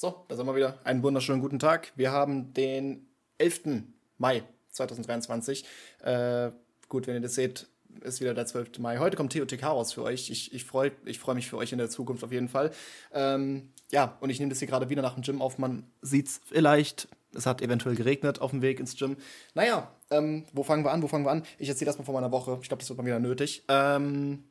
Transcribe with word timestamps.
So, 0.00 0.24
da 0.28 0.34
sind 0.34 0.46
wir 0.46 0.56
wieder. 0.56 0.78
Einen 0.82 1.02
wunderschönen 1.02 1.42
guten 1.42 1.58
Tag. 1.58 1.92
Wir 1.94 2.10
haben 2.10 2.54
den 2.54 3.06
11. 3.36 3.82
Mai 4.16 4.44
2023. 4.70 5.66
Äh, 6.02 6.52
gut, 6.88 7.06
wenn 7.06 7.16
ihr 7.16 7.20
das 7.20 7.34
seht, 7.34 7.66
ist 8.00 8.22
wieder 8.22 8.32
der 8.32 8.46
12. 8.46 8.78
Mai. 8.78 8.96
Heute 8.96 9.18
kommt 9.18 9.34
TOTK 9.34 9.62
raus 9.62 9.92
für 9.92 10.02
euch. 10.02 10.30
Ich, 10.30 10.54
ich 10.54 10.64
freue 10.64 10.92
ich 11.04 11.18
freu 11.18 11.34
mich 11.34 11.50
für 11.50 11.58
euch 11.58 11.72
in 11.72 11.76
der 11.76 11.90
Zukunft 11.90 12.24
auf 12.24 12.32
jeden 12.32 12.48
Fall. 12.48 12.70
Ähm, 13.12 13.74
ja, 13.90 14.16
und 14.20 14.30
ich 14.30 14.38
nehme 14.40 14.48
das 14.48 14.60
hier 14.60 14.68
gerade 14.68 14.88
wieder 14.88 15.02
nach 15.02 15.12
dem 15.12 15.22
Gym 15.22 15.42
auf. 15.42 15.58
Man 15.58 15.84
sieht 16.00 16.28
es 16.28 16.40
vielleicht. 16.46 17.06
Es 17.34 17.44
hat 17.44 17.60
eventuell 17.60 17.94
geregnet 17.94 18.40
auf 18.40 18.52
dem 18.52 18.62
Weg 18.62 18.80
ins 18.80 18.96
Gym. 18.96 19.18
Naja, 19.52 19.94
ähm, 20.10 20.46
wo 20.54 20.62
fangen 20.62 20.82
wir 20.82 20.92
an? 20.92 21.02
Wo 21.02 21.08
fangen 21.08 21.26
wir 21.26 21.30
an? 21.30 21.42
Ich 21.58 21.68
erzähle 21.68 21.90
das 21.90 21.98
mal 21.98 22.04
von 22.04 22.14
meiner 22.14 22.32
Woche. 22.32 22.56
Ich 22.62 22.68
glaube, 22.68 22.80
das 22.80 22.88
wird 22.88 22.96
mal 22.96 23.04
wieder 23.04 23.20
nötig. 23.20 23.64
Ähm, 23.68 24.44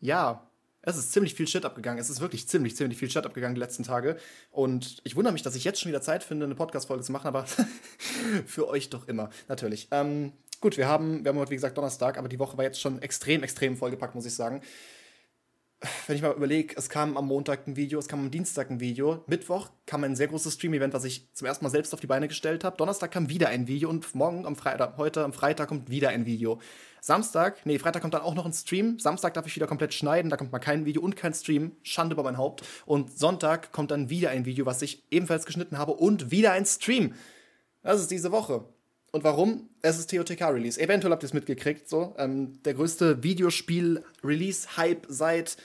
ja, 0.00 0.47
es 0.88 0.96
ist 0.96 1.12
ziemlich 1.12 1.34
viel 1.34 1.46
Shit 1.46 1.64
abgegangen. 1.64 2.00
Es 2.00 2.10
ist 2.10 2.20
wirklich 2.20 2.48
ziemlich, 2.48 2.76
ziemlich 2.76 2.98
viel 2.98 3.10
Shit 3.10 3.26
abgegangen 3.26 3.54
die 3.54 3.60
letzten 3.60 3.82
Tage. 3.82 4.16
Und 4.50 5.00
ich 5.04 5.16
wundere 5.16 5.32
mich, 5.32 5.42
dass 5.42 5.54
ich 5.54 5.64
jetzt 5.64 5.80
schon 5.80 5.90
wieder 5.90 6.00
Zeit 6.00 6.24
finde, 6.24 6.46
eine 6.46 6.54
Podcast-Folge 6.54 7.02
zu 7.02 7.12
machen, 7.12 7.26
aber 7.26 7.44
für 8.46 8.68
euch 8.68 8.90
doch 8.90 9.06
immer, 9.06 9.30
natürlich. 9.48 9.88
Ähm, 9.90 10.32
gut, 10.60 10.76
wir 10.76 10.88
haben, 10.88 11.24
wir 11.24 11.30
haben 11.30 11.38
heute, 11.38 11.50
wie 11.50 11.56
gesagt, 11.56 11.76
Donnerstag, 11.76 12.18
aber 12.18 12.28
die 12.28 12.38
Woche 12.38 12.56
war 12.56 12.64
jetzt 12.64 12.80
schon 12.80 13.02
extrem, 13.02 13.42
extrem 13.42 13.76
vollgepackt, 13.76 14.14
muss 14.14 14.26
ich 14.26 14.34
sagen. 14.34 14.62
Wenn 16.08 16.16
ich 16.16 16.22
mal 16.22 16.34
überlege, 16.34 16.74
es 16.76 16.88
kam 16.88 17.16
am 17.16 17.26
Montag 17.28 17.68
ein 17.68 17.76
Video, 17.76 18.00
es 18.00 18.08
kam 18.08 18.18
am 18.18 18.30
Dienstag 18.32 18.68
ein 18.68 18.80
Video, 18.80 19.22
Mittwoch 19.28 19.70
kam 19.86 20.02
ein 20.02 20.16
sehr 20.16 20.26
großes 20.26 20.54
Stream-Event, 20.54 20.92
was 20.92 21.04
ich 21.04 21.32
zum 21.34 21.46
ersten 21.46 21.64
Mal 21.64 21.70
selbst 21.70 21.94
auf 21.94 22.00
die 22.00 22.08
Beine 22.08 22.26
gestellt 22.26 22.64
habe. 22.64 22.76
Donnerstag 22.76 23.12
kam 23.12 23.28
wieder 23.28 23.48
ein 23.48 23.68
Video 23.68 23.88
und 23.88 24.12
morgen 24.12 24.44
am 24.44 24.56
Freitag, 24.56 24.96
heute 24.96 25.22
am 25.22 25.32
Freitag 25.32 25.68
kommt 25.68 25.88
wieder 25.88 26.08
ein 26.08 26.26
Video. 26.26 26.60
Samstag, 27.00 27.64
nee, 27.64 27.78
Freitag 27.78 28.02
kommt 28.02 28.14
dann 28.14 28.22
auch 28.22 28.34
noch 28.34 28.44
ein 28.44 28.52
Stream. 28.52 28.98
Samstag 28.98 29.34
darf 29.34 29.46
ich 29.46 29.54
wieder 29.54 29.68
komplett 29.68 29.94
schneiden, 29.94 30.30
da 30.30 30.36
kommt 30.36 30.50
mal 30.50 30.58
kein 30.58 30.84
Video 30.84 31.00
und 31.00 31.14
kein 31.14 31.32
Stream. 31.32 31.76
Schande 31.82 32.14
über 32.14 32.24
mein 32.24 32.38
Haupt. 32.38 32.64
Und 32.84 33.16
Sonntag 33.16 33.70
kommt 33.70 33.92
dann 33.92 34.10
wieder 34.10 34.30
ein 34.30 34.46
Video, 34.46 34.66
was 34.66 34.82
ich 34.82 35.04
ebenfalls 35.12 35.46
geschnitten 35.46 35.78
habe 35.78 35.92
und 35.92 36.32
wieder 36.32 36.50
ein 36.50 36.66
Stream. 36.66 37.14
Das 37.82 38.00
ist 38.00 38.10
diese 38.10 38.32
Woche. 38.32 38.64
Und 39.10 39.24
warum? 39.24 39.68
Es 39.80 39.98
ist 39.98 40.10
TOTK-Release. 40.10 40.80
Eventuell 40.80 41.12
habt 41.12 41.22
ihr 41.22 41.26
es 41.26 41.32
mitgekriegt, 41.32 41.88
so. 41.88 42.14
Ähm, 42.18 42.62
der 42.64 42.74
größte 42.74 43.22
Videospiel-Release-Hype 43.22 45.06
seit, 45.08 45.56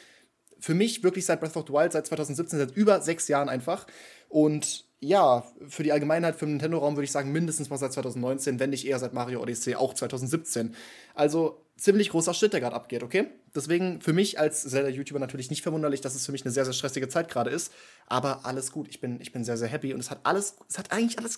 für 0.60 0.74
mich 0.74 1.04
wirklich 1.04 1.26
seit 1.26 1.42
Breath 1.42 1.58
of 1.58 1.66
the 1.68 1.74
Wild, 1.74 1.92
seit 1.92 2.08
2017, 2.08 2.60
seit 2.60 2.72
über 2.72 3.02
sechs 3.02 3.28
Jahren 3.28 3.50
einfach. 3.50 3.86
Und 4.30 4.86
ja, 5.00 5.44
für 5.68 5.84
die 5.84 5.92
Allgemeinheit, 5.92 6.36
für 6.36 6.46
den 6.46 6.54
Nintendo-Raum 6.54 6.96
würde 6.96 7.04
ich 7.04 7.12
sagen, 7.12 7.34
mindestens 7.34 7.70
mal 7.70 7.78
seit 7.78 7.92
2019, 7.92 8.60
wenn 8.60 8.70
nicht 8.70 8.88
eher 8.88 9.00
seit 9.00 9.14
Mario 9.14 9.42
Odyssey, 9.42 9.76
auch 9.76 9.94
2017. 9.94 10.74
Also 11.14 11.63
ziemlich 11.78 12.10
großer 12.10 12.34
Shit, 12.34 12.54
der 12.54 12.60
gerade 12.60 12.76
abgeht, 12.76 13.04
okay? 13.04 13.28
Deswegen 13.56 14.02
für 14.02 14.14
mich 14.14 14.40
als 14.40 14.64
Zelda-YouTuber 14.64 15.20
natürlich 15.20 15.50
nicht 15.50 15.64
verwunderlich, 15.64 16.02
dass 16.02 16.16
es 16.16 16.26
für 16.26 16.32
mich 16.32 16.46
eine 16.46 16.52
sehr, 16.52 16.66
sehr 16.66 16.74
stressige 16.74 17.08
Zeit 17.08 17.30
gerade 17.30 17.50
ist. 17.50 17.72
Aber 18.08 18.46
alles 18.46 18.72
gut, 18.72 18.88
ich 18.88 19.02
bin, 19.02 19.20
ich 19.22 19.32
bin 19.32 19.44
sehr, 19.44 19.58
sehr 19.58 19.68
happy 19.68 19.94
und 19.94 20.00
es 20.00 20.12
hat 20.12 20.20
alles, 20.24 20.56
es 20.70 20.78
hat 20.78 20.92
eigentlich 20.92 21.18
alles, 21.18 21.38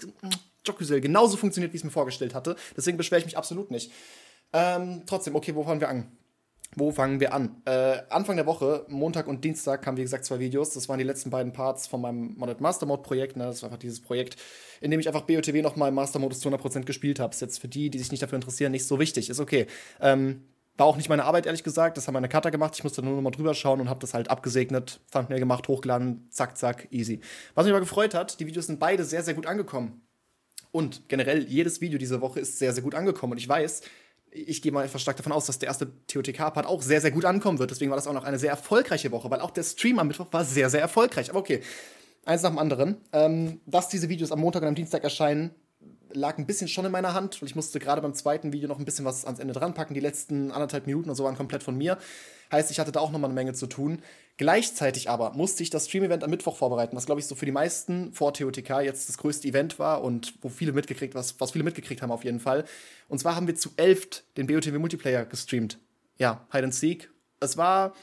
Joküsel, 0.65 0.99
genauso 1.01 1.37
funktioniert, 1.37 1.73
wie 1.73 1.77
ich 1.77 1.81
es 1.81 1.85
mir 1.85 1.91
vorgestellt 1.91 2.33
hatte. 2.33 2.55
Deswegen 2.75 2.97
beschwere 2.97 3.19
ich 3.19 3.25
mich 3.25 3.37
absolut 3.37 3.71
nicht. 3.71 3.91
Ähm, 4.53 5.03
trotzdem, 5.05 5.35
okay, 5.35 5.55
wo 5.55 5.63
fangen 5.63 5.81
wir 5.81 5.89
an? 5.89 6.11
Wo 6.75 6.91
fangen 6.91 7.19
wir 7.19 7.33
an? 7.33 7.61
Äh, 7.65 7.99
Anfang 8.09 8.35
der 8.35 8.45
Woche, 8.45 8.85
Montag 8.89 9.27
und 9.27 9.43
Dienstag, 9.45 9.81
kamen 9.81 9.97
wie 9.97 10.01
gesagt 10.01 10.25
zwei 10.25 10.39
Videos. 10.39 10.73
Das 10.73 10.89
waren 10.89 10.97
die 10.97 11.05
letzten 11.05 11.29
beiden 11.29 11.53
Parts 11.53 11.87
von 11.87 12.01
meinem 12.01 12.35
Modded 12.37 12.59
Master 12.59 12.85
Mode 12.85 13.01
Projekt. 13.01 13.37
Ne? 13.37 13.45
Das 13.45 13.61
war 13.61 13.69
einfach 13.69 13.79
dieses 13.79 14.01
Projekt, 14.01 14.35
in 14.81 14.91
dem 14.91 14.99
ich 14.99 15.07
einfach 15.07 15.21
BOTW 15.21 15.61
nochmal 15.61 15.89
im 15.89 15.95
Master 15.95 16.19
Modus 16.19 16.41
zu 16.41 16.49
100% 16.49 16.83
gespielt 16.83 17.19
habe. 17.19 17.33
Ist 17.33 17.41
jetzt 17.41 17.59
für 17.59 17.69
die, 17.69 17.89
die 17.89 17.99
sich 17.99 18.11
nicht 18.11 18.23
dafür 18.23 18.35
interessieren, 18.35 18.73
nicht 18.73 18.85
so 18.85 18.99
wichtig. 18.99 19.29
Ist 19.29 19.39
okay. 19.39 19.67
Ähm, 20.01 20.41
war 20.77 20.87
auch 20.87 20.97
nicht 20.97 21.07
meine 21.07 21.23
Arbeit, 21.23 21.45
ehrlich 21.45 21.63
gesagt. 21.63 21.95
Das 21.95 22.07
haben 22.07 22.13
meine 22.13 22.27
Cutter 22.27 22.51
gemacht. 22.51 22.73
Ich 22.75 22.83
musste 22.83 23.01
nur 23.01 23.15
noch 23.15 23.21
mal 23.21 23.31
drüber 23.31 23.53
schauen 23.53 23.79
und 23.79 23.89
habe 23.89 24.01
das 24.01 24.13
halt 24.13 24.29
abgesegnet, 24.29 24.99
Thumbnail 25.11 25.39
gemacht, 25.39 25.67
hochgeladen, 25.69 26.27
zack, 26.29 26.57
zack, 26.57 26.87
easy. 26.91 27.21
Was 27.53 27.65
mich 27.65 27.71
aber 27.71 27.79
gefreut 27.79 28.13
hat, 28.13 28.39
die 28.41 28.47
Videos 28.47 28.67
sind 28.67 28.79
beide 28.79 29.05
sehr, 29.05 29.23
sehr 29.23 29.33
gut 29.33 29.45
angekommen. 29.45 30.01
Und 30.71 31.07
generell, 31.07 31.45
jedes 31.47 31.79
Video 31.79 31.97
diese 31.97 32.19
Woche 32.19 32.41
ist 32.41 32.59
sehr, 32.59 32.73
sehr 32.73 32.83
gut 32.83 32.95
angekommen. 32.95 33.31
Und 33.31 33.37
ich 33.37 33.47
weiß, 33.47 33.83
ich 34.35 34.61
gehe 34.61 34.71
mal 34.71 34.83
etwas 34.83 35.01
stark 35.01 35.17
davon 35.17 35.31
aus, 35.31 35.45
dass 35.45 35.59
der 35.59 35.67
erste 35.67 35.91
TOTK-Part 36.07 36.65
auch 36.65 36.81
sehr, 36.81 37.01
sehr 37.01 37.11
gut 37.11 37.25
ankommen 37.25 37.57
wird. 37.57 37.71
Deswegen 37.71 37.89
war 37.89 37.95
das 37.95 38.07
auch 38.07 38.13
noch 38.13 38.25
eine 38.25 38.37
sehr 38.37 38.49
erfolgreiche 38.49 39.11
Woche, 39.11 39.31
weil 39.31 39.39
auch 39.39 39.51
der 39.51 39.63
Stream 39.63 39.97
am 39.99 40.07
Mittwoch 40.07 40.27
war 40.31 40.43
sehr, 40.43 40.69
sehr 40.69 40.81
erfolgreich. 40.81 41.29
Aber 41.29 41.39
okay, 41.39 41.61
eins 42.25 42.41
nach 42.41 42.49
dem 42.49 42.59
anderen. 42.59 42.97
Ähm, 43.13 43.61
dass 43.65 43.87
diese 43.87 44.09
Videos 44.09 44.31
am 44.31 44.39
Montag 44.39 44.61
und 44.63 44.67
am 44.67 44.75
Dienstag 44.75 45.03
erscheinen, 45.03 45.51
lag 46.11 46.37
ein 46.37 46.45
bisschen 46.45 46.67
schon 46.67 46.85
in 46.85 46.91
meiner 46.91 47.13
Hand, 47.13 47.41
weil 47.41 47.47
ich 47.47 47.55
musste 47.55 47.79
gerade 47.79 48.01
beim 48.01 48.13
zweiten 48.13 48.53
Video 48.53 48.67
noch 48.67 48.79
ein 48.79 48.85
bisschen 48.85 49.05
was 49.05 49.25
ans 49.25 49.39
Ende 49.39 49.53
dran 49.53 49.73
packen. 49.73 49.93
Die 49.93 49.99
letzten 49.99 50.51
anderthalb 50.51 50.85
Minuten 50.85 51.09
und 51.09 51.15
so 51.15 51.23
waren 51.23 51.37
komplett 51.37 51.63
von 51.63 51.77
mir. 51.77 51.97
Heißt, 52.51 52.71
ich 52.71 52.79
hatte 52.79 52.91
da 52.91 52.99
auch 52.99 53.11
noch 53.11 53.19
mal 53.19 53.27
eine 53.27 53.33
Menge 53.33 53.53
zu 53.53 53.67
tun. 53.67 54.01
Gleichzeitig 54.37 55.09
aber 55.09 55.31
musste 55.31 55.63
ich 55.63 55.69
das 55.69 55.87
Stream-Event 55.87 56.23
am 56.23 56.29
Mittwoch 56.29 56.57
vorbereiten, 56.57 56.95
was 56.97 57.05
glaube 57.05 57.21
ich 57.21 57.27
so 57.27 57.35
für 57.35 57.45
die 57.45 57.53
meisten 57.53 58.11
vor 58.11 58.33
TOTK 58.33 58.81
jetzt 58.81 59.07
das 59.07 59.17
größte 59.17 59.47
Event 59.47 59.79
war 59.79 60.03
und 60.03 60.33
wo 60.41 60.49
viele 60.49 60.73
mitgekriegt, 60.73 61.15
was, 61.15 61.39
was 61.39 61.51
viele 61.51 61.63
mitgekriegt 61.63 62.01
haben 62.01 62.11
auf 62.11 62.25
jeden 62.25 62.41
Fall. 62.41 62.65
Und 63.07 63.19
zwar 63.19 63.35
haben 63.35 63.47
wir 63.47 63.55
zu 63.55 63.71
elft 63.77 64.25
den 64.35 64.47
BOTW 64.47 64.77
Multiplayer 64.77 65.25
gestreamt. 65.25 65.79
Ja, 66.17 66.45
Hide 66.51 66.65
and 66.65 66.75
Seek. 66.75 67.09
Es 67.39 67.55
war 67.55 67.93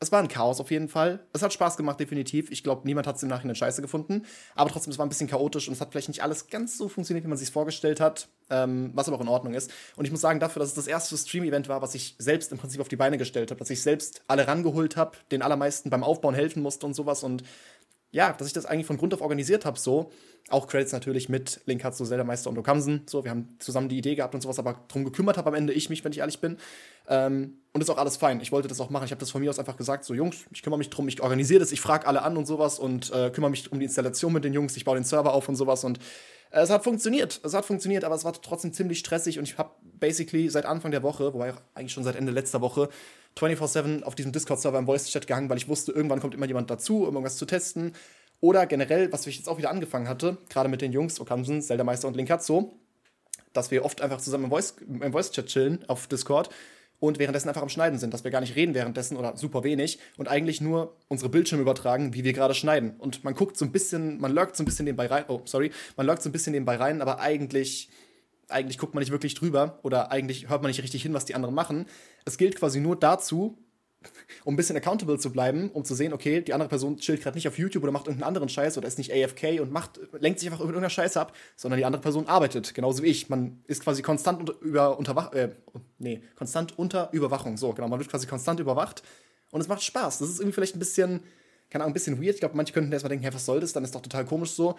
es 0.00 0.12
war 0.12 0.20
ein 0.20 0.28
Chaos 0.28 0.60
auf 0.60 0.70
jeden 0.70 0.88
Fall. 0.88 1.20
Es 1.32 1.42
hat 1.42 1.52
Spaß 1.52 1.76
gemacht, 1.76 1.98
definitiv. 1.98 2.50
Ich 2.50 2.62
glaube, 2.62 2.82
niemand 2.86 3.06
hat 3.06 3.16
es 3.16 3.22
im 3.22 3.28
Nachhinein 3.28 3.56
scheiße 3.56 3.82
gefunden. 3.82 4.24
Aber 4.54 4.70
trotzdem, 4.70 4.92
es 4.92 4.98
war 4.98 5.04
ein 5.04 5.08
bisschen 5.08 5.28
chaotisch 5.28 5.66
und 5.66 5.74
es 5.74 5.80
hat 5.80 5.90
vielleicht 5.90 6.08
nicht 6.08 6.22
alles 6.22 6.48
ganz 6.48 6.78
so 6.78 6.88
funktioniert, 6.88 7.24
wie 7.24 7.28
man 7.28 7.38
sich 7.38 7.50
vorgestellt 7.50 8.00
hat. 8.00 8.28
Ähm, 8.50 8.92
was 8.94 9.08
aber 9.08 9.18
auch 9.18 9.20
in 9.20 9.28
Ordnung 9.28 9.54
ist. 9.54 9.70
Und 9.96 10.06
ich 10.06 10.10
muss 10.10 10.22
sagen, 10.22 10.40
dafür, 10.40 10.60
dass 10.60 10.70
es 10.70 10.74
das 10.74 10.86
erste 10.86 11.18
Stream-Event 11.18 11.68
war, 11.68 11.82
was 11.82 11.94
ich 11.94 12.14
selbst 12.18 12.50
im 12.50 12.56
Prinzip 12.56 12.80
auf 12.80 12.88
die 12.88 12.96
Beine 12.96 13.18
gestellt 13.18 13.50
habe, 13.50 13.58
dass 13.58 13.68
ich 13.68 13.82
selbst 13.82 14.22
alle 14.26 14.46
rangeholt 14.48 14.96
habe, 14.96 15.18
den 15.30 15.42
allermeisten 15.42 15.90
beim 15.90 16.02
Aufbauen 16.02 16.34
helfen 16.34 16.62
musste 16.62 16.86
und 16.86 16.94
sowas 16.94 17.22
und 17.22 17.42
ja, 18.10 18.32
dass 18.32 18.46
ich 18.46 18.54
das 18.54 18.64
eigentlich 18.64 18.86
von 18.86 18.96
Grund 18.96 19.12
auf 19.12 19.20
organisiert 19.20 19.64
habe, 19.64 19.78
so. 19.78 20.10
Auch 20.48 20.66
Credits 20.66 20.92
natürlich 20.92 21.28
mit 21.28 21.56
Link 21.66 21.82
Linkatsu, 21.82 22.06
Zelda 22.06 22.24
Meister 22.24 22.48
und 22.48 22.56
Okamsen. 22.56 23.02
So, 23.06 23.22
wir 23.22 23.30
haben 23.30 23.56
zusammen 23.58 23.90
die 23.90 23.98
Idee 23.98 24.14
gehabt 24.14 24.34
und 24.34 24.40
sowas, 24.40 24.58
aber 24.58 24.82
drum 24.88 25.04
gekümmert 25.04 25.36
habe 25.36 25.48
am 25.48 25.54
Ende 25.54 25.74
ich 25.74 25.90
mich, 25.90 26.04
wenn 26.04 26.12
ich 26.12 26.18
ehrlich 26.18 26.40
bin. 26.40 26.56
Ähm, 27.06 27.58
und 27.72 27.80
ist 27.80 27.90
auch 27.90 27.98
alles 27.98 28.16
fein. 28.16 28.40
Ich 28.40 28.52
wollte 28.52 28.68
das 28.68 28.80
auch 28.80 28.90
machen. 28.90 29.04
Ich 29.04 29.10
habe 29.10 29.20
das 29.20 29.30
von 29.30 29.40
mir 29.40 29.50
aus 29.50 29.58
einfach 29.58 29.76
gesagt: 29.76 30.04
so, 30.04 30.14
Jungs, 30.14 30.44
ich 30.52 30.62
kümmere 30.62 30.78
mich 30.78 30.90
drum, 30.90 31.08
ich 31.08 31.20
organisiere 31.20 31.60
das, 31.60 31.72
ich 31.72 31.80
frage 31.80 32.06
alle 32.06 32.22
an 32.22 32.36
und 32.36 32.46
sowas 32.46 32.78
und 32.78 33.12
äh, 33.12 33.30
kümmere 33.30 33.50
mich 33.50 33.70
um 33.70 33.78
die 33.78 33.84
Installation 33.84 34.32
mit 34.32 34.44
den 34.44 34.52
Jungs, 34.52 34.76
ich 34.76 34.84
baue 34.84 34.96
den 34.96 35.04
Server 35.04 35.32
auf 35.34 35.48
und 35.48 35.56
sowas 35.56 35.84
und 35.84 35.98
äh, 36.50 36.60
es 36.60 36.70
hat 36.70 36.84
funktioniert. 36.84 37.40
Es 37.42 37.54
hat 37.54 37.64
funktioniert, 37.64 38.04
aber 38.04 38.14
es 38.14 38.24
war 38.24 38.32
trotzdem 38.32 38.72
ziemlich 38.72 38.98
stressig 38.98 39.38
und 39.38 39.44
ich 39.44 39.58
habe 39.58 39.70
basically 39.82 40.48
seit 40.48 40.66
Anfang 40.66 40.90
der 40.90 41.02
Woche, 41.02 41.34
wobei 41.34 41.54
eigentlich 41.74 41.92
schon 41.92 42.04
seit 42.04 42.16
Ende 42.16 42.32
letzter 42.32 42.60
Woche, 42.60 42.88
24-7 43.36 44.02
auf 44.02 44.14
diesem 44.14 44.32
Discord-Server 44.32 44.78
im 44.78 44.86
Voice-Chat 44.86 45.26
gehangen, 45.26 45.48
weil 45.48 45.58
ich 45.58 45.68
wusste, 45.68 45.92
irgendwann 45.92 46.20
kommt 46.20 46.34
immer 46.34 46.46
jemand 46.46 46.70
dazu, 46.70 47.02
um 47.02 47.14
irgendwas 47.14 47.36
zu 47.36 47.46
testen. 47.46 47.92
Oder 48.40 48.66
generell, 48.66 49.12
was 49.12 49.26
ich 49.26 49.36
jetzt 49.36 49.48
auch 49.48 49.58
wieder 49.58 49.70
angefangen 49.70 50.08
hatte, 50.08 50.38
gerade 50.48 50.68
mit 50.68 50.80
den 50.80 50.92
Jungs, 50.92 51.20
Okamsen, 51.20 51.60
Zelda 51.60 51.84
Meister 51.84 52.08
und 52.08 52.16
Linkatzo, 52.16 52.72
dass 53.52 53.70
wir 53.70 53.84
oft 53.84 54.00
einfach 54.00 54.20
zusammen 54.20 54.44
im 54.44 54.50
Voice-Chat 54.50 55.12
Voice 55.12 55.32
chillen 55.32 55.84
auf 55.88 56.06
Discord 56.06 56.50
und 57.00 57.18
währenddessen 57.18 57.48
einfach 57.48 57.62
am 57.62 57.68
Schneiden 57.68 57.98
sind, 57.98 58.12
dass 58.12 58.24
wir 58.24 58.30
gar 58.30 58.40
nicht 58.40 58.56
reden 58.56 58.74
währenddessen 58.74 59.16
oder 59.16 59.36
super 59.36 59.64
wenig 59.64 59.98
und 60.16 60.28
eigentlich 60.28 60.60
nur 60.60 60.96
unsere 61.08 61.30
Bildschirme 61.30 61.62
übertragen, 61.62 62.14
wie 62.14 62.24
wir 62.24 62.32
gerade 62.32 62.54
schneiden. 62.54 62.94
Und 62.98 63.24
man 63.24 63.34
guckt 63.34 63.56
so 63.56 63.64
ein 63.64 63.72
bisschen, 63.72 64.20
man 64.20 64.32
lurkt 64.32 64.56
so 64.56 64.62
ein 64.62 64.66
bisschen 64.66 64.84
nebenbei 64.84 65.06
rein, 65.06 65.24
oh, 65.28 65.42
sorry, 65.44 65.70
man 65.96 66.06
lurkt 66.06 66.22
so 66.22 66.28
ein 66.28 66.32
bisschen 66.32 66.52
nebenbei 66.52 66.76
rein, 66.76 67.00
aber 67.00 67.20
eigentlich, 67.20 67.88
eigentlich 68.48 68.78
guckt 68.78 68.94
man 68.94 69.02
nicht 69.02 69.12
wirklich 69.12 69.34
drüber 69.34 69.78
oder 69.82 70.10
eigentlich 70.10 70.48
hört 70.48 70.62
man 70.62 70.70
nicht 70.70 70.82
richtig 70.82 71.02
hin, 71.02 71.14
was 71.14 71.24
die 71.24 71.34
anderen 71.34 71.54
machen. 71.54 71.86
Es 72.24 72.36
gilt 72.36 72.56
quasi 72.56 72.80
nur 72.80 72.96
dazu, 72.96 73.58
um 74.44 74.54
ein 74.54 74.56
bisschen 74.56 74.76
accountable 74.76 75.18
zu 75.18 75.30
bleiben, 75.30 75.70
um 75.70 75.84
zu 75.84 75.94
sehen, 75.94 76.12
okay, 76.12 76.40
die 76.40 76.52
andere 76.52 76.68
Person 76.68 76.96
chillt 76.96 77.22
gerade 77.22 77.36
nicht 77.36 77.48
auf 77.48 77.58
YouTube 77.58 77.82
oder 77.82 77.92
macht 77.92 78.06
irgendeinen 78.06 78.28
anderen 78.28 78.48
Scheiß 78.48 78.78
oder 78.78 78.88
ist 78.88 78.98
nicht 78.98 79.12
AFK 79.12 79.60
und 79.60 79.72
macht, 79.72 80.00
lenkt 80.18 80.40
sich 80.40 80.48
einfach 80.48 80.60
irgendeiner 80.60 80.90
Scheiß 80.90 81.16
ab, 81.16 81.34
sondern 81.56 81.78
die 81.78 81.84
andere 81.84 82.02
Person 82.02 82.26
arbeitet, 82.26 82.74
genauso 82.74 83.02
wie 83.02 83.08
ich. 83.08 83.28
Man 83.28 83.62
ist 83.66 83.82
quasi 83.82 84.02
konstant 84.02 84.40
unter, 84.40 84.60
über, 84.60 84.98
unterwach, 84.98 85.32
äh, 85.32 85.50
nee, 85.98 86.22
konstant 86.36 86.78
unter 86.78 87.10
Überwachung. 87.12 87.56
So, 87.56 87.72
genau, 87.72 87.88
man 87.88 87.98
wird 87.98 88.10
quasi 88.10 88.26
konstant 88.26 88.60
überwacht 88.60 89.02
und 89.50 89.60
es 89.60 89.68
macht 89.68 89.82
Spaß. 89.82 90.18
Das 90.18 90.28
ist 90.28 90.40
irgendwie 90.40 90.54
vielleicht 90.54 90.76
ein 90.76 90.80
bisschen, 90.80 91.20
keine 91.70 91.84
Ahnung, 91.84 91.92
ein 91.92 91.94
bisschen 91.94 92.22
weird. 92.22 92.34
Ich 92.34 92.40
glaube, 92.40 92.56
manche 92.56 92.72
könnten 92.72 92.92
erstmal 92.92 93.10
denken, 93.10 93.24
hey, 93.24 93.34
was 93.34 93.46
soll 93.46 93.60
das? 93.60 93.72
Dann 93.72 93.84
ist 93.84 93.94
doch 93.94 94.02
total 94.02 94.24
komisch 94.24 94.50
so. 94.52 94.76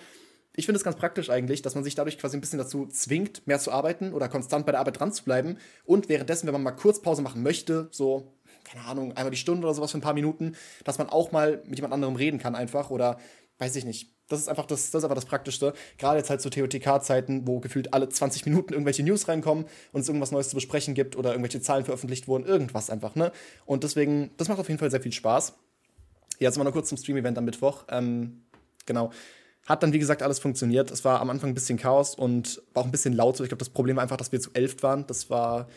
Ich 0.56 0.66
finde 0.66 0.78
es 0.78 0.84
ganz 0.84 0.98
praktisch 0.98 1.30
eigentlich, 1.30 1.62
dass 1.62 1.76
man 1.76 1.84
sich 1.84 1.96
dadurch 1.96 2.18
quasi 2.18 2.36
ein 2.36 2.42
bisschen 2.42 2.60
dazu 2.60 2.88
zwingt, 2.88 3.46
mehr 3.48 3.60
zu 3.60 3.72
arbeiten 3.72 4.14
oder 4.14 4.28
konstant 4.28 4.66
bei 4.66 4.72
der 4.72 4.80
Arbeit 4.82 5.00
dran 5.00 5.14
zu 5.14 5.24
bleiben. 5.24 5.58
Und 5.86 6.10
währenddessen, 6.10 6.48
wenn 6.48 6.54
man 6.54 6.64
mal 6.64 6.72
kurz 6.72 7.02
Pause 7.02 7.22
machen 7.22 7.44
möchte, 7.44 7.88
so 7.92 8.34
keine 8.72 8.86
Ahnung, 8.86 9.14
einmal 9.14 9.32
die 9.32 9.38
Stunde 9.38 9.66
oder 9.66 9.74
sowas 9.74 9.92
für 9.92 9.98
ein 9.98 10.02
paar 10.02 10.14
Minuten, 10.14 10.56
dass 10.84 10.98
man 10.98 11.10
auch 11.10 11.32
mal 11.32 11.62
mit 11.66 11.78
jemand 11.78 11.94
anderem 11.94 12.16
reden 12.16 12.40
kann 12.40 12.56
einfach 12.56 12.90
oder 12.90 13.18
weiß 13.58 13.76
ich 13.76 13.86
nicht. 13.86 14.14
Das 14.28 14.40
ist 14.40 14.48
einfach 14.48 14.68
das, 14.68 14.92
das 14.92 15.00
ist 15.00 15.04
einfach 15.04 15.16
das 15.16 15.26
Praktischste. 15.26 15.74
Gerade 15.98 16.20
jetzt 16.20 16.30
halt 16.30 16.40
zu 16.40 16.52
TOTK-Zeiten, 16.52 17.48
wo 17.48 17.60
gefühlt 17.60 17.94
alle 17.94 18.10
20 18.10 18.46
Minuten 18.46 18.74
irgendwelche 18.74 19.04
News 19.04 19.28
reinkommen 19.28 19.66
und 19.92 20.02
es 20.02 20.08
irgendwas 20.08 20.32
Neues 20.32 20.50
zu 20.50 20.56
besprechen 20.56 20.94
gibt 20.94 21.16
oder 21.16 21.32
irgendwelche 21.32 21.62
Zahlen 21.62 21.84
veröffentlicht 21.84 22.28
wurden, 22.28 22.46
irgendwas 22.46 22.92
einfach, 22.92 23.16
ne? 23.16 23.32
Und 23.66 23.84
deswegen, 23.84 24.32
das 24.38 24.48
macht 24.48 24.60
auf 24.60 24.68
jeden 24.68 24.80
Fall 24.80 24.92
sehr 24.92 25.02
viel 25.02 25.12
Spaß. 25.12 25.54
Jetzt 26.38 26.58
mal 26.58 26.64
noch 26.64 26.74
kurz 26.74 26.90
zum 26.90 26.98
Stream-Event 26.98 27.40
am 27.40 27.46
Mittwoch. 27.46 27.86
Ähm, 27.90 28.44
genau. 28.86 29.12
Hat 29.66 29.82
dann, 29.82 29.94
wie 29.94 30.00
gesagt, 30.00 30.22
alles 30.22 30.40
funktioniert. 30.40 30.92
Es 30.92 31.04
war 31.04 31.20
am 31.22 31.30
Anfang 31.32 31.50
ein 31.50 31.56
bisschen 31.56 31.78
Chaos 31.78 32.16
und 32.16 32.62
war 32.74 32.84
auch 32.84 32.88
ein 32.88 32.92
bisschen 32.92 33.14
laut. 33.14 33.40
Ich 33.40 33.50
glaube, 33.50 33.58
das 33.58 33.70
Problem 33.70 33.98
war 33.98 34.04
einfach, 34.04 34.18
dass 34.18 34.32
wir 34.32 34.40
zu 34.40 34.52
elf 34.54 34.82
waren. 34.84 35.06
Das 35.08 35.30
war 35.30 35.68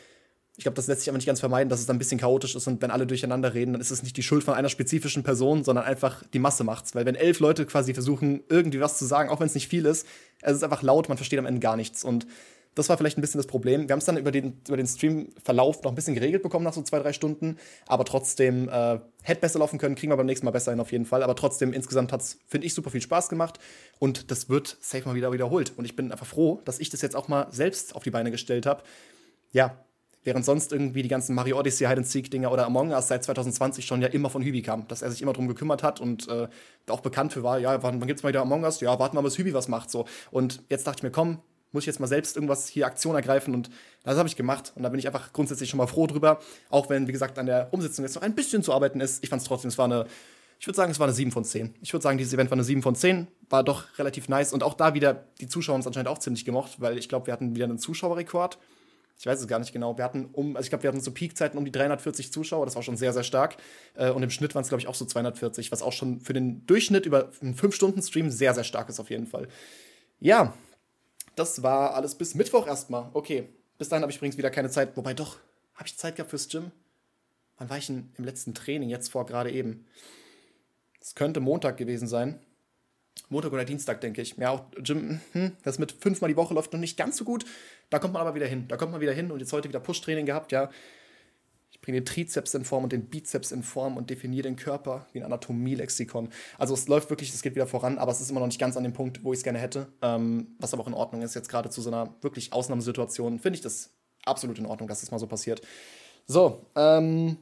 ich 0.57 0.65
glaube, 0.65 0.77
das 0.77 0.87
lässt 0.87 1.01
sich 1.01 1.09
aber 1.09 1.17
nicht 1.17 1.27
ganz 1.27 1.41
vermeiden, 1.41 1.71
dass 1.71 1.81
es 1.81 1.87
dann 1.87 1.97
ein 1.97 1.99
bisschen 1.99 2.19
chaotisch 2.19 2.55
ist 2.55 2.67
und 2.67 2.83
wenn 2.83 2.91
alle 2.91 3.07
durcheinander 3.07 3.55
reden, 3.55 3.73
dann 3.73 3.81
ist 3.81 3.91
es 3.91 4.03
nicht 4.03 4.17
die 4.17 4.23
Schuld 4.23 4.45
von 4.45 4.55
einer 4.55 4.69
spezifischen 4.69 5.23
Person, 5.23 5.65
sondern 5.65 5.85
einfach 5.85 6.23
die 6.35 6.39
Masse 6.39 6.63
macht's. 6.63 6.95
Weil 6.95 7.07
wenn 7.07 7.15
elf 7.15 7.41
Leute 7.41 7.65
quasi 7.65 7.95
versuchen, 7.95 8.43
irgendwie 8.49 8.81
was 8.81 8.99
zu 8.99 9.07
sagen, 9.07 9.31
auch 9.31 9.41
wenn 9.41 9.47
es 9.47 9.55
nicht 9.55 9.69
viel 9.69 9.87
ist, 9.87 10.07
es 10.43 10.57
ist 10.57 10.63
einfach 10.65 10.83
laut, 10.83 11.09
man 11.09 11.17
versteht 11.17 11.39
am 11.39 11.47
Ende 11.47 11.61
gar 11.61 11.77
nichts. 11.77 12.05
Und 12.05 12.27
das 12.75 12.89
war 12.89 12.97
vielleicht 12.97 13.19
ein 13.19 13.21
bisschen 13.21 13.39
das 13.39 13.47
Problem. 13.47 13.89
Wir 13.89 13.93
haben 13.93 13.99
es 13.99 14.07
dann 14.07 14.17
über 14.17 14.31
den, 14.31 14.61
über 14.67 14.77
den 14.77 14.87
Streamverlauf 14.87 15.83
noch 15.83 15.93
ein 15.93 15.95
bisschen 15.95 16.15
geregelt 16.15 16.43
bekommen 16.43 16.65
nach 16.65 16.73
so 16.73 16.83
zwei, 16.83 16.99
drei 17.01 17.13
Stunden. 17.13 17.59
Aber 17.87 18.05
trotzdem 18.05 18.69
äh, 18.69 18.99
hätte 19.23 19.41
besser 19.41 19.59
laufen 19.59 19.79
können, 19.79 19.95
kriegen 19.95 20.11
wir 20.11 20.17
beim 20.17 20.27
nächsten 20.27 20.47
Mal 20.47 20.53
besser 20.53 20.71
hin 20.71 20.81
auf 20.81 20.91
jeden 20.91 21.05
Fall. 21.05 21.23
Aber 21.23 21.37
trotzdem, 21.37 21.73
insgesamt 21.73 22.13
hat 22.13 22.23
es, 22.23 22.39
finde 22.47 22.67
ich, 22.67 22.75
super 22.75 22.91
viel 22.91 23.03
Spaß 23.03 23.29
gemacht. 23.29 23.59
Und 23.99 24.31
das 24.31 24.49
wird 24.49 24.79
safe 24.81 25.07
mal 25.07 25.15
wieder 25.15 25.33
wiederholt. 25.33 25.73
Und 25.77 25.85
ich 25.85 25.97
bin 25.97 26.13
einfach 26.13 26.27
froh, 26.27 26.61
dass 26.65 26.79
ich 26.79 26.89
das 26.89 27.03
jetzt 27.03 27.15
auch 27.15 27.29
mal 27.29 27.47
selbst 27.51 27.95
auf 27.95 28.05
die 28.05 28.11
Beine 28.11 28.31
gestellt 28.31 28.65
habe. 28.65 28.83
Ja, 29.53 29.77
Während 30.25 30.45
sonst 30.45 30.73
irgendwie 30.73 31.03
die 31.03 31.09
ganzen 31.09 31.35
Mario 31.35 31.59
Odyssey 31.59 31.85
Hide 31.85 31.99
and 31.99 32.07
Seek 32.07 32.31
Dinger 32.31 32.53
oder 32.53 32.67
Among 32.67 32.91
Us 32.91 33.09
seit 33.09 33.25
2020 33.25 33.85
schon 33.85 34.03
ja 34.03 34.09
immer 34.09 34.31
von 34.31 34.43
Hübi 34.43 34.63
kam, 34.63 34.87
dass 34.89 35.03
er 35.03 35.11
sich 35.11 35.21
immer 35.21 35.33
darum 35.33 35.49
gekümmert 35.49 35.83
hat 35.83 36.01
und 36.01 36.29
äh, 36.29 36.49
auch 36.89 37.01
bekannt 37.01 37.33
für 37.33 37.43
war, 37.43 37.59
ja, 37.59 37.83
wann, 37.83 38.01
wann 38.01 38.07
gibt's 38.07 38.23
mal 38.23 38.29
wieder 38.29 38.43
Among 38.43 38.63
Us? 38.63 38.81
Ja, 38.81 38.99
warten 38.99 39.17
wir 39.17 39.23
mal, 39.23 39.29
bis 39.29 39.39
Hübi 39.39 39.53
was 39.53 39.69
macht 39.69 39.91
so. 39.91 40.07
Und 40.31 40.63
jetzt 40.69 40.87
dachte 40.87 41.01
ich 41.01 41.03
mir, 41.03 41.11
komm, 41.11 41.39
muss 41.73 41.83
ich 41.83 41.87
jetzt 41.87 42.01
mal 42.01 42.07
selbst 42.07 42.37
irgendwas 42.37 42.69
hier 42.69 42.87
Aktion 42.87 43.15
ergreifen 43.15 43.55
und 43.55 43.71
das 44.05 44.17
habe 44.17 44.29
ich 44.29 44.37
gemacht 44.37 44.73
und 44.77 44.83
da 44.83 44.91
bin 44.91 44.99
ich 44.99 45.07
einfach 45.07 45.33
grundsätzlich 45.33 45.71
schon 45.71 45.79
mal 45.79 45.87
froh 45.87 46.07
drüber, 46.07 46.41
auch 46.71 46.89
wenn 46.91 47.09
wie 47.09 47.13
gesagt 47.13 47.39
an 47.39 47.47
der 47.47 47.69
Umsetzung 47.73 48.05
jetzt 48.05 48.15
noch 48.15 48.23
ein 48.23 48.35
bisschen 48.35 48.63
zu 48.63 48.73
arbeiten 48.73 49.01
ist. 49.01 49.25
Ich 49.25 49.31
fand 49.31 49.43
es 49.43 49.49
trotzdem, 49.49 49.69
es 49.69 49.79
war 49.79 49.87
eine 49.87 50.07
ich 50.63 50.69
würde 50.69 50.77
sagen, 50.77 50.93
es 50.93 51.01
war 51.01 51.09
eine 51.09 51.13
7 51.13 51.33
von 51.33 51.45
10. 51.45 51.75
Ich 51.81 51.93
würde 51.93 52.05
sagen, 52.05 52.19
dieses 52.19 52.33
Event 52.35 52.49
war 52.53 52.55
eine 52.55 52.63
7 52.63 52.83
von 52.83 52.95
10, 52.95 53.27
war 53.51 53.65
doch 53.65 53.99
relativ 53.99 54.29
nice 54.29 54.53
und 54.53 54.63
auch 54.63 54.75
da 54.75 54.95
wieder 54.95 55.25
die 55.41 55.49
Zuschauer 55.49 55.77
es 55.77 55.89
anscheinend 55.89 56.09
auch 56.09 56.19
ziemlich 56.19 56.45
gemocht, 56.45 56.81
weil 56.81 56.99
ich 56.99 57.09
glaube, 57.09 57.27
wir 57.27 57.33
hatten 57.33 57.57
wieder 57.57 57.65
einen 57.65 57.81
Zuschauerrekord 57.81 58.59
ich 59.23 59.27
weiß 59.27 59.41
es 59.41 59.47
gar 59.47 59.61
nicht 59.61 59.73
genau. 59.73 59.97
Wir 59.97 60.03
hatten 60.03 60.31
um, 60.33 60.57
also 60.57 60.67
ich 60.67 60.71
glaube, 60.71 60.83
wir 60.83 60.89
hatten 60.89 61.01
zu 61.01 61.13
Peakzeiten 61.13 61.57
um 61.57 61.65
die 61.65 61.71
340 61.71 62.33
Zuschauer, 62.33 62.67
das 62.67 62.75
war 62.75 62.83
schon 62.83 62.97
sehr, 62.97 63.13
sehr 63.13 63.23
stark. 63.23 63.57
Äh, 63.95 64.11
und 64.11 64.25
im 64.25 64.31
Schnitt 64.31 64.57
waren 64.57 64.63
es, 64.63 64.69
glaube 64.69 64.81
ich, 64.81 64.89
auch 64.89 64.97
so 64.97 65.05
240, 65.05 65.71
was 65.71 65.81
auch 65.81 65.93
schon 65.93 66.21
für 66.21 66.33
den 66.33 66.67
Durchschnitt 66.67 67.07
über 67.07 67.31
einen 67.41 67.55
5-Stunden-Stream 67.55 68.33
sehr, 68.33 68.53
sehr 68.53 68.65
stark 68.65 68.89
ist 68.89 68.99
auf 68.99 69.11
jeden 69.11 69.29
Fall. 69.29 69.47
Ja, 70.19 70.55
das 71.37 71.63
war 71.63 71.95
alles 71.95 72.17
bis 72.17 72.35
Mittwoch 72.35 72.67
erstmal. 72.67 73.11
Okay, 73.13 73.49
bis 73.79 73.89
dahin 73.89 74.03
habe 74.03 74.11
ich 74.11 74.17
übrigens 74.17 74.39
wieder 74.39 74.51
keine 74.51 74.71
Zeit. 74.71 74.97
Wobei 74.97 75.15
doch, 75.15 75.37
habe 75.75 75.87
ich 75.87 75.97
Zeit 75.97 76.17
gehabt 76.17 76.31
fürs 76.31 76.49
Gym? 76.49 76.73
Wann 77.59 77.71
war 77.71 77.79
ich 77.79 77.87
denn 77.87 78.11
im 78.19 78.25
letzten 78.25 78.55
Training? 78.55 78.89
Jetzt 78.89 79.13
vor 79.13 79.25
gerade 79.25 79.53
eben. 79.53 79.87
Es 81.01 81.15
könnte 81.15 81.39
Montag 81.39 81.77
gewesen 81.77 82.09
sein. 82.09 82.41
Montag 83.29 83.53
oder 83.53 83.65
Dienstag, 83.65 84.01
denke 84.01 84.23
ich. 84.23 84.37
Ja, 84.37 84.51
auch 84.51 84.65
Gym, 84.83 85.21
hm, 85.33 85.53
das 85.65 85.79
mit 85.79 85.93
fünfmal 85.93 86.29
die 86.29 86.37
Woche 86.37 86.55
läuft 86.55 86.73
noch 86.73 86.81
nicht 86.81 86.97
ganz 86.97 87.17
so 87.17 87.25
gut. 87.25 87.45
Da 87.91 87.99
kommt 87.99 88.13
man 88.13 88.23
aber 88.23 88.35
wieder 88.35 88.47
hin. 88.47 88.67
Da 88.69 88.77
kommt 88.77 88.93
man 88.93 89.01
wieder 89.01 89.13
hin 89.13 89.31
und 89.31 89.41
jetzt 89.41 89.53
heute 89.53 89.69
wieder 89.69 89.81
Push-Training 89.81 90.27
gehabt, 90.27 90.53
ja. 90.53 90.71
Ich 91.71 91.81
bringe 91.81 92.01
den 92.01 92.05
Trizeps 92.05 92.55
in 92.55 92.65
Form 92.65 92.85
und 92.85 92.93
den 92.93 93.07
Bizeps 93.07 93.51
in 93.51 93.63
Form 93.63 93.97
und 93.97 94.11
definiere 94.11 94.45
den 94.45 94.57
Körper 94.57 95.07
wie 95.13 95.19
ein 95.19 95.25
Anatomie-Lexikon. 95.25 96.29
Also 96.59 96.75
es 96.75 96.87
läuft 96.87 97.11
wirklich, 97.11 97.33
es 97.35 97.43
geht 97.43 97.55
wieder 97.55 97.67
voran, 97.67 97.99
aber 97.99 98.13
es 98.13 98.21
ist 98.21 98.31
immer 98.31 98.41
noch 98.41 98.47
nicht 98.47 98.61
ganz 98.61 98.77
an 98.77 98.85
dem 98.85 98.93
Punkt, 98.93 99.25
wo 99.25 99.33
ich 99.33 99.39
es 99.39 99.43
gerne 99.43 99.59
hätte. 99.59 99.89
Ähm, 100.01 100.55
was 100.59 100.73
aber 100.73 100.83
auch 100.83 100.89
in 100.89 100.95
Ordnung 100.95 101.23
ist. 101.23 101.35
Jetzt 101.35 101.49
gerade 101.49 101.71
zu 101.71 101.81
so 101.81 101.91
einer 101.91 102.15
wirklich 102.21 102.53
Ausnahmesituation 102.53 103.41
finde 103.41 103.57
ich 103.57 103.63
das 103.63 103.91
absolut 104.25 104.59
in 104.59 104.67
Ordnung, 104.67 104.89
dass 104.89 105.01
das 105.01 105.11
mal 105.11 105.19
so 105.19 105.27
passiert. 105.27 105.63
So, 106.27 106.67
ähm, 106.77 107.37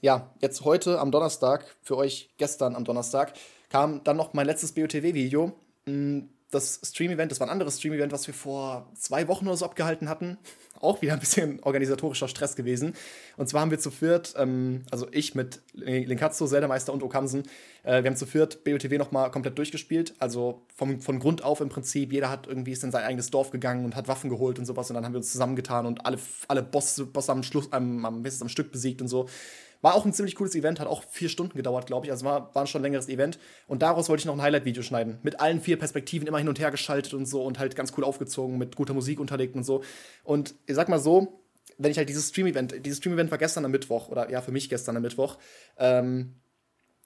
ja, 0.00 0.32
jetzt 0.40 0.64
heute 0.64 0.98
am 0.98 1.12
Donnerstag, 1.12 1.64
für 1.82 1.96
euch 1.96 2.30
gestern 2.36 2.74
am 2.74 2.84
Donnerstag, 2.84 3.34
kam 3.72 4.04
dann 4.04 4.18
noch 4.18 4.34
mein 4.34 4.46
letztes 4.46 4.72
BOTW-Video. 4.72 5.52
Mm, 5.86 6.20
das 6.50 6.80
Stream-Event, 6.84 7.32
das 7.32 7.40
war 7.40 7.46
ein 7.46 7.50
anderes 7.50 7.78
Stream-Event, 7.78 8.12
was 8.12 8.26
wir 8.26 8.34
vor 8.34 8.86
zwei 8.94 9.26
Wochen 9.28 9.46
oder 9.46 9.56
so 9.56 9.64
abgehalten 9.64 10.10
hatten. 10.10 10.36
Auch 10.78 11.00
wieder 11.00 11.14
ein 11.14 11.20
bisschen 11.20 11.58
organisatorischer 11.62 12.28
Stress 12.28 12.54
gewesen. 12.54 12.92
Und 13.38 13.48
zwar 13.48 13.62
haben 13.62 13.70
wir 13.70 13.78
zu 13.78 13.90
viert, 13.90 14.34
ähm, 14.36 14.82
also 14.90 15.06
ich 15.10 15.34
mit 15.34 15.62
Linkatzo, 15.72 16.46
Zelda-Meister 16.46 16.92
und 16.92 17.02
Okamsen, 17.02 17.44
äh, 17.82 18.02
wir 18.02 18.10
haben 18.10 18.16
zu 18.16 18.26
viert 18.26 18.62
BOTW 18.64 18.98
nochmal 18.98 19.30
komplett 19.30 19.56
durchgespielt. 19.56 20.14
Also 20.18 20.66
vom, 20.76 21.00
von 21.00 21.18
Grund 21.18 21.42
auf 21.42 21.62
im 21.62 21.70
Prinzip. 21.70 22.12
Jeder 22.12 22.28
hat 22.28 22.46
irgendwie 22.46 22.72
ist 22.72 22.84
in 22.84 22.92
sein 22.92 23.04
eigenes 23.04 23.30
Dorf 23.30 23.50
gegangen 23.50 23.86
und 23.86 23.96
hat 23.96 24.06
Waffen 24.06 24.28
geholt 24.28 24.58
und 24.58 24.66
sowas. 24.66 24.90
Und 24.90 24.96
dann 24.96 25.06
haben 25.06 25.14
wir 25.14 25.18
uns 25.18 25.32
zusammengetan 25.32 25.86
und 25.86 26.04
alle, 26.04 26.18
alle 26.48 26.62
Bosse, 26.62 27.06
Bosse 27.06 27.32
am 27.32 27.42
Schluss, 27.42 27.72
am, 27.72 28.04
am, 28.04 28.22
am 28.22 28.48
Stück 28.50 28.70
besiegt 28.70 29.00
und 29.00 29.08
so. 29.08 29.30
War 29.82 29.94
auch 29.94 30.06
ein 30.06 30.12
ziemlich 30.12 30.36
cooles 30.36 30.54
Event, 30.54 30.80
hat 30.80 30.86
auch 30.86 31.02
vier 31.10 31.28
Stunden 31.28 31.56
gedauert, 31.56 31.86
glaube 31.86 32.06
ich. 32.06 32.12
Also 32.12 32.24
war, 32.24 32.54
war 32.54 32.66
schon 32.66 32.80
ein 32.80 32.84
längeres 32.84 33.08
Event. 33.08 33.38
Und 33.66 33.82
daraus 33.82 34.08
wollte 34.08 34.20
ich 34.20 34.26
noch 34.26 34.34
ein 34.34 34.42
Highlight-Video 34.42 34.82
schneiden. 34.82 35.18
Mit 35.22 35.40
allen 35.40 35.60
vier 35.60 35.78
Perspektiven 35.78 36.26
immer 36.26 36.38
hin 36.38 36.48
und 36.48 36.58
her 36.58 36.70
geschaltet 36.70 37.14
und 37.14 37.26
so 37.26 37.42
und 37.42 37.58
halt 37.58 37.76
ganz 37.76 37.92
cool 37.96 38.04
aufgezogen, 38.04 38.58
mit 38.58 38.76
guter 38.76 38.94
Musik 38.94 39.20
unterlegt 39.20 39.56
und 39.56 39.64
so. 39.64 39.82
Und 40.24 40.54
ich 40.66 40.76
sag 40.76 40.88
mal 40.88 41.00
so, 41.00 41.42
wenn 41.78 41.90
ich 41.90 41.98
halt 41.98 42.08
dieses 42.08 42.28
Stream-Event, 42.28 42.86
dieses 42.86 42.98
Stream-Event 42.98 43.30
war 43.30 43.38
gestern 43.38 43.64
am 43.64 43.72
Mittwoch, 43.72 44.08
oder 44.08 44.30
ja, 44.30 44.40
für 44.40 44.52
mich 44.52 44.68
gestern 44.68 44.96
am 44.96 45.02
Mittwoch, 45.02 45.36
ähm, 45.78 46.36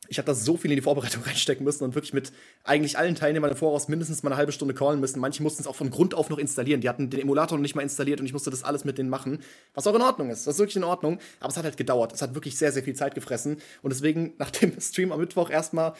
ich 0.08 0.18
habe 0.18 0.26
da 0.26 0.34
so 0.34 0.56
viel 0.56 0.70
in 0.70 0.76
die 0.76 0.82
Vorbereitung 0.82 1.22
reinstecken 1.26 1.64
müssen 1.64 1.84
und 1.84 1.94
wirklich 1.94 2.12
mit 2.12 2.32
eigentlich 2.64 2.98
allen 2.98 3.14
Teilnehmern 3.14 3.50
im 3.50 3.56
Voraus 3.56 3.88
mindestens 3.88 4.22
mal 4.22 4.30
eine 4.30 4.36
halbe 4.36 4.52
Stunde 4.52 4.74
callen 4.74 5.00
müssen. 5.00 5.20
Manche 5.20 5.42
mussten 5.42 5.62
es 5.62 5.66
auch 5.66 5.74
von 5.74 5.90
Grund 5.90 6.14
auf 6.14 6.30
noch 6.30 6.38
installieren. 6.38 6.80
Die 6.80 6.88
hatten 6.88 7.10
den 7.10 7.20
Emulator 7.20 7.58
noch 7.58 7.62
nicht 7.62 7.74
mal 7.74 7.82
installiert 7.82 8.20
und 8.20 8.26
ich 8.26 8.32
musste 8.32 8.50
das 8.50 8.64
alles 8.64 8.84
mit 8.84 8.98
denen 8.98 9.10
machen. 9.10 9.40
Was 9.74 9.86
auch 9.86 9.94
in 9.94 10.02
Ordnung 10.02 10.30
ist. 10.30 10.46
Das 10.46 10.54
ist 10.54 10.58
wirklich 10.58 10.76
in 10.76 10.84
Ordnung. 10.84 11.18
Aber 11.40 11.50
es 11.50 11.56
hat 11.56 11.64
halt 11.64 11.76
gedauert. 11.76 12.12
Es 12.12 12.22
hat 12.22 12.34
wirklich 12.34 12.56
sehr, 12.56 12.72
sehr 12.72 12.82
viel 12.82 12.94
Zeit 12.94 13.14
gefressen. 13.14 13.58
Und 13.82 13.92
deswegen 13.92 14.34
nach 14.38 14.50
dem 14.50 14.80
Stream 14.80 15.12
am 15.12 15.20
Mittwoch 15.20 15.50
erstmal 15.50 15.94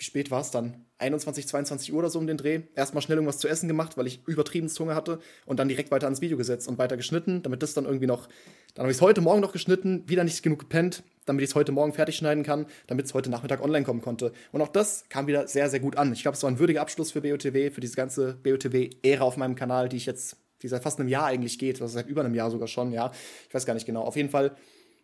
wie 0.00 0.04
spät 0.04 0.30
war 0.30 0.40
es 0.40 0.50
dann? 0.50 0.86
21, 0.96 1.46
22 1.46 1.92
Uhr 1.92 1.98
oder 1.98 2.08
so 2.08 2.18
um 2.18 2.26
den 2.26 2.38
Dreh. 2.38 2.62
Erstmal 2.74 3.02
schnell 3.02 3.18
irgendwas 3.18 3.36
zu 3.36 3.48
essen 3.48 3.68
gemacht, 3.68 3.98
weil 3.98 4.06
ich 4.06 4.26
übertrieben 4.26 4.68
Hunger 4.78 4.94
hatte 4.94 5.20
und 5.44 5.60
dann 5.60 5.68
direkt 5.68 5.90
weiter 5.90 6.06
ans 6.06 6.22
Video 6.22 6.38
gesetzt 6.38 6.68
und 6.68 6.78
weiter 6.78 6.96
geschnitten, 6.96 7.42
damit 7.42 7.62
das 7.62 7.74
dann 7.74 7.84
irgendwie 7.84 8.06
noch. 8.06 8.26
Dann 8.74 8.84
habe 8.84 8.90
ich 8.90 8.96
es 8.96 9.02
heute 9.02 9.20
Morgen 9.20 9.40
noch 9.40 9.52
geschnitten, 9.52 10.08
wieder 10.08 10.24
nicht 10.24 10.42
genug 10.42 10.58
gepennt, 10.58 11.02
damit 11.26 11.42
ich 11.42 11.50
es 11.50 11.54
heute 11.54 11.70
Morgen 11.72 11.92
fertig 11.92 12.16
schneiden 12.16 12.44
kann, 12.44 12.64
damit 12.86 13.04
es 13.04 13.12
heute 13.14 13.28
Nachmittag 13.28 13.62
online 13.62 13.84
kommen 13.84 14.00
konnte. 14.00 14.32
Und 14.52 14.62
auch 14.62 14.68
das 14.68 15.04
kam 15.10 15.26
wieder 15.26 15.46
sehr, 15.46 15.68
sehr 15.68 15.80
gut 15.80 15.96
an. 15.96 16.14
Ich 16.14 16.22
glaube, 16.22 16.36
es 16.36 16.42
war 16.42 16.50
ein 16.50 16.58
würdiger 16.58 16.80
Abschluss 16.80 17.12
für 17.12 17.20
BOTW, 17.20 17.70
für 17.70 17.82
diese 17.82 17.96
ganze 17.96 18.38
BOTW-Ära 18.42 19.22
auf 19.22 19.36
meinem 19.36 19.56
Kanal, 19.56 19.90
die 19.90 19.98
ich 19.98 20.06
jetzt, 20.06 20.38
die 20.62 20.68
seit 20.68 20.82
fast 20.82 20.98
einem 20.98 21.10
Jahr 21.10 21.26
eigentlich 21.26 21.58
geht, 21.58 21.82
also 21.82 21.92
seit 21.92 22.08
über 22.08 22.22
einem 22.22 22.34
Jahr 22.34 22.50
sogar 22.50 22.68
schon, 22.68 22.90
ja. 22.92 23.12
Ich 23.48 23.54
weiß 23.54 23.66
gar 23.66 23.74
nicht 23.74 23.86
genau. 23.86 24.02
Auf 24.02 24.16
jeden 24.16 24.30
Fall 24.30 24.56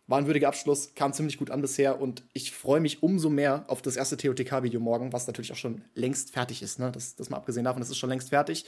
war 0.07 0.17
ein 0.17 0.25
würdiger 0.25 0.47
Abschluss, 0.47 0.95
kam 0.95 1.11
ziemlich 1.13 1.37
gut 1.37 1.51
an 1.51 1.61
bisher 1.61 1.99
und 1.99 2.23
ich 2.33 2.51
freue 2.51 2.79
mich 2.79 3.03
umso 3.03 3.29
mehr 3.29 3.65
auf 3.67 3.81
das 3.81 3.97
erste 3.97 4.15
TOTK-Video 4.15 4.79
morgen, 4.79 5.11
was 5.11 5.27
natürlich 5.27 5.51
auch 5.51 5.57
schon 5.57 5.81
längst 5.93 6.31
fertig 6.31 6.61
ist. 6.61 6.79
Ne? 6.79 6.91
Das, 6.91 7.15
das 7.15 7.29
mal 7.29 7.37
abgesehen 7.37 7.65
davon, 7.65 7.81
das 7.81 7.89
ist 7.89 7.97
schon 7.97 8.09
längst 8.09 8.29
fertig. 8.29 8.65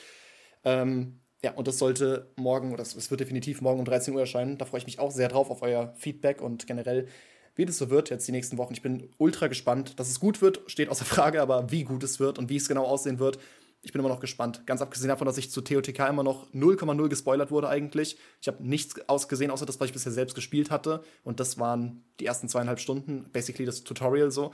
Ähm, 0.66 1.22
ja, 1.42 1.54
und 1.54 1.70
das 1.70 1.78
sollte 1.78 2.30
morgen, 2.36 2.74
oder 2.74 2.82
es 2.82 3.10
wird 3.10 3.22
definitiv 3.22 3.62
morgen 3.62 3.80
um 3.80 3.86
13 3.86 4.14
Uhr 4.14 4.20
erscheinen. 4.20 4.58
Da 4.58 4.66
freue 4.66 4.80
ich 4.80 4.86
mich 4.86 5.00
auch 5.00 5.12
sehr 5.12 5.30
drauf 5.30 5.50
auf 5.50 5.62
euer 5.62 5.94
Feedback 5.96 6.42
und 6.42 6.68
generell, 6.68 7.08
wie 7.56 7.66
das 7.66 7.78
so 7.78 7.90
wird 7.90 8.10
jetzt 8.10 8.28
die 8.28 8.34
nächsten 8.34 8.58
Wochen. 8.58 8.74
Ich 8.74 8.82
bin 8.82 9.10
ultra 9.18 9.48
gespannt. 9.48 9.98
Dass 10.00 10.10
es 10.10 10.20
gut 10.20 10.42
wird, 10.42 10.62
steht 10.68 10.90
außer 10.90 11.06
Frage, 11.06 11.42
aber 11.42 11.72
wie 11.72 11.86
gut 11.86 12.04
es 12.04 12.20
wird 12.20 12.38
und 12.38 12.50
wie 12.50 12.58
es 12.58 12.68
genau 12.68 12.84
aussehen 12.84 13.20
wird, 13.20 13.40
ich 13.82 13.94
bin 13.94 14.00
immer 14.00 14.10
noch 14.10 14.20
gespannt. 14.20 14.66
Ganz 14.66 14.82
abgesehen 14.82 15.08
davon, 15.08 15.26
dass 15.26 15.38
ich 15.38 15.52
zu 15.52 15.62
TOTK 15.62 16.00
immer 16.10 16.24
noch 16.24 16.52
0,0 16.54 17.08
gespoilert 17.08 17.50
wurde 17.50 17.70
eigentlich. 17.70 18.18
Ich 18.42 18.48
habe 18.48 18.62
nichts 18.62 19.00
ausgesehen, 19.08 19.52
außer 19.52 19.66
das, 19.66 19.80
was 19.80 19.88
ich 19.88 19.94
bisher 19.94 20.12
selbst 20.12 20.36
gespielt 20.36 20.70
hatte. 20.70 21.04
Und 21.24 21.40
das 21.40 21.58
waren 21.60 22.04
die 22.20 22.26
ersten 22.26 22.50
zweieinhalb 22.50 22.80
Stunden, 22.80 23.30
basically 23.32 23.66
das 23.66 23.84
Tutorial 23.84 24.32
so. 24.32 24.54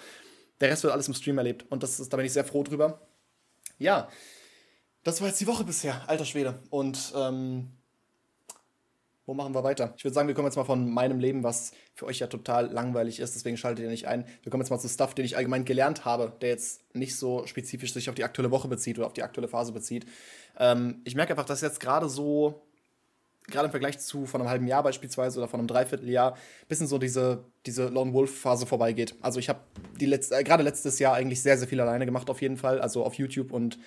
Der 0.59 0.69
Rest 0.69 0.83
wird 0.83 0.93
alles 0.93 1.07
im 1.07 1.15
Stream 1.15 1.37
erlebt. 1.37 1.65
Und 1.69 1.81
das 1.81 1.99
ist, 1.99 2.13
da 2.13 2.17
bin 2.17 2.25
ich 2.25 2.33
sehr 2.33 2.45
froh 2.45 2.63
drüber. 2.63 3.07
Ja, 3.79 4.09
das 5.03 5.21
war 5.21 5.27
jetzt 5.27 5.41
die 5.41 5.47
Woche 5.47 5.63
bisher, 5.63 6.07
alter 6.07 6.25
Schwede. 6.25 6.59
Und 6.69 7.13
ähm, 7.15 7.71
wo 9.25 9.33
machen 9.33 9.55
wir 9.55 9.63
weiter? 9.63 9.93
Ich 9.97 10.03
würde 10.03 10.13
sagen, 10.13 10.27
wir 10.27 10.35
kommen 10.35 10.47
jetzt 10.47 10.55
mal 10.55 10.65
von 10.65 10.89
meinem 10.89 11.19
Leben, 11.19 11.43
was 11.43 11.71
für 11.95 12.05
euch 12.05 12.19
ja 12.19 12.27
total 12.27 12.71
langweilig 12.71 13.19
ist, 13.19 13.33
deswegen 13.35 13.57
schaltet 13.57 13.83
ihr 13.83 13.89
nicht 13.89 14.07
ein. 14.07 14.25
Wir 14.43 14.51
kommen 14.51 14.61
jetzt 14.61 14.69
mal 14.69 14.79
zu 14.79 14.87
Stuff, 14.87 15.15
den 15.15 15.25
ich 15.25 15.35
allgemein 15.35 15.65
gelernt 15.65 16.05
habe, 16.05 16.31
der 16.41 16.49
jetzt 16.49 16.81
nicht 16.95 17.15
so 17.15 17.45
spezifisch 17.47 17.93
sich 17.93 18.09
auf 18.09 18.15
die 18.15 18.23
aktuelle 18.23 18.51
Woche 18.51 18.67
bezieht 18.67 18.97
oder 18.97 19.07
auf 19.07 19.13
die 19.13 19.23
aktuelle 19.23 19.47
Phase 19.47 19.71
bezieht. 19.71 20.05
Ähm, 20.59 21.01
ich 21.05 21.15
merke 21.15 21.33
einfach, 21.33 21.45
dass 21.45 21.61
jetzt 21.61 21.79
gerade 21.79 22.07
so, 22.07 22.61
gerade 23.47 23.65
im 23.65 23.71
Vergleich 23.71 23.97
zu 23.97 24.27
von 24.27 24.41
einem 24.41 24.49
halben 24.49 24.67
Jahr 24.67 24.83
beispielsweise 24.83 25.39
oder 25.39 25.47
von 25.47 25.59
einem 25.59 25.67
Dreivierteljahr, 25.67 26.37
bisschen 26.67 26.87
so 26.87 26.99
diese, 26.99 27.45
diese 27.65 27.87
Lone 27.87 28.13
Wolf-Phase 28.13 28.67
vorbeigeht. 28.67 29.15
Also 29.21 29.39
ich 29.39 29.49
habe 29.49 29.61
die 29.99 30.05
letzte, 30.05 30.35
äh, 30.35 30.43
gerade 30.43 30.61
letztes 30.61 30.99
Jahr 30.99 31.15
eigentlich 31.15 31.41
sehr, 31.41 31.57
sehr 31.57 31.67
viel 31.67 31.81
alleine 31.81 32.05
gemacht 32.05 32.29
auf 32.29 32.43
jeden 32.43 32.57
Fall, 32.57 32.79
also 32.79 33.03
auf 33.03 33.15
YouTube 33.15 33.51
und 33.51 33.79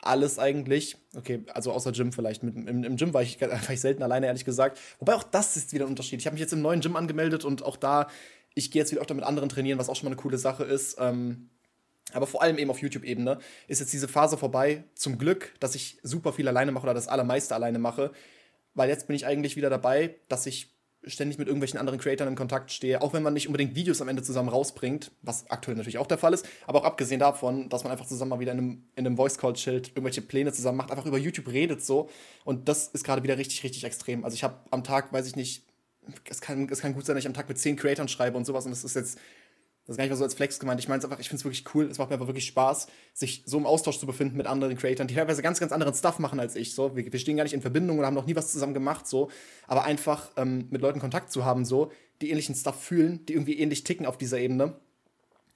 alles 0.00 0.38
eigentlich. 0.38 0.96
Okay, 1.16 1.44
also 1.52 1.72
außer 1.72 1.92
Gym 1.92 2.12
vielleicht. 2.12 2.42
Mit, 2.42 2.54
im, 2.56 2.84
Im 2.84 2.96
Gym 2.96 3.14
war 3.14 3.22
ich, 3.22 3.40
war 3.40 3.70
ich 3.70 3.80
selten 3.80 4.02
alleine, 4.02 4.26
ehrlich 4.26 4.44
gesagt. 4.44 4.78
Wobei 4.98 5.14
auch 5.14 5.22
das 5.22 5.56
ist 5.56 5.72
wieder 5.72 5.84
ein 5.86 5.90
Unterschied. 5.90 6.20
Ich 6.20 6.26
habe 6.26 6.34
mich 6.34 6.40
jetzt 6.40 6.52
im 6.52 6.62
neuen 6.62 6.80
Gym 6.80 6.96
angemeldet 6.96 7.44
und 7.44 7.62
auch 7.62 7.76
da, 7.76 8.08
ich 8.54 8.70
gehe 8.70 8.80
jetzt 8.82 8.90
wieder 8.90 9.00
öfter 9.00 9.14
mit 9.14 9.24
anderen 9.24 9.48
trainieren, 9.48 9.78
was 9.78 9.88
auch 9.88 9.96
schon 9.96 10.06
mal 10.06 10.12
eine 10.12 10.20
coole 10.20 10.38
Sache 10.38 10.64
ist. 10.64 10.96
Ähm, 10.98 11.50
aber 12.12 12.26
vor 12.26 12.42
allem 12.42 12.58
eben 12.58 12.70
auf 12.70 12.80
YouTube-Ebene 12.80 13.38
ist 13.66 13.80
jetzt 13.80 13.92
diese 13.92 14.08
Phase 14.08 14.38
vorbei. 14.38 14.84
Zum 14.94 15.18
Glück, 15.18 15.54
dass 15.60 15.74
ich 15.74 15.98
super 16.02 16.32
viel 16.32 16.48
alleine 16.48 16.72
mache 16.72 16.84
oder 16.84 16.94
das 16.94 17.08
allermeiste 17.08 17.54
alleine 17.54 17.78
mache. 17.78 18.12
Weil 18.74 18.88
jetzt 18.88 19.08
bin 19.08 19.16
ich 19.16 19.26
eigentlich 19.26 19.56
wieder 19.56 19.70
dabei, 19.70 20.16
dass 20.28 20.46
ich 20.46 20.77
ständig 21.08 21.38
mit 21.38 21.48
irgendwelchen 21.48 21.78
anderen 21.78 21.98
Creatoren 21.98 22.32
in 22.32 22.36
Kontakt 22.36 22.70
stehe, 22.70 23.02
auch 23.02 23.12
wenn 23.12 23.22
man 23.22 23.34
nicht 23.34 23.46
unbedingt 23.46 23.74
Videos 23.74 24.00
am 24.00 24.08
Ende 24.08 24.22
zusammen 24.22 24.48
rausbringt, 24.48 25.10
was 25.22 25.50
aktuell 25.50 25.76
natürlich 25.76 25.98
auch 25.98 26.06
der 26.06 26.18
Fall 26.18 26.34
ist, 26.34 26.46
aber 26.66 26.80
auch 26.80 26.84
abgesehen 26.84 27.20
davon, 27.20 27.68
dass 27.68 27.84
man 27.84 27.92
einfach 27.92 28.06
zusammen 28.06 28.30
mal 28.30 28.40
wieder 28.40 28.52
in 28.52 28.58
einem, 28.58 28.82
in 28.94 29.06
einem 29.06 29.16
Voice-Call 29.16 29.54
chillt, 29.54 29.88
irgendwelche 29.88 30.22
Pläne 30.22 30.52
zusammen 30.52 30.78
macht, 30.78 30.90
einfach 30.90 31.06
über 31.06 31.18
YouTube 31.18 31.48
redet 31.48 31.84
so 31.84 32.08
und 32.44 32.68
das 32.68 32.88
ist 32.88 33.04
gerade 33.04 33.22
wieder 33.22 33.38
richtig, 33.38 33.62
richtig 33.64 33.84
extrem. 33.84 34.24
Also 34.24 34.34
ich 34.34 34.44
habe 34.44 34.56
am 34.70 34.84
Tag, 34.84 35.12
weiß 35.12 35.26
ich 35.26 35.36
nicht, 35.36 35.64
es 36.28 36.40
kann, 36.40 36.68
es 36.70 36.80
kann 36.80 36.94
gut 36.94 37.04
sein, 37.04 37.16
dass 37.16 37.22
ich 37.22 37.28
am 37.28 37.34
Tag 37.34 37.48
mit 37.48 37.58
zehn 37.58 37.76
Creatoren 37.76 38.08
schreibe 38.08 38.36
und 38.36 38.44
sowas 38.44 38.64
und 38.64 38.70
das 38.70 38.84
ist 38.84 38.94
jetzt 38.94 39.18
das 39.88 39.94
ist 39.94 39.96
gar 39.96 40.04
nicht 40.04 40.10
mal 40.10 40.16
so 40.16 40.24
als 40.24 40.34
Flex 40.34 40.58
gemeint. 40.60 40.78
Ich 40.80 40.86
meine 40.86 40.98
es 40.98 41.04
einfach, 41.06 41.18
ich 41.18 41.30
finde 41.30 41.40
es 41.40 41.44
wirklich 41.46 41.64
cool. 41.74 41.86
Es 41.86 41.96
macht 41.96 42.10
mir 42.10 42.16
einfach 42.16 42.26
wirklich 42.26 42.44
Spaß, 42.44 42.88
sich 43.14 43.42
so 43.46 43.56
im 43.56 43.64
Austausch 43.64 43.98
zu 43.98 44.04
befinden 44.04 44.36
mit 44.36 44.46
anderen 44.46 44.76
Creatoren, 44.76 45.08
die 45.08 45.14
teilweise 45.14 45.40
ganz, 45.40 45.60
ganz 45.60 45.72
anderen 45.72 45.94
Stuff 45.94 46.18
machen 46.18 46.38
als 46.40 46.56
ich. 46.56 46.74
So, 46.74 46.94
wir, 46.94 47.10
wir 47.10 47.18
stehen 47.18 47.38
gar 47.38 47.44
nicht 47.44 47.54
in 47.54 47.62
Verbindung 47.62 47.96
oder 47.96 48.06
haben 48.06 48.12
noch 48.14 48.26
nie 48.26 48.36
was 48.36 48.52
zusammen 48.52 48.74
gemacht. 48.74 49.06
So, 49.06 49.30
aber 49.66 49.84
einfach 49.84 50.28
ähm, 50.36 50.66
mit 50.68 50.82
Leuten 50.82 51.00
Kontakt 51.00 51.32
zu 51.32 51.46
haben, 51.46 51.64
so, 51.64 51.90
die 52.20 52.28
ähnlichen 52.28 52.54
Stuff 52.54 52.82
fühlen, 52.82 53.24
die 53.24 53.32
irgendwie 53.32 53.58
ähnlich 53.58 53.82
ticken 53.82 54.04
auf 54.04 54.18
dieser 54.18 54.38
Ebene. 54.38 54.78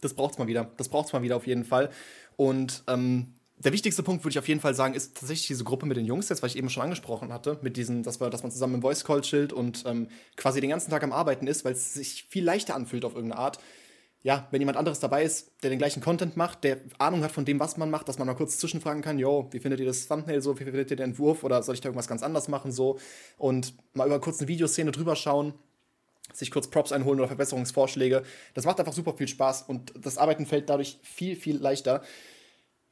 Das 0.00 0.14
braucht's 0.14 0.38
mal 0.38 0.46
wieder. 0.46 0.70
Das 0.78 0.88
braucht's 0.88 1.12
mal 1.12 1.20
wieder 1.20 1.36
auf 1.36 1.46
jeden 1.46 1.64
Fall. 1.64 1.90
Und 2.36 2.84
ähm, 2.86 3.34
der 3.58 3.74
wichtigste 3.74 4.02
Punkt, 4.02 4.24
würde 4.24 4.32
ich 4.32 4.38
auf 4.38 4.48
jeden 4.48 4.60
Fall 4.60 4.74
sagen, 4.74 4.94
ist 4.94 5.14
tatsächlich 5.14 5.48
diese 5.48 5.64
Gruppe 5.64 5.84
mit 5.84 5.98
den 5.98 6.06
Jungs 6.06 6.30
jetzt, 6.30 6.42
was 6.42 6.52
ich 6.52 6.58
eben 6.58 6.70
schon 6.70 6.84
angesprochen 6.84 7.34
hatte, 7.34 7.58
mit 7.60 7.76
diesen, 7.76 8.02
dass, 8.02 8.18
wir, 8.18 8.30
dass 8.30 8.42
man 8.42 8.50
zusammen 8.50 8.76
im 8.76 8.80
Voice 8.82 9.04
Call 9.04 9.20
chillt 9.20 9.52
und 9.52 9.84
ähm, 9.86 10.08
quasi 10.36 10.62
den 10.62 10.70
ganzen 10.70 10.90
Tag 10.90 11.02
am 11.04 11.12
Arbeiten 11.12 11.46
ist, 11.46 11.66
weil 11.66 11.74
es 11.74 11.92
sich 11.92 12.24
viel 12.30 12.44
leichter 12.44 12.74
anfühlt 12.74 13.04
auf 13.04 13.14
irgendeine 13.14 13.42
Art 13.42 13.58
ja, 14.22 14.46
wenn 14.50 14.60
jemand 14.60 14.78
anderes 14.78 15.00
dabei 15.00 15.24
ist, 15.24 15.50
der 15.62 15.70
den 15.70 15.78
gleichen 15.78 16.00
Content 16.00 16.36
macht, 16.36 16.62
der 16.62 16.78
Ahnung 16.98 17.24
hat 17.24 17.32
von 17.32 17.44
dem, 17.44 17.58
was 17.58 17.76
man 17.76 17.90
macht, 17.90 18.08
dass 18.08 18.18
man 18.18 18.26
mal 18.26 18.34
kurz 18.34 18.58
zwischenfragen 18.58 19.02
kann, 19.02 19.18
yo, 19.18 19.48
wie 19.50 19.58
findet 19.58 19.80
ihr 19.80 19.86
das 19.86 20.06
Thumbnail 20.06 20.40
so, 20.40 20.58
wie 20.58 20.64
findet 20.64 20.90
ihr 20.90 20.96
den 20.96 21.10
Entwurf 21.10 21.42
oder 21.42 21.62
soll 21.62 21.74
ich 21.74 21.80
da 21.80 21.88
irgendwas 21.88 22.06
ganz 22.06 22.22
anders 22.22 22.48
machen 22.48 22.70
so 22.70 22.98
und 23.36 23.74
mal 23.94 24.06
über 24.06 24.20
kurz 24.20 24.38
eine 24.38 24.48
Videoszene 24.48 24.92
drüber 24.92 25.16
schauen, 25.16 25.54
sich 26.32 26.52
kurz 26.52 26.68
Props 26.68 26.92
einholen 26.92 27.18
oder 27.18 27.28
Verbesserungsvorschläge. 27.28 28.22
Das 28.54 28.64
macht 28.64 28.78
einfach 28.78 28.92
super 28.92 29.14
viel 29.14 29.28
Spaß 29.28 29.62
und 29.62 29.92
das 30.00 30.18
Arbeiten 30.18 30.46
fällt 30.46 30.70
dadurch 30.70 31.00
viel, 31.02 31.34
viel 31.34 31.56
leichter. 31.56 32.02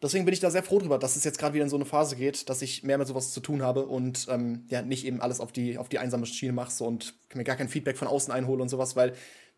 Deswegen 0.02 0.24
bin 0.24 0.32
ich 0.32 0.40
da 0.40 0.50
sehr 0.50 0.62
froh 0.62 0.78
drüber, 0.78 0.98
dass 0.98 1.14
es 1.14 1.24
jetzt 1.24 1.38
gerade 1.38 1.54
wieder 1.54 1.64
in 1.64 1.70
so 1.70 1.76
eine 1.76 1.84
Phase 1.84 2.16
geht, 2.16 2.48
dass 2.48 2.62
ich 2.62 2.82
mehr 2.82 2.96
mit 2.98 3.06
sowas 3.06 3.32
zu 3.32 3.40
tun 3.40 3.62
habe 3.62 3.86
und 3.86 4.26
ähm, 4.30 4.64
ja, 4.68 4.80
nicht 4.82 5.04
eben 5.04 5.20
alles 5.20 5.40
auf 5.40 5.52
die, 5.52 5.76
auf 5.76 5.90
die 5.90 5.98
einsame 5.98 6.26
Schiene 6.26 6.52
mache 6.54 6.72
so, 6.72 6.86
und 6.86 7.14
mir 7.34 7.44
gar 7.44 7.56
kein 7.56 7.68
Feedback 7.68 7.98
von 7.98 8.08
außen 8.08 8.32
einhole 8.32 8.62
und 8.62 8.70
sowas, 8.70 8.96
weil 8.96 9.12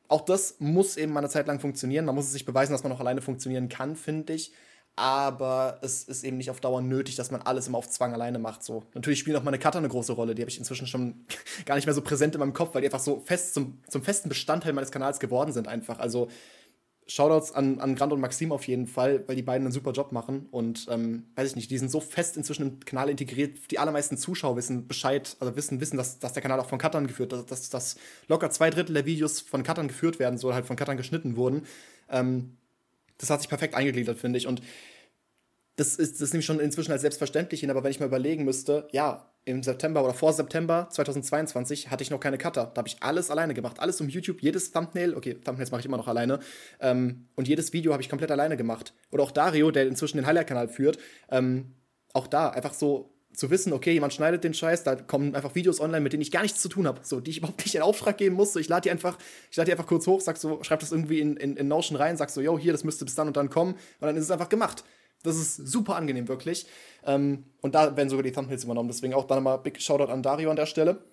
auch 0.09 0.23
das 0.23 0.57
muss 0.59 0.97
eben 0.97 1.13
mal 1.13 1.21
eine 1.21 1.29
Zeit 1.29 1.47
lang 1.47 1.61
funktionieren. 1.61 2.05
Man 2.05 2.15
muss 2.15 2.27
es 2.27 2.33
sich 2.33 2.45
beweisen, 2.45 2.73
dass 2.73 2.83
man 2.83 2.93
auch 2.93 3.01
alleine 3.01 3.23
funktionieren 3.23 3.69
kann, 3.69 3.97
finde 3.97 4.35
ich. 4.35 4.53
Aber 4.95 5.79
es 5.81 6.05
ist 6.05 6.23
eben 6.23 6.37
nicht 6.37 6.51
auf 6.51 6.61
Dauer 6.61 6.83
nötig, 6.83 7.17
dass 7.17 7.31
man 7.31 7.41
alles 7.41 7.67
immer 7.67 7.79
auf 7.79 7.89
Zwang 7.89 8.13
alleine 8.13 8.39
macht. 8.39 8.63
So. 8.63 8.85
Natürlich 8.95 9.21
spielen 9.21 9.37
auch 9.37 9.43
meine 9.43 9.59
Cutter 9.59 9.79
eine 9.79 9.89
große 9.89 10.13
Rolle. 10.13 10.35
Die 10.35 10.43
habe 10.43 10.51
ich 10.51 10.59
inzwischen 10.59 10.87
schon 10.87 11.25
gar 11.65 11.77
nicht 11.77 11.87
mehr 11.87 11.95
so 11.95 12.03
präsent 12.03 12.35
in 12.35 12.41
meinem 12.41 12.53
Kopf, 12.53 12.75
weil 12.75 12.83
die 12.83 12.89
einfach 12.89 13.01
so 13.01 13.23
fest 13.25 13.55
zum, 13.55 13.81
zum 13.89 14.03
festen 14.03 14.29
Bestandteil 14.29 14.75
meines 14.75 14.91
Kanals 14.91 15.19
geworden 15.19 15.53
sind 15.53 15.67
einfach. 15.67 15.99
Also 15.99 16.29
Shoutouts 17.07 17.53
an, 17.53 17.81
an 17.81 17.95
Grant 17.95 18.13
und 18.13 18.21
Maxim 18.21 18.53
auf 18.53 18.67
jeden 18.67 18.87
Fall, 18.87 19.25
weil 19.27 19.37
die 19.37 19.43
beiden 19.43 19.67
einen 19.67 19.73
super 19.73 19.93
Job 19.93 20.13
machen. 20.13 20.47
Und 20.51 20.87
ähm, 20.91 21.25
weiß 21.35 21.51
ich 21.51 21.57
nicht, 21.57 21.71
die 21.71 21.79
sind 21.79 21.91
so 21.91 22.01
fest 22.01 22.37
inzwischen 22.37 22.63
im 22.63 22.81
Kanal 22.81 23.11
integriert. 23.11 23.71
Die 23.71 23.79
allermeisten 23.79 24.17
Zuschauer 24.17 24.57
wissen 24.57 24.87
Bescheid, 24.87 25.37
also 25.41 25.57
wissen, 25.57 25.81
wissen, 25.81 25.97
dass, 25.97 26.19
dass 26.19 26.33
der 26.33 26.43
Kanal 26.43 26.61
auch 26.61 26.69
von 26.69 26.79
Cuttern 26.79 27.07
geführt 27.07 27.33
wird, 27.33 27.51
dass, 27.51 27.69
dass 27.71 27.97
locker 28.29 28.51
zwei 28.51 28.71
Drittel 28.71 28.95
der 28.95 29.07
Videos 29.07 29.41
von 29.41 29.63
Cuttern 29.63 29.89
geführt 29.89 30.19
werden, 30.19 30.39
so 30.39 30.55
halt 30.55 30.67
von 30.67 30.77
Cuttern 30.77 30.97
geschnitten 30.97 31.37
wurden. 31.37 31.67
Ähm, 32.09 32.57
das 33.19 33.31
hat 33.31 33.41
sich 33.41 33.49
perfekt 33.49 33.75
eingegliedert, 33.75 34.19
finde 34.19 34.39
ich. 34.39 34.47
Und 34.47 34.63
das 35.77 35.97
ist, 35.97 36.21
das 36.21 36.33
nehme 36.33 36.41
ich 36.41 36.47
schon 36.47 36.61
inzwischen 36.61 36.93
als 36.93 37.01
selbstverständlich 37.01 37.61
hin, 37.61 37.71
aber 37.71 37.83
wenn 37.83 37.91
ich 37.91 38.01
mal 38.01 38.07
überlegen 38.07 38.45
müsste, 38.45 38.89
ja, 38.93 39.29
im 39.45 39.63
September 39.63 40.05
oder 40.05 40.15
vor 40.15 40.33
September 40.33 40.89
2022 40.91 41.91
hatte 41.91 42.03
ich 42.03 42.11
noch 42.11 42.21
keine 42.21 42.39
Cutter. 42.39 42.71
Da 42.73 42.79
habe 42.79 42.89
ich 42.89 43.03
alles 43.03 43.29
alleine 43.29 43.55
gemacht. 43.55 43.81
Alles 43.81 44.01
um 44.01 44.09
YouTube, 44.09 44.41
jedes 44.41 44.71
Thumbnail, 44.71 45.15
okay, 45.15 45.35
Thumbnails 45.35 45.73
mache 45.73 45.81
ich 45.81 45.87
immer 45.87 45.97
noch 45.97 46.07
alleine. 46.07 46.39
Ähm, 46.79 47.27
und 47.35 47.49
jedes 47.49 47.73
Video 47.73 47.93
habe 47.93 48.03
ich 48.03 48.09
komplett 48.09 48.31
alleine 48.31 48.57
gemacht. 48.57 48.95
Oder 49.11 49.25
auch 49.25 49.33
Dario, 49.33 49.73
der 49.73 49.89
inzwischen 49.89 50.19
den 50.19 50.27
Highlight-Kanal 50.27 50.69
führt, 50.69 50.99
ähm, 51.29 51.75
auch 52.13 52.29
da 52.29 52.51
einfach 52.51 52.75
so 52.75 53.13
zu 53.35 53.51
wissen, 53.51 53.73
okay, 53.73 53.93
jemand 53.93 54.13
schneidet 54.13 54.45
den 54.45 54.55
Scheiß, 54.55 54.85
da 54.85 54.95
kommen 54.95 55.35
einfach 55.35 55.55
Videos 55.55 55.81
online, 55.81 56.03
mit 56.03 56.13
denen 56.13 56.23
ich 56.23 56.31
gar 56.31 56.43
nichts 56.43 56.61
zu 56.61 56.69
tun 56.69 56.87
habe, 56.87 57.01
so, 57.03 57.19
die 57.19 57.31
ich 57.31 57.39
überhaupt 57.39 57.65
nicht 57.65 57.75
in 57.75 57.83
Auftrag 57.83 58.19
geben 58.19 58.37
muss. 58.37 58.53
So, 58.53 58.61
ich 58.61 58.69
lade 58.69 58.83
die 58.83 58.91
einfach, 58.91 59.19
ich 59.51 59.57
lade 59.57 59.67
die 59.67 59.73
einfach 59.73 59.87
kurz 59.87 60.07
hoch, 60.07 60.21
sag 60.21 60.37
so, 60.37 60.63
schreib 60.63 60.81
das 60.81 60.93
irgendwie 60.93 61.21
in, 61.21 61.37
in, 61.37 61.57
in 61.57 61.67
Notion 61.67 61.97
rein, 61.97 62.17
sag 62.17 62.31
so, 62.31 62.41
yo, 62.41 62.59
hier, 62.59 62.73
das 62.73 62.85
müsste 62.85 63.05
bis 63.05 63.15
dann 63.15 63.27
und 63.27 63.37
dann 63.37 63.51
kommen, 63.51 63.73
und 63.73 64.07
dann 64.07 64.17
ist 64.17 64.25
es 64.25 64.31
einfach 64.31 64.51
gemacht. 64.51 64.85
Das 65.23 65.37
ist 65.37 65.57
super 65.57 65.97
angenehm, 65.97 66.29
wirklich. 66.29 66.67
Ähm, 67.05 67.45
und 67.61 67.75
da 67.75 67.97
werden 67.97 68.09
sogar 68.09 68.23
die 68.23 68.33
Thumbnails 68.33 68.65
übernommen. 68.65 68.89
Deswegen 68.89 69.15
auch 69.15 69.27
dann 69.27 69.43
mal 69.43 69.57
Big 69.57 69.81
Shoutout 69.81 70.11
an 70.11 70.23
Dario 70.23 70.51
an 70.51 70.57
der 70.57 70.67
Stelle, 70.67 71.05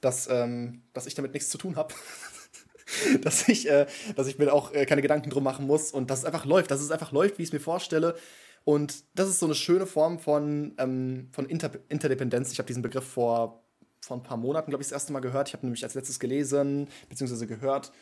dass, 0.00 0.28
ähm, 0.30 0.82
dass 0.92 1.06
ich 1.06 1.14
damit 1.14 1.32
nichts 1.32 1.50
zu 1.50 1.58
tun 1.58 1.76
habe. 1.76 1.94
dass, 3.22 3.48
ich, 3.48 3.68
äh, 3.70 3.86
dass 4.16 4.26
ich 4.26 4.38
mir 4.38 4.52
auch 4.52 4.72
äh, 4.72 4.86
keine 4.86 5.02
Gedanken 5.02 5.30
drum 5.30 5.44
machen 5.44 5.66
muss 5.66 5.92
und 5.92 6.10
dass 6.10 6.20
es 6.20 6.24
einfach 6.24 6.44
läuft, 6.44 6.70
dass 6.70 6.80
es 6.80 6.90
einfach 6.90 7.12
läuft, 7.12 7.38
wie 7.38 7.42
ich 7.42 7.48
es 7.48 7.52
mir 7.52 7.60
vorstelle. 7.60 8.16
Und 8.64 9.04
das 9.14 9.28
ist 9.28 9.40
so 9.40 9.46
eine 9.46 9.54
schöne 9.54 9.86
Form 9.86 10.18
von, 10.18 10.74
ähm, 10.78 11.28
von 11.32 11.46
Inter 11.46 11.70
Interdependenz. 11.88 12.52
Ich 12.52 12.58
habe 12.58 12.66
diesen 12.66 12.82
Begriff 12.82 13.04
vor, 13.04 13.62
vor 14.00 14.16
ein 14.16 14.22
paar 14.22 14.36
Monaten, 14.36 14.70
glaube 14.70 14.82
ich, 14.82 14.88
das 14.88 14.92
erste 14.92 15.12
Mal 15.12 15.20
gehört. 15.20 15.48
Ich 15.48 15.54
habe 15.54 15.66
nämlich 15.66 15.82
als 15.82 15.94
letztes 15.94 16.20
gelesen, 16.20 16.88
beziehungsweise 17.08 17.46
gehört, 17.46 17.92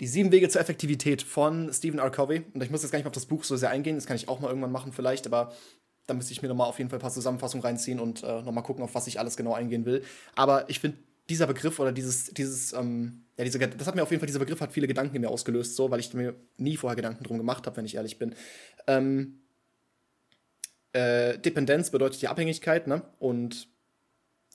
die 0.00 0.06
sieben 0.06 0.30
Wege 0.30 0.48
zur 0.48 0.60
Effektivität 0.60 1.22
von 1.22 1.72
Stephen 1.72 1.98
R. 1.98 2.10
Covey. 2.10 2.44
Und 2.54 2.62
ich 2.62 2.70
muss 2.70 2.82
jetzt 2.82 2.92
gar 2.92 2.98
nicht 2.98 3.04
mal 3.04 3.10
auf 3.10 3.14
das 3.14 3.26
Buch 3.26 3.44
so 3.44 3.56
sehr 3.56 3.70
eingehen, 3.70 3.96
das 3.96 4.06
kann 4.06 4.16
ich 4.16 4.28
auch 4.28 4.40
mal 4.40 4.48
irgendwann 4.48 4.72
machen 4.72 4.92
vielleicht, 4.92 5.26
aber 5.26 5.52
da 6.06 6.14
müsste 6.14 6.32
ich 6.32 6.40
mir 6.40 6.48
nochmal 6.48 6.68
auf 6.68 6.78
jeden 6.78 6.88
Fall 6.88 6.98
ein 6.98 7.02
paar 7.02 7.12
Zusammenfassungen 7.12 7.64
reinziehen 7.64 8.00
und 8.00 8.22
äh, 8.22 8.42
nochmal 8.42 8.64
gucken, 8.64 8.82
auf 8.82 8.94
was 8.94 9.06
ich 9.06 9.18
alles 9.20 9.36
genau 9.36 9.52
eingehen 9.52 9.84
will. 9.84 10.02
Aber 10.34 10.68
ich 10.70 10.80
finde, 10.80 10.98
dieser 11.28 11.46
Begriff 11.46 11.78
oder 11.78 11.92
dieses, 11.92 12.26
dieses, 12.32 12.72
ähm, 12.72 13.24
ja, 13.36 13.44
diese, 13.44 13.58
das 13.58 13.86
hat 13.86 13.94
mir 13.94 14.02
auf 14.02 14.10
jeden 14.10 14.20
Fall, 14.20 14.26
dieser 14.26 14.38
Begriff 14.38 14.60
hat 14.60 14.72
viele 14.72 14.86
Gedanken 14.86 15.16
in 15.16 15.22
mir 15.22 15.28
ausgelöst, 15.28 15.76
so, 15.76 15.90
weil 15.90 16.00
ich 16.00 16.14
mir 16.14 16.34
nie 16.56 16.76
vorher 16.76 16.96
Gedanken 16.96 17.24
drum 17.24 17.36
gemacht 17.36 17.66
habe, 17.66 17.76
wenn 17.76 17.84
ich 17.84 17.96
ehrlich 17.96 18.18
bin. 18.18 18.34
Ähm, 18.86 19.40
äh, 20.92 21.38
Dependenz 21.38 21.90
bedeutet 21.90 22.22
die 22.22 22.28
Abhängigkeit, 22.28 22.86
ne? 22.86 23.02
Und 23.18 23.68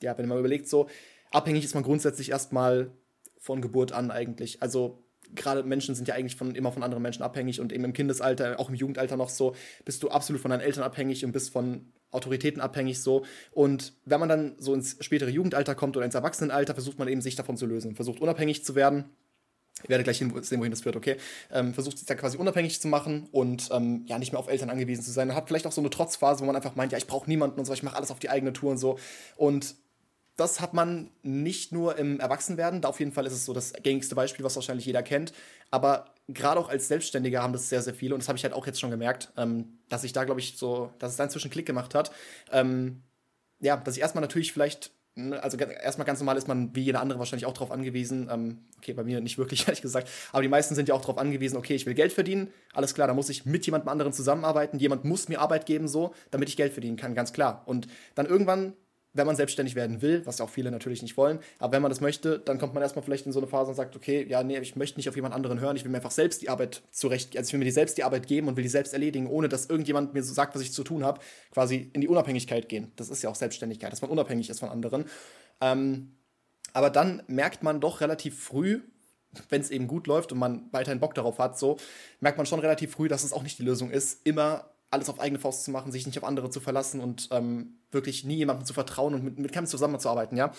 ja, 0.02 0.18
wenn 0.18 0.28
man 0.28 0.40
überlegt, 0.40 0.68
so, 0.68 0.90
abhängig 1.30 1.64
ist 1.64 1.76
man 1.76 1.84
grundsätzlich 1.84 2.32
erstmal 2.32 2.92
von 3.38 3.62
Geburt 3.62 3.92
an 3.92 4.10
eigentlich. 4.10 4.64
Also 4.64 5.03
gerade 5.36 5.64
Menschen 5.64 5.96
sind 5.96 6.08
ja 6.08 6.16
eigentlich 6.16 6.36
von, 6.36 6.56
immer 6.56 6.72
von 6.72 6.84
anderen 6.84 7.04
Menschen 7.04 7.24
abhängig 7.24 7.60
und 7.60 7.72
eben 7.72 7.84
im 7.84 7.94
Kindesalter, 7.94 8.60
auch 8.60 8.70
im 8.70 8.76
Jugendalter 8.76 9.18
noch 9.18 9.30
so, 9.30 9.56
bist 9.86 10.04
du 10.04 10.10
absolut 10.10 10.42
von 10.42 10.52
deinen 10.52 10.62
Eltern 10.62 10.84
abhängig 10.84 11.26
und 11.26 11.32
bist 11.32 11.52
von 11.52 11.92
Autoritäten 12.12 12.62
abhängig 12.62 13.02
so. 13.02 13.26
Und 13.52 13.94
wenn 14.06 14.20
man 14.20 14.30
dann 14.30 14.56
so 14.60 14.74
ins 14.74 14.98
spätere 15.02 15.30
Jugendalter 15.30 15.76
kommt 15.76 15.98
oder 15.98 16.06
ins 16.06 16.16
Erwachsenenalter, 16.16 16.74
versucht 16.74 17.00
man 17.00 17.08
eben 17.08 17.22
sich 17.22 17.36
davon 17.36 17.58
zu 17.58 17.66
lösen, 17.66 17.96
versucht 17.96 18.22
unabhängig 18.22 18.64
zu 18.64 18.76
werden. 18.76 19.06
Ich 19.82 19.90
werde 19.90 20.04
gleich 20.04 20.20
sehen, 20.20 20.32
wohin 20.60 20.72
das 20.72 20.82
führt, 20.82 20.96
okay? 20.96 21.18
Ähm, 21.52 21.74
versucht 21.74 21.98
sich 21.98 22.06
da 22.06 22.14
quasi 22.14 22.38
unabhängig 22.38 22.80
zu 22.80 22.88
machen 22.88 23.28
und 23.32 23.70
ähm, 23.72 24.04
ja 24.06 24.20
nicht 24.20 24.32
mehr 24.32 24.40
auf 24.40 24.48
Eltern 24.48 24.70
angewiesen 24.70 25.04
zu 25.04 25.12
sein. 25.12 25.34
Hat 25.34 25.48
vielleicht 25.48 25.66
auch 25.66 25.72
so 25.72 25.82
eine 25.82 25.90
Trotzphase, 25.90 26.42
wo 26.42 26.46
man 26.46 26.56
einfach 26.56 26.76
meint, 26.76 26.92
ja, 26.92 26.98
ich 26.98 27.08
brauche 27.08 27.28
niemanden 27.28 27.60
und 27.60 27.66
so, 27.66 27.74
ich 27.74 27.84
mache 27.84 27.98
alles 27.98 28.12
auf 28.12 28.20
die 28.20 28.30
eigene 28.30 28.54
Tour 28.54 28.72
und 28.72 28.78
so. 28.78 29.00
Und 29.36 29.76
das 30.36 30.60
hat 30.60 30.74
man 30.74 31.12
nicht 31.22 31.72
nur 31.72 31.98
im 31.98 32.20
Erwachsenwerden, 32.20 32.82
da 32.82 32.90
auf 32.90 33.00
jeden 33.00 33.12
Fall 33.12 33.26
ist 33.26 33.34
es 33.34 33.46
so 33.46 33.54
das 33.54 33.74
gängigste 33.74 34.16
Beispiel, 34.16 34.44
was 34.44 34.56
wahrscheinlich 34.56 34.86
jeder 34.86 35.04
kennt, 35.04 35.34
aber 35.70 36.14
gerade 36.28 36.60
auch 36.60 36.70
als 36.70 36.88
Selbstständiger 36.88 37.42
haben 37.42 37.54
das 37.54 37.70
sehr, 37.70 37.82
sehr 37.82 37.94
viele 37.94 38.14
und 38.16 38.22
das 38.22 38.30
habe 38.30 38.38
ich 38.38 38.44
halt 38.44 38.54
auch 38.54 38.66
jetzt 38.66 38.80
schon 38.80 38.92
gemerkt, 38.92 39.32
ähm, 39.38 39.80
dass 39.90 40.04
ich 40.04 40.14
da, 40.14 40.24
glaube 40.24 40.40
ich, 40.40 40.58
so, 40.58 40.92
dass 41.00 41.12
es 41.12 41.18
da 41.18 41.26
inzwischen 41.26 41.52
Klick 41.52 41.66
gemacht 41.66 41.94
hat. 41.96 42.12
Ähm, 42.52 43.02
ja, 43.60 43.78
dass 43.78 43.96
ich 43.96 44.02
erstmal 44.02 44.22
natürlich 44.22 44.54
vielleicht, 44.54 44.92
ne, 45.16 45.42
also 45.42 45.58
erstmal 45.58 46.06
ganz 46.06 46.20
normal 46.20 46.38
ist 46.38 46.48
man 46.48 46.76
wie 46.76 46.82
jeder 46.82 47.02
andere 47.02 47.20
wahrscheinlich 47.20 47.46
auch 47.46 47.54
darauf 47.54 47.72
angewiesen, 47.72 48.30
ähm, 48.32 48.60
okay, 48.78 48.94
bei 48.94 49.04
mir 49.04 49.22
nicht 49.22 49.38
wirklich, 49.38 49.62
ehrlich 49.68 49.82
gesagt, 49.82 50.10
aber 50.32 50.42
die 50.42 50.48
meisten 50.48 50.76
sind 50.76 50.90
ja 50.90 50.96
auch 50.96 51.02
darauf 51.02 51.18
angewiesen, 51.18 51.58
okay, 51.58 51.76
ich 51.76 51.86
will 51.86 51.94
Geld 51.94 52.14
verdienen, 52.14 52.52
alles 52.74 52.94
klar, 52.94 53.08
da 53.08 53.14
muss 53.14 53.30
ich 53.30 53.46
mit 53.46 53.66
jemandem 53.66 53.90
anderen 53.90 54.14
zusammenarbeiten, 54.14 54.80
jemand 54.80 55.06
muss 55.06 55.30
mir 55.30 55.40
Arbeit 55.40 55.66
geben, 55.66 55.88
so, 55.88 56.14
damit 56.32 56.50
ich 56.50 56.58
Geld 56.58 56.74
verdienen 56.74 56.98
kann, 56.98 57.14
ganz 57.14 57.34
klar. 57.34 57.64
Und 57.66 57.88
dann 58.16 58.26
irgendwann 58.26 58.74
wenn 59.14 59.28
man 59.28 59.36
selbstständig 59.36 59.76
werden 59.76 60.02
will, 60.02 60.26
was 60.26 60.42
auch 60.42 60.50
viele 60.50 60.72
natürlich 60.72 61.02
nicht 61.02 61.18
wollen, 61.18 61.40
aber 61.60 61.74
wenn 61.74 61.82
man 61.82 61.90
das 61.90 62.02
möchte, 62.02 62.40
dann 62.40 62.58
kommt 62.58 62.74
man 62.74 62.82
erstmal 62.82 63.04
vielleicht 63.04 63.26
in 63.26 63.32
so 63.32 63.40
eine 63.40 63.48
Phase 63.48 63.70
und 63.70 63.76
sagt, 63.76 63.96
okay, 63.96 64.26
ja, 64.28 64.44
nee, 64.44 64.58
ich 64.60 64.76
möchte 64.76 64.98
nicht 64.98 65.08
auf 65.08 65.16
jemand 65.16 65.36
anderen 65.36 65.60
hören, 65.60 65.76
ich 65.76 65.84
will 65.84 65.92
mir 65.92 65.98
einfach 65.98 66.12
selbst 66.12 66.42
die 66.42 66.50
Arbeit 66.50 66.82
zurecht, 66.92 67.38
also 67.38 67.48
ich 67.48 67.54
will 67.54 67.60
mir 67.60 67.66
die 67.66 67.72
selbst 67.72 67.98
die 67.98 68.04
Arbeit 68.04 68.28
geben 68.28 68.48
und 68.48 68.58
will 68.58 68.64
die 68.64 68.70
selbst 68.70 68.94
erledigen, 68.94 69.28
ohne 69.28 69.50
dass 69.50 69.68
irgendjemand 69.68 70.14
mir 70.14 70.24
so 70.24 70.34
sagt, 70.34 70.56
was 70.56 70.62
ich 70.62 70.74
zu 70.74 70.84
tun 70.84 71.04
habe, 71.04 71.22
quasi 71.52 71.90
in 71.94 72.02
die 72.02 72.08
Unabhängigkeit 72.08 72.70
gehen. 72.70 72.92
Das 72.96 73.10
ist 73.10 73.22
ja 73.22 73.30
auch 73.30 73.36
Selbstständigkeit, 73.36 73.92
dass 73.92 74.02
man 74.02 74.10
unabhängig 74.10 74.50
ist 74.50 74.60
von 74.60 74.70
anderen. 74.70 75.06
Ähm, 75.62 76.14
aber 76.74 76.90
dann 76.90 77.22
merkt 77.28 77.62
man 77.62 77.80
doch 77.80 78.02
relativ 78.02 78.44
früh, 78.44 78.82
wenn 79.50 79.62
es 79.62 79.72
eben 79.72 79.88
gut 79.88 80.08
läuft 80.08 80.32
und 80.32 80.40
man 80.40 80.68
weiterhin 80.72 81.00
Bock 81.00 81.14
darauf 81.14 81.40
hat, 81.40 81.58
so, 81.58 81.78
merkt 82.20 82.38
man 82.38 82.46
schon 82.46 82.60
relativ 82.60 82.92
früh, 82.92 83.08
dass 83.08 83.24
es 83.24 83.34
auch 83.34 83.44
nicht 83.44 83.60
die 83.60 83.64
Lösung 83.64 83.92
ist, 83.92 84.26
immer 84.26 84.73
alles 84.94 85.10
auf 85.10 85.20
eigene 85.20 85.40
Faust 85.40 85.64
zu 85.66 85.72
machen, 85.72 85.92
sich 85.92 86.06
nicht 86.06 86.18
auf 86.18 86.24
andere 86.24 86.50
zu 86.50 86.60
verlassen 86.60 87.02
und 87.02 87.28
ähm, 87.32 87.80
wirklich 87.92 88.24
nie 88.24 88.36
jemandem 88.36 88.66
zu 88.66 88.74
vertrauen 88.74 89.14
und 89.14 89.24
mit, 89.24 89.40
mit 89.40 89.52
keinem 89.52 89.68
zusammenzuarbeiten, 89.68 90.38
ja. 90.38 90.54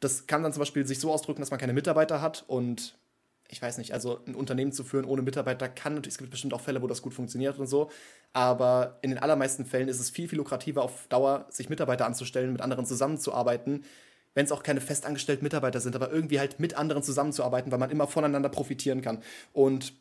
Das 0.00 0.26
kann 0.26 0.42
dann 0.42 0.52
zum 0.52 0.60
Beispiel 0.60 0.86
sich 0.86 0.98
so 0.98 1.12
ausdrücken, 1.12 1.40
dass 1.40 1.50
man 1.50 1.60
keine 1.60 1.72
Mitarbeiter 1.72 2.20
hat 2.20 2.44
und 2.46 2.98
ich 3.48 3.60
weiß 3.60 3.78
nicht, 3.78 3.92
also 3.92 4.20
ein 4.26 4.34
Unternehmen 4.34 4.72
zu 4.72 4.84
führen 4.84 5.04
ohne 5.04 5.22
Mitarbeiter 5.22 5.68
kann 5.68 6.02
es 6.06 6.18
gibt 6.18 6.30
bestimmt 6.30 6.54
auch 6.54 6.60
Fälle, 6.60 6.82
wo 6.82 6.86
das 6.86 7.02
gut 7.02 7.14
funktioniert 7.14 7.58
und 7.58 7.66
so, 7.66 7.90
aber 8.32 8.98
in 9.02 9.10
den 9.10 9.18
allermeisten 9.18 9.66
Fällen 9.66 9.88
ist 9.88 10.00
es 10.00 10.10
viel, 10.10 10.28
viel 10.28 10.38
lukrativer 10.38 10.82
auf 10.82 11.06
Dauer, 11.08 11.46
sich 11.50 11.68
Mitarbeiter 11.68 12.06
anzustellen, 12.06 12.52
mit 12.52 12.62
anderen 12.62 12.86
zusammenzuarbeiten, 12.86 13.84
wenn 14.34 14.46
es 14.46 14.52
auch 14.52 14.62
keine 14.62 14.80
festangestellten 14.80 15.44
Mitarbeiter 15.44 15.80
sind, 15.80 15.94
aber 15.94 16.10
irgendwie 16.10 16.40
halt 16.40 16.58
mit 16.58 16.74
anderen 16.76 17.02
zusammenzuarbeiten, 17.02 17.70
weil 17.70 17.78
man 17.78 17.90
immer 17.90 18.08
voneinander 18.08 18.48
profitieren 18.48 19.00
kann. 19.00 19.22
Und 19.52 19.92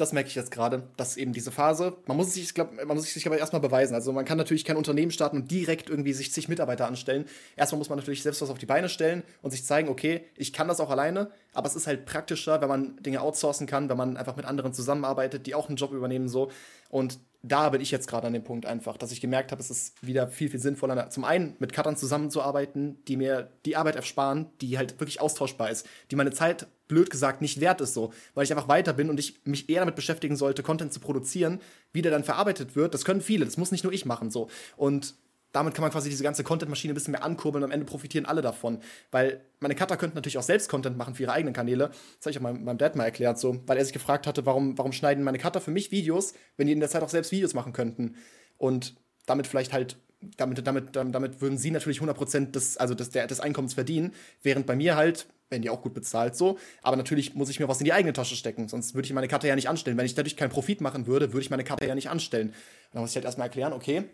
das 0.00 0.12
merke 0.12 0.28
ich 0.28 0.34
jetzt 0.34 0.50
gerade, 0.50 0.88
dass 0.96 1.16
eben 1.16 1.32
diese 1.32 1.50
Phase, 1.50 1.96
man 2.06 2.16
muss 2.16 2.34
sich, 2.34 2.54
glaub, 2.54 2.72
man 2.72 2.96
muss 2.96 3.12
sich 3.12 3.26
aber 3.26 3.38
erstmal 3.38 3.60
beweisen. 3.60 3.94
Also 3.94 4.12
man 4.12 4.24
kann 4.24 4.38
natürlich 4.38 4.64
kein 4.64 4.76
Unternehmen 4.76 5.10
starten 5.10 5.36
und 5.36 5.50
direkt 5.50 5.90
irgendwie 5.90 6.12
sich 6.12 6.32
zig 6.32 6.48
Mitarbeiter 6.48 6.86
anstellen. 6.86 7.26
Erstmal 7.56 7.78
muss 7.78 7.88
man 7.88 7.98
natürlich 7.98 8.22
selbst 8.22 8.42
was 8.42 8.50
auf 8.50 8.58
die 8.58 8.66
Beine 8.66 8.88
stellen 8.88 9.22
und 9.42 9.50
sich 9.50 9.64
zeigen, 9.64 9.88
okay, 9.88 10.24
ich 10.36 10.52
kann 10.52 10.68
das 10.68 10.80
auch 10.80 10.90
alleine, 10.90 11.30
aber 11.52 11.66
es 11.66 11.76
ist 11.76 11.86
halt 11.86 12.06
praktischer, 12.06 12.60
wenn 12.60 12.68
man 12.68 12.96
Dinge 13.02 13.20
outsourcen 13.20 13.66
kann, 13.66 13.88
wenn 13.88 13.96
man 13.96 14.16
einfach 14.16 14.36
mit 14.36 14.46
anderen 14.46 14.72
zusammenarbeitet, 14.72 15.46
die 15.46 15.54
auch 15.54 15.68
einen 15.68 15.76
Job 15.76 15.92
übernehmen 15.92 16.28
so. 16.28 16.50
Und 16.88 17.18
da 17.42 17.70
bin 17.70 17.80
ich 17.80 17.90
jetzt 17.90 18.06
gerade 18.06 18.26
an 18.26 18.32
dem 18.32 18.44
Punkt 18.44 18.66
einfach, 18.66 18.96
dass 18.96 19.12
ich 19.12 19.20
gemerkt 19.20 19.50
habe, 19.52 19.62
es 19.62 19.70
ist 19.70 20.06
wieder 20.06 20.28
viel, 20.28 20.50
viel 20.50 20.60
sinnvoller, 20.60 21.08
zum 21.10 21.24
einen 21.24 21.56
mit 21.58 21.72
Cuttern 21.72 21.96
zusammenzuarbeiten, 21.96 23.02
die 23.06 23.16
mir 23.16 23.50
die 23.64 23.76
Arbeit 23.76 23.96
ersparen, 23.96 24.46
die 24.60 24.76
halt 24.76 25.00
wirklich 25.00 25.20
austauschbar 25.20 25.70
ist, 25.70 25.86
die 26.10 26.16
meine 26.16 26.32
Zeit 26.32 26.66
blöd 26.90 27.08
gesagt 27.08 27.40
nicht 27.40 27.60
wert 27.60 27.80
ist 27.80 27.94
so, 27.94 28.12
weil 28.34 28.44
ich 28.44 28.52
einfach 28.52 28.68
weiter 28.68 28.92
bin 28.92 29.08
und 29.08 29.18
ich 29.18 29.40
mich 29.44 29.70
eher 29.70 29.80
damit 29.80 29.96
beschäftigen 29.96 30.36
sollte, 30.36 30.62
Content 30.62 30.92
zu 30.92 31.00
produzieren, 31.00 31.60
wie 31.92 32.02
der 32.02 32.10
dann 32.12 32.24
verarbeitet 32.24 32.76
wird. 32.76 32.92
Das 32.92 33.06
können 33.06 33.22
viele, 33.22 33.46
das 33.46 33.56
muss 33.56 33.72
nicht 33.72 33.84
nur 33.84 33.92
ich 33.92 34.04
machen 34.04 34.30
so. 34.30 34.50
Und 34.76 35.14
damit 35.52 35.74
kann 35.74 35.82
man 35.82 35.90
quasi 35.90 36.10
diese 36.10 36.22
ganze 36.22 36.44
Content-Maschine 36.44 36.92
ein 36.92 36.94
bisschen 36.94 37.12
mehr 37.12 37.24
ankurbeln 37.24 37.64
und 37.64 37.70
am 37.70 37.72
Ende 37.72 37.86
profitieren 37.86 38.26
alle 38.26 38.42
davon. 38.42 38.78
Weil 39.10 39.40
meine 39.58 39.74
Cutter 39.74 39.96
könnten 39.96 40.16
natürlich 40.16 40.38
auch 40.38 40.42
selbst 40.42 40.68
Content 40.68 40.96
machen 40.96 41.14
für 41.14 41.24
ihre 41.24 41.32
eigenen 41.32 41.54
Kanäle. 41.54 41.88
Das 41.88 42.26
habe 42.26 42.30
ich 42.30 42.38
auch 42.38 42.42
meinem, 42.42 42.64
meinem 42.64 42.78
Dad 42.78 42.94
mal 42.94 43.04
erklärt, 43.04 43.38
so, 43.38 43.60
weil 43.66 43.78
er 43.78 43.84
sich 43.84 43.92
gefragt 43.92 44.26
hatte, 44.26 44.46
warum, 44.46 44.78
warum 44.78 44.92
schneiden 44.92 45.24
meine 45.24 45.38
Cutter 45.38 45.60
für 45.60 45.72
mich 45.72 45.90
Videos, 45.90 46.34
wenn 46.56 46.66
die 46.66 46.72
in 46.72 46.80
der 46.80 46.88
Zeit 46.88 47.02
auch 47.02 47.08
selbst 47.08 47.32
Videos 47.32 47.54
machen 47.54 47.72
könnten. 47.72 48.16
Und 48.58 48.94
damit 49.26 49.46
vielleicht 49.46 49.72
halt 49.72 49.96
damit, 50.36 50.66
damit, 50.66 50.94
damit 50.94 51.40
würden 51.40 51.58
sie 51.58 51.70
natürlich 51.70 52.00
100% 52.00 52.50
des, 52.50 52.76
also 52.76 52.94
des, 52.94 53.10
der, 53.10 53.26
des 53.26 53.40
Einkommens 53.40 53.74
verdienen, 53.74 54.12
während 54.42 54.66
bei 54.66 54.76
mir 54.76 54.96
halt, 54.96 55.26
wenn 55.50 55.62
die 55.62 55.70
auch 55.70 55.82
gut 55.82 55.94
bezahlt 55.94 56.36
so, 56.36 56.58
aber 56.82 56.96
natürlich 56.96 57.34
muss 57.34 57.50
ich 57.50 57.60
mir 57.60 57.68
was 57.68 57.80
in 57.80 57.84
die 57.84 57.92
eigene 57.92 58.12
Tasche 58.12 58.36
stecken, 58.36 58.68
sonst 58.68 58.94
würde 58.94 59.06
ich 59.06 59.12
meine 59.12 59.28
Karte 59.28 59.48
ja 59.48 59.56
nicht 59.56 59.68
anstellen. 59.68 59.98
Wenn 59.98 60.06
ich 60.06 60.14
dadurch 60.14 60.36
keinen 60.36 60.50
Profit 60.50 60.80
machen 60.80 61.06
würde, 61.06 61.32
würde 61.32 61.42
ich 61.42 61.50
meine 61.50 61.64
Karte 61.64 61.86
ja 61.86 61.94
nicht 61.94 62.08
anstellen. 62.08 62.48
Und 62.48 62.54
dann 62.92 63.02
muss 63.02 63.10
ich 63.10 63.16
halt 63.16 63.24
erstmal 63.24 63.48
erklären, 63.48 63.72
okay, 63.72 64.04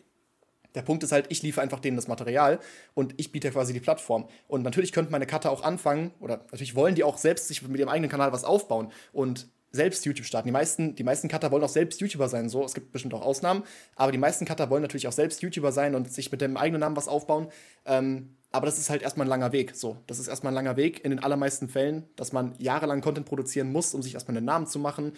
der 0.75 0.83
Punkt 0.83 1.03
ist 1.03 1.13
halt, 1.13 1.27
ich 1.31 1.43
liefere 1.43 1.63
einfach 1.63 1.81
denen 1.81 1.97
das 1.97 2.09
Material 2.09 2.59
und 2.95 3.15
ich 3.17 3.33
biete 3.33 3.51
quasi 3.51 3.73
die 3.73 3.81
Plattform. 3.81 4.29
Und 4.47 4.63
natürlich 4.63 4.93
könnten 4.93 5.13
meine 5.13 5.27
Cutter 5.27 5.51
auch 5.51 5.63
anfangen, 5.63 6.13
oder 6.21 6.39
natürlich 6.51 6.75
wollen 6.75 6.95
die 6.95 7.05
auch 7.05 7.17
selbst 7.17 7.49
sich 7.49 7.63
mit 7.63 7.79
ihrem 7.79 7.89
eigenen 7.89 8.11
Kanal 8.11 8.33
was 8.33 8.45
aufbauen. 8.45 8.93
Und 9.13 9.49
selbst 9.73 10.05
YouTube 10.05 10.27
starten. 10.27 10.49
Die 10.49 10.53
meisten, 10.53 10.95
die 10.95 11.05
meisten 11.05 11.29
Cutter 11.29 11.51
wollen 11.51 11.63
auch 11.63 11.69
selbst 11.69 12.01
YouTuber 12.01 12.29
sein. 12.29 12.49
So, 12.49 12.65
es 12.65 12.75
gibt 12.75 12.93
bestimmt 12.93 13.15
auch 13.15 13.23
Ausnahmen, 13.23 13.63
aber 13.95 14.13
die 14.13 14.19
meisten 14.19 14.45
Cutter 14.45 14.71
wollen 14.71 14.83
natürlich 14.83 15.07
auch 15.07 15.13
selbst 15.13 15.43
YouTuber 15.43 15.73
sein 15.73 15.95
und 15.95 16.11
sich 16.13 16.33
mit 16.33 16.41
dem 16.41 16.57
eigenen 16.57 16.81
Namen 16.81 16.97
was 16.97 17.09
aufbauen. 17.09 17.49
Ähm, 17.85 18.37
aber 18.57 18.67
das 18.67 18.79
ist 18.79 18.91
halt 18.91 19.03
erstmal 19.03 19.27
ein 19.27 19.31
langer 19.31 19.53
Weg. 19.53 19.75
So, 19.75 19.99
das 20.07 20.19
ist 20.19 20.29
erstmal 20.29 20.53
ein 20.53 20.55
langer 20.55 20.77
Weg 20.77 21.05
in 21.05 21.11
den 21.11 21.19
allermeisten 21.23 21.69
Fällen, 21.69 22.05
dass 22.17 22.33
man 22.33 22.55
jahrelang 22.59 23.01
Content 23.01 23.27
produzieren 23.27 23.71
muss, 23.71 23.95
um 23.95 24.03
sich 24.03 24.15
erstmal 24.15 24.37
einen 24.37 24.47
Namen 24.47 24.67
zu 24.67 24.79
machen. 24.79 25.13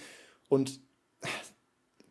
Und 0.49 0.81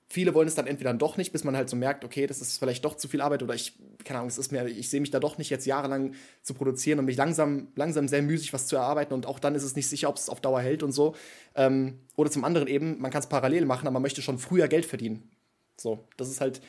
viele 0.09 0.33
wollen 0.33 0.47
es 0.47 0.55
dann 0.55 0.67
entweder 0.67 0.93
doch 0.93 1.17
nicht, 1.17 1.31
bis 1.31 1.43
man 1.43 1.55
halt 1.55 1.69
so 1.69 1.75
merkt, 1.75 2.05
okay, 2.05 2.27
das 2.27 2.41
ist 2.41 2.57
vielleicht 2.57 2.85
doch 2.85 2.95
zu 2.95 3.07
viel 3.07 3.21
Arbeit 3.21 3.43
oder 3.43 3.53
ich, 3.53 3.77
keine 4.03 4.19
Ahnung, 4.19 4.29
es 4.29 4.37
ist 4.37 4.51
mir, 4.51 4.65
ich 4.65 4.89
sehe 4.89 5.01
mich 5.01 5.11
da 5.11 5.19
doch 5.19 5.37
nicht 5.37 5.49
jetzt 5.49 5.65
jahrelang 5.65 6.13
zu 6.41 6.53
produzieren 6.53 6.99
und 6.99 7.05
mich 7.05 7.17
langsam, 7.17 7.67
langsam 7.75 8.07
sehr 8.07 8.21
müßig 8.21 8.53
was 8.53 8.67
zu 8.67 8.77
erarbeiten 8.77 9.13
und 9.13 9.25
auch 9.25 9.39
dann 9.39 9.53
ist 9.53 9.63
es 9.63 9.75
nicht 9.75 9.89
sicher, 9.89 10.09
ob 10.09 10.15
es 10.15 10.29
auf 10.29 10.41
Dauer 10.41 10.61
hält 10.61 10.81
und 10.81 10.91
so. 10.91 11.13
Ähm, 11.55 11.99
oder 12.15 12.31
zum 12.31 12.45
anderen 12.45 12.67
eben, 12.67 12.99
man 12.99 13.11
kann 13.11 13.21
es 13.21 13.27
parallel 13.27 13.65
machen, 13.65 13.85
aber 13.85 13.93
man 13.93 14.01
möchte 14.01 14.21
schon 14.21 14.39
früher 14.39 14.67
Geld 14.67 14.85
verdienen. 14.85 15.29
So, 15.77 16.07
das 16.17 16.29
ist 16.29 16.41
halt. 16.41 16.61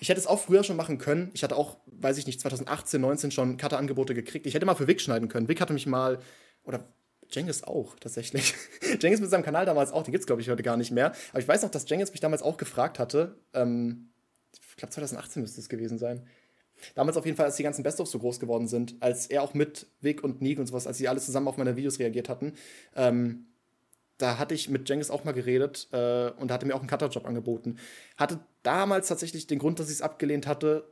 Ich 0.00 0.08
hätte 0.08 0.20
es 0.20 0.26
auch 0.26 0.38
früher 0.38 0.64
schon 0.64 0.76
machen 0.76 0.98
können. 0.98 1.30
Ich 1.34 1.42
hatte 1.42 1.56
auch, 1.56 1.78
weiß 1.86 2.18
ich 2.18 2.26
nicht, 2.26 2.40
2018, 2.40 3.00
19 3.00 3.30
schon 3.30 3.56
Cutter-Angebote 3.56 4.14
gekriegt. 4.14 4.46
Ich 4.46 4.54
hätte 4.54 4.66
mal 4.66 4.74
für 4.74 4.88
Vic 4.88 5.00
schneiden 5.00 5.28
können. 5.28 5.48
Vic 5.48 5.60
hatte 5.60 5.72
mich 5.72 5.86
mal, 5.86 6.18
oder 6.64 6.84
Jengis 7.30 7.62
auch, 7.64 7.96
tatsächlich. 7.98 8.54
Jengis 9.00 9.20
mit 9.20 9.30
seinem 9.30 9.42
Kanal 9.42 9.66
damals 9.66 9.92
auch, 9.92 10.02
den 10.02 10.12
gibt 10.12 10.22
es, 10.22 10.26
glaube 10.26 10.42
ich, 10.42 10.50
heute 10.50 10.62
gar 10.62 10.76
nicht 10.76 10.90
mehr. 10.90 11.12
Aber 11.30 11.40
ich 11.40 11.48
weiß 11.48 11.62
noch, 11.62 11.70
dass 11.70 11.88
Jengis 11.88 12.10
mich 12.10 12.20
damals 12.20 12.42
auch 12.42 12.56
gefragt 12.56 12.98
hatte. 12.98 13.36
Ähm, 13.54 14.10
ich 14.52 14.76
glaube, 14.76 14.92
2018 14.92 15.42
müsste 15.42 15.60
es 15.60 15.68
gewesen 15.68 15.98
sein. 15.98 16.26
Damals 16.94 17.16
auf 17.16 17.24
jeden 17.24 17.36
Fall, 17.36 17.46
als 17.46 17.56
die 17.56 17.62
ganzen 17.62 17.82
Best-ofs 17.82 18.10
so 18.10 18.18
groß 18.18 18.40
geworden 18.40 18.66
sind, 18.66 18.96
als 19.00 19.26
er 19.26 19.42
auch 19.42 19.54
mit 19.54 19.86
Vic 20.00 20.24
und 20.24 20.42
Nick 20.42 20.58
und 20.58 20.66
sowas, 20.66 20.86
als 20.86 20.98
sie 20.98 21.08
alle 21.08 21.20
zusammen 21.20 21.48
auf 21.48 21.56
meine 21.56 21.76
Videos 21.76 21.98
reagiert 21.98 22.28
hatten, 22.28 22.54
ähm, 22.96 23.46
da 24.18 24.38
hatte 24.38 24.54
ich 24.54 24.68
mit 24.68 24.88
Jengis 24.88 25.10
auch 25.10 25.24
mal 25.24 25.32
geredet 25.32 25.88
äh, 25.92 26.30
und 26.30 26.50
hatte 26.50 26.66
mir 26.66 26.74
auch 26.74 26.80
einen 26.80 26.88
Cutter-Job 26.88 27.26
angeboten. 27.26 27.78
Hatte 28.16 28.40
damals 28.62 29.08
tatsächlich 29.08 29.46
den 29.46 29.58
Grund, 29.58 29.78
dass 29.80 29.88
ich 29.88 29.94
es 29.94 30.02
abgelehnt 30.02 30.46
hatte, 30.46 30.84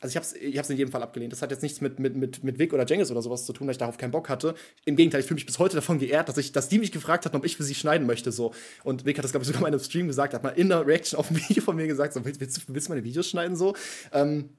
also 0.00 0.12
ich 0.12 0.16
habe 0.16 0.26
es 0.26 0.34
ich 0.34 0.58
hab's 0.58 0.68
in 0.68 0.76
jedem 0.76 0.92
Fall 0.92 1.02
abgelehnt. 1.02 1.32
Das 1.32 1.40
hat 1.40 1.50
jetzt 1.50 1.62
nichts 1.62 1.80
mit, 1.80 1.98
mit, 1.98 2.14
mit, 2.16 2.44
mit 2.44 2.58
Vic 2.58 2.72
oder 2.74 2.84
Jengis 2.84 3.10
oder 3.10 3.22
sowas 3.22 3.46
zu 3.46 3.52
tun, 3.52 3.66
dass 3.66 3.74
ich 3.74 3.78
darauf 3.78 3.96
keinen 3.96 4.10
Bock 4.10 4.28
hatte. 4.28 4.54
Im 4.84 4.96
Gegenteil, 4.96 5.20
ich 5.20 5.26
fühle 5.26 5.36
mich 5.36 5.46
bis 5.46 5.58
heute 5.58 5.76
davon 5.76 5.98
geehrt, 5.98 6.28
dass, 6.28 6.36
ich, 6.36 6.52
dass 6.52 6.68
die 6.68 6.78
mich 6.78 6.92
gefragt 6.92 7.24
hatten, 7.24 7.36
ob 7.36 7.44
ich 7.44 7.56
für 7.56 7.62
sie 7.62 7.74
schneiden 7.74 8.06
möchte. 8.06 8.32
So. 8.32 8.52
Und 8.84 9.06
Vic 9.06 9.16
hat 9.16 9.24
das, 9.24 9.32
glaube 9.32 9.42
ich, 9.42 9.46
sogar 9.46 9.62
mal 9.62 9.68
in 9.68 9.74
einem 9.74 9.82
Stream 9.82 10.06
gesagt, 10.08 10.34
hat 10.34 10.42
mal 10.42 10.50
in 10.50 10.68
der 10.68 10.86
Reaction 10.86 11.18
auf 11.18 11.30
ein 11.30 11.36
Video 11.48 11.62
von 11.62 11.76
mir 11.76 11.86
gesagt, 11.86 12.12
so, 12.12 12.24
willst, 12.24 12.40
willst, 12.40 12.62
willst 12.68 12.88
du 12.88 12.92
meine 12.92 13.04
Videos 13.04 13.28
schneiden? 13.28 13.56
So. 13.56 13.74
Ähm, 14.12 14.50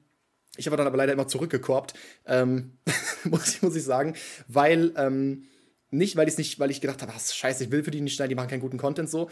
ich 0.56 0.66
habe 0.66 0.76
dann 0.76 0.86
aber 0.86 0.96
leider 0.96 1.12
immer 1.12 1.28
zurückgekorbt, 1.28 1.94
ähm, 2.26 2.72
muss, 3.24 3.54
ich, 3.54 3.62
muss 3.62 3.76
ich 3.76 3.84
sagen, 3.84 4.14
weil 4.48 4.92
ähm, 4.96 5.44
nicht, 5.96 6.16
weil 6.16 6.28
ich 6.28 6.38
nicht, 6.38 6.58
weil 6.58 6.70
ich 6.70 6.80
gedacht 6.80 7.02
habe, 7.02 7.12
scheiße, 7.12 7.64
ich 7.64 7.70
will 7.70 7.84
für 7.84 7.90
die 7.90 8.00
nicht 8.00 8.14
schneiden, 8.14 8.30
die 8.30 8.34
machen 8.34 8.48
keinen 8.48 8.60
guten 8.60 8.78
Content 8.78 9.08
so, 9.08 9.28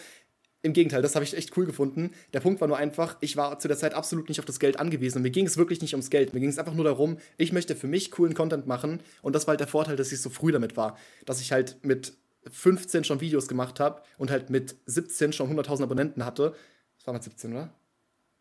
im 0.62 0.72
Gegenteil, 0.72 1.02
das 1.02 1.16
habe 1.16 1.24
ich 1.24 1.36
echt 1.36 1.56
cool 1.56 1.66
gefunden. 1.66 2.12
Der 2.32 2.40
Punkt 2.40 2.60
war 2.60 2.68
nur 2.68 2.76
einfach, 2.76 3.16
ich 3.20 3.36
war 3.36 3.58
zu 3.58 3.66
der 3.66 3.76
Zeit 3.76 3.94
absolut 3.94 4.28
nicht 4.28 4.38
auf 4.38 4.46
das 4.46 4.60
Geld 4.60 4.78
angewiesen. 4.78 5.18
Und 5.18 5.22
mir 5.22 5.30
ging 5.30 5.44
es 5.44 5.56
wirklich 5.56 5.80
nicht 5.80 5.92
ums 5.94 6.08
Geld. 6.08 6.34
Mir 6.34 6.40
ging 6.40 6.48
es 6.48 6.58
einfach 6.58 6.74
nur 6.74 6.84
darum, 6.84 7.18
ich 7.36 7.52
möchte 7.52 7.74
für 7.74 7.88
mich 7.88 8.12
coolen 8.12 8.34
Content 8.34 8.66
machen. 8.68 9.00
Und 9.22 9.34
das 9.34 9.46
war 9.46 9.52
halt 9.52 9.60
der 9.60 9.66
Vorteil, 9.66 9.96
dass 9.96 10.12
ich 10.12 10.22
so 10.22 10.30
früh 10.30 10.52
damit 10.52 10.76
war. 10.76 10.96
Dass 11.26 11.40
ich 11.40 11.50
halt 11.50 11.78
mit 11.82 12.12
15 12.48 13.02
schon 13.02 13.20
Videos 13.20 13.48
gemacht 13.48 13.80
habe 13.80 14.02
und 14.18 14.30
halt 14.30 14.50
mit 14.50 14.76
17 14.86 15.32
schon 15.32 15.50
100.000 15.50 15.82
Abonnenten 15.82 16.24
hatte. 16.24 16.54
Das 16.96 17.06
war 17.08 17.14
mit 17.14 17.24
17, 17.24 17.52
oder? 17.52 17.74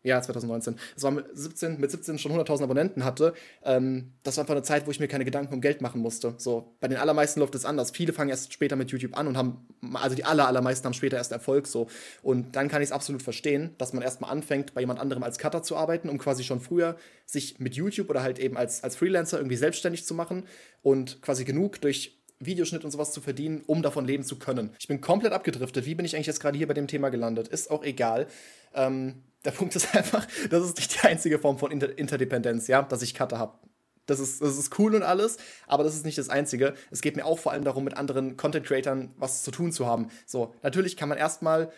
Ja, 0.04 0.20
2019. 0.20 0.76
Das 0.94 1.04
war 1.04 1.12
mit 1.12 1.26
17, 1.32 1.78
mit 1.78 1.90
17 1.90 2.18
schon 2.18 2.32
100.000 2.32 2.64
Abonnenten 2.64 3.04
hatte. 3.04 3.34
Ähm, 3.64 4.12
das 4.24 4.36
war 4.36 4.42
einfach 4.42 4.54
eine 4.54 4.64
Zeit, 4.64 4.86
wo 4.86 4.90
ich 4.90 4.98
mir 4.98 5.06
keine 5.06 5.24
Gedanken 5.24 5.54
um 5.54 5.60
Geld 5.60 5.80
machen 5.80 6.00
musste. 6.00 6.34
So, 6.38 6.74
bei 6.80 6.88
den 6.88 6.98
allermeisten 6.98 7.38
läuft 7.38 7.54
es 7.54 7.64
anders. 7.64 7.92
Viele 7.92 8.12
fangen 8.12 8.30
erst 8.30 8.52
später 8.52 8.74
mit 8.74 8.90
YouTube 8.90 9.16
an 9.16 9.28
und 9.28 9.36
haben, 9.36 9.64
also 9.94 10.16
die 10.16 10.24
aller, 10.24 10.48
allermeisten 10.48 10.86
haben 10.86 10.94
später 10.94 11.18
erst 11.18 11.30
Erfolg 11.30 11.68
so. 11.68 11.86
Und 12.22 12.56
dann 12.56 12.68
kann 12.68 12.82
ich 12.82 12.88
es 12.88 12.92
absolut 12.92 13.22
verstehen, 13.22 13.76
dass 13.78 13.92
man 13.92 14.02
erstmal 14.02 14.32
anfängt, 14.32 14.74
bei 14.74 14.80
jemand 14.80 14.98
anderem 14.98 15.22
als 15.22 15.38
Cutter 15.38 15.62
zu 15.62 15.76
arbeiten, 15.76 16.08
um 16.08 16.18
quasi 16.18 16.42
schon 16.42 16.60
früher 16.60 16.96
sich 17.24 17.60
mit 17.60 17.76
YouTube 17.76 18.10
oder 18.10 18.24
halt 18.24 18.40
eben 18.40 18.56
als, 18.56 18.82
als 18.82 18.96
Freelancer 18.96 19.36
irgendwie 19.36 19.56
selbstständig 19.56 20.04
zu 20.04 20.14
machen 20.14 20.44
und 20.82 21.22
quasi 21.22 21.44
genug 21.44 21.80
durch 21.80 22.18
Videoschnitt 22.40 22.84
und 22.84 22.90
sowas 22.90 23.12
zu 23.12 23.20
verdienen, 23.20 23.62
um 23.68 23.82
davon 23.82 24.04
leben 24.04 24.24
zu 24.24 24.36
können. 24.36 24.70
Ich 24.80 24.88
bin 24.88 25.00
komplett 25.00 25.32
abgedriftet. 25.32 25.86
Wie 25.86 25.94
bin 25.94 26.04
ich 26.04 26.16
eigentlich 26.16 26.26
jetzt 26.26 26.40
gerade 26.40 26.58
hier 26.58 26.66
bei 26.66 26.74
dem 26.74 26.88
Thema 26.88 27.10
gelandet? 27.10 27.46
Ist 27.46 27.70
auch 27.70 27.84
egal. 27.84 28.26
Ähm, 28.74 29.22
der 29.44 29.50
Punkt 29.50 29.74
ist 29.76 29.94
einfach, 29.94 30.26
das 30.50 30.64
ist 30.64 30.76
nicht 30.76 31.02
die 31.02 31.06
einzige 31.06 31.38
Form 31.38 31.58
von 31.58 31.70
Inter 31.70 31.96
Interdependenz, 31.98 32.68
ja, 32.68 32.82
dass 32.82 33.02
ich 33.02 33.14
Cutter 33.14 33.38
habe. 33.38 33.58
Das 34.06 34.18
ist, 34.18 34.42
das 34.42 34.58
ist 34.58 34.78
cool 34.78 34.96
und 34.96 35.02
alles, 35.04 35.36
aber 35.66 35.84
das 35.84 35.94
ist 35.94 36.04
nicht 36.04 36.18
das 36.18 36.28
Einzige. 36.28 36.74
Es 36.90 37.02
geht 37.02 37.14
mir 37.14 37.24
auch 37.24 37.38
vor 37.38 37.52
allem 37.52 37.64
darum, 37.64 37.84
mit 37.84 37.96
anderen 37.96 38.36
Content-Creatern 38.36 39.14
was 39.16 39.44
zu 39.44 39.52
tun 39.52 39.70
zu 39.70 39.86
haben. 39.86 40.08
So, 40.26 40.54
natürlich 40.62 40.96
kann 40.96 41.08
man 41.08 41.18
erstmal 41.18 41.70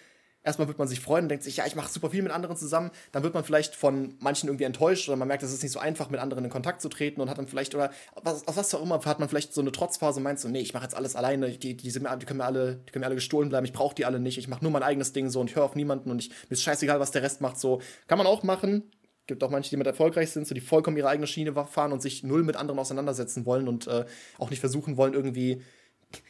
erstmal 0.44 0.68
wird 0.68 0.78
man 0.78 0.87
sich 0.87 1.00
freuen 1.00 1.24
und 1.24 1.28
denkt 1.30 1.42
sich, 1.42 1.57
ja, 1.57 1.66
ich 1.66 1.74
mache 1.74 1.90
super 1.90 2.11
viel 2.11 2.22
mit 2.22 2.30
anderen 2.30 2.57
zusammen. 2.57 2.90
Dann 3.12 3.22
wird 3.22 3.35
man 3.35 3.42
vielleicht 3.42 3.74
von 3.74 4.14
manchen 4.20 4.48
irgendwie 4.48 4.64
enttäuscht 4.64 5.09
oder 5.09 5.16
man 5.16 5.26
merkt, 5.26 5.42
es 5.42 5.52
ist 5.52 5.62
nicht 5.62 5.72
so 5.72 5.78
einfach, 5.80 6.11
mit 6.11 6.20
anderen 6.20 6.44
in 6.44 6.50
Kontakt 6.50 6.83
zu 6.83 6.88
treten 6.88 7.20
und 7.20 7.30
hat 7.30 7.38
dann 7.38 7.48
vielleicht, 7.48 7.74
oder 7.74 7.90
was, 8.22 8.46
aus 8.46 8.57
was 8.57 8.74
auch 8.74 8.83
immer, 8.83 9.02
hat 9.04 9.18
man 9.18 9.28
vielleicht 9.28 9.54
so 9.54 9.61
eine 9.61 9.72
Trotzphase 9.72 10.18
und 10.18 10.24
meint 10.24 10.38
so, 10.38 10.48
nee, 10.48 10.61
ich 10.61 10.74
mache 10.74 10.85
jetzt 10.85 10.94
alles 10.94 11.16
alleine, 11.16 11.50
die, 11.50 11.76
die, 11.76 11.90
sind 11.90 12.07
die, 12.20 12.26
können 12.26 12.38
mir 12.38 12.44
alle, 12.44 12.76
die 12.87 12.92
können 12.92 13.00
mir 13.00 13.07
alle 13.07 13.14
gestohlen 13.14 13.48
bleiben, 13.48 13.64
ich 13.64 13.72
brauche 13.72 13.94
die 13.94 14.04
alle 14.04 14.20
nicht, 14.20 14.38
ich 14.38 14.48
mache 14.48 14.62
nur 14.62 14.70
mein 14.70 14.83
eigenes 14.83 15.12
Ding 15.12 15.30
so 15.30 15.40
und 15.40 15.50
ich 15.50 15.57
höre 15.57 15.64
auf 15.64 15.74
niemanden 15.74 16.11
und 16.11 16.20
ich, 16.20 16.28
mir 16.28 16.50
ist 16.50 16.62
scheißegal, 16.62 17.00
was 17.00 17.11
der 17.11 17.22
Rest 17.22 17.40
macht. 17.40 17.59
So 17.59 17.80
kann 18.07 18.18
man 18.18 18.26
auch 18.26 18.42
machen. 18.42 18.85
Gibt 19.26 19.42
auch 19.42 19.48
manche, 19.48 19.70
die 19.70 19.78
mit 19.78 19.87
erfolgreich 19.87 20.30
sind, 20.33 20.46
so 20.46 20.54
die 20.54 20.61
vollkommen 20.61 20.98
ihre 20.98 21.09
eigene 21.09 21.26
Schiene 21.26 21.54
fahren 21.64 21.92
und 21.92 22.02
sich 22.02 22.24
null 22.24 22.42
mit 22.42 22.57
anderen 22.57 22.78
auseinandersetzen 22.78 23.46
wollen 23.46 23.68
und 23.68 23.87
äh, 23.87 24.04
auch 24.37 24.50
nicht 24.50 24.61
versuchen 24.61 24.98
wollen, 24.98 25.14
irgendwie 25.14 25.62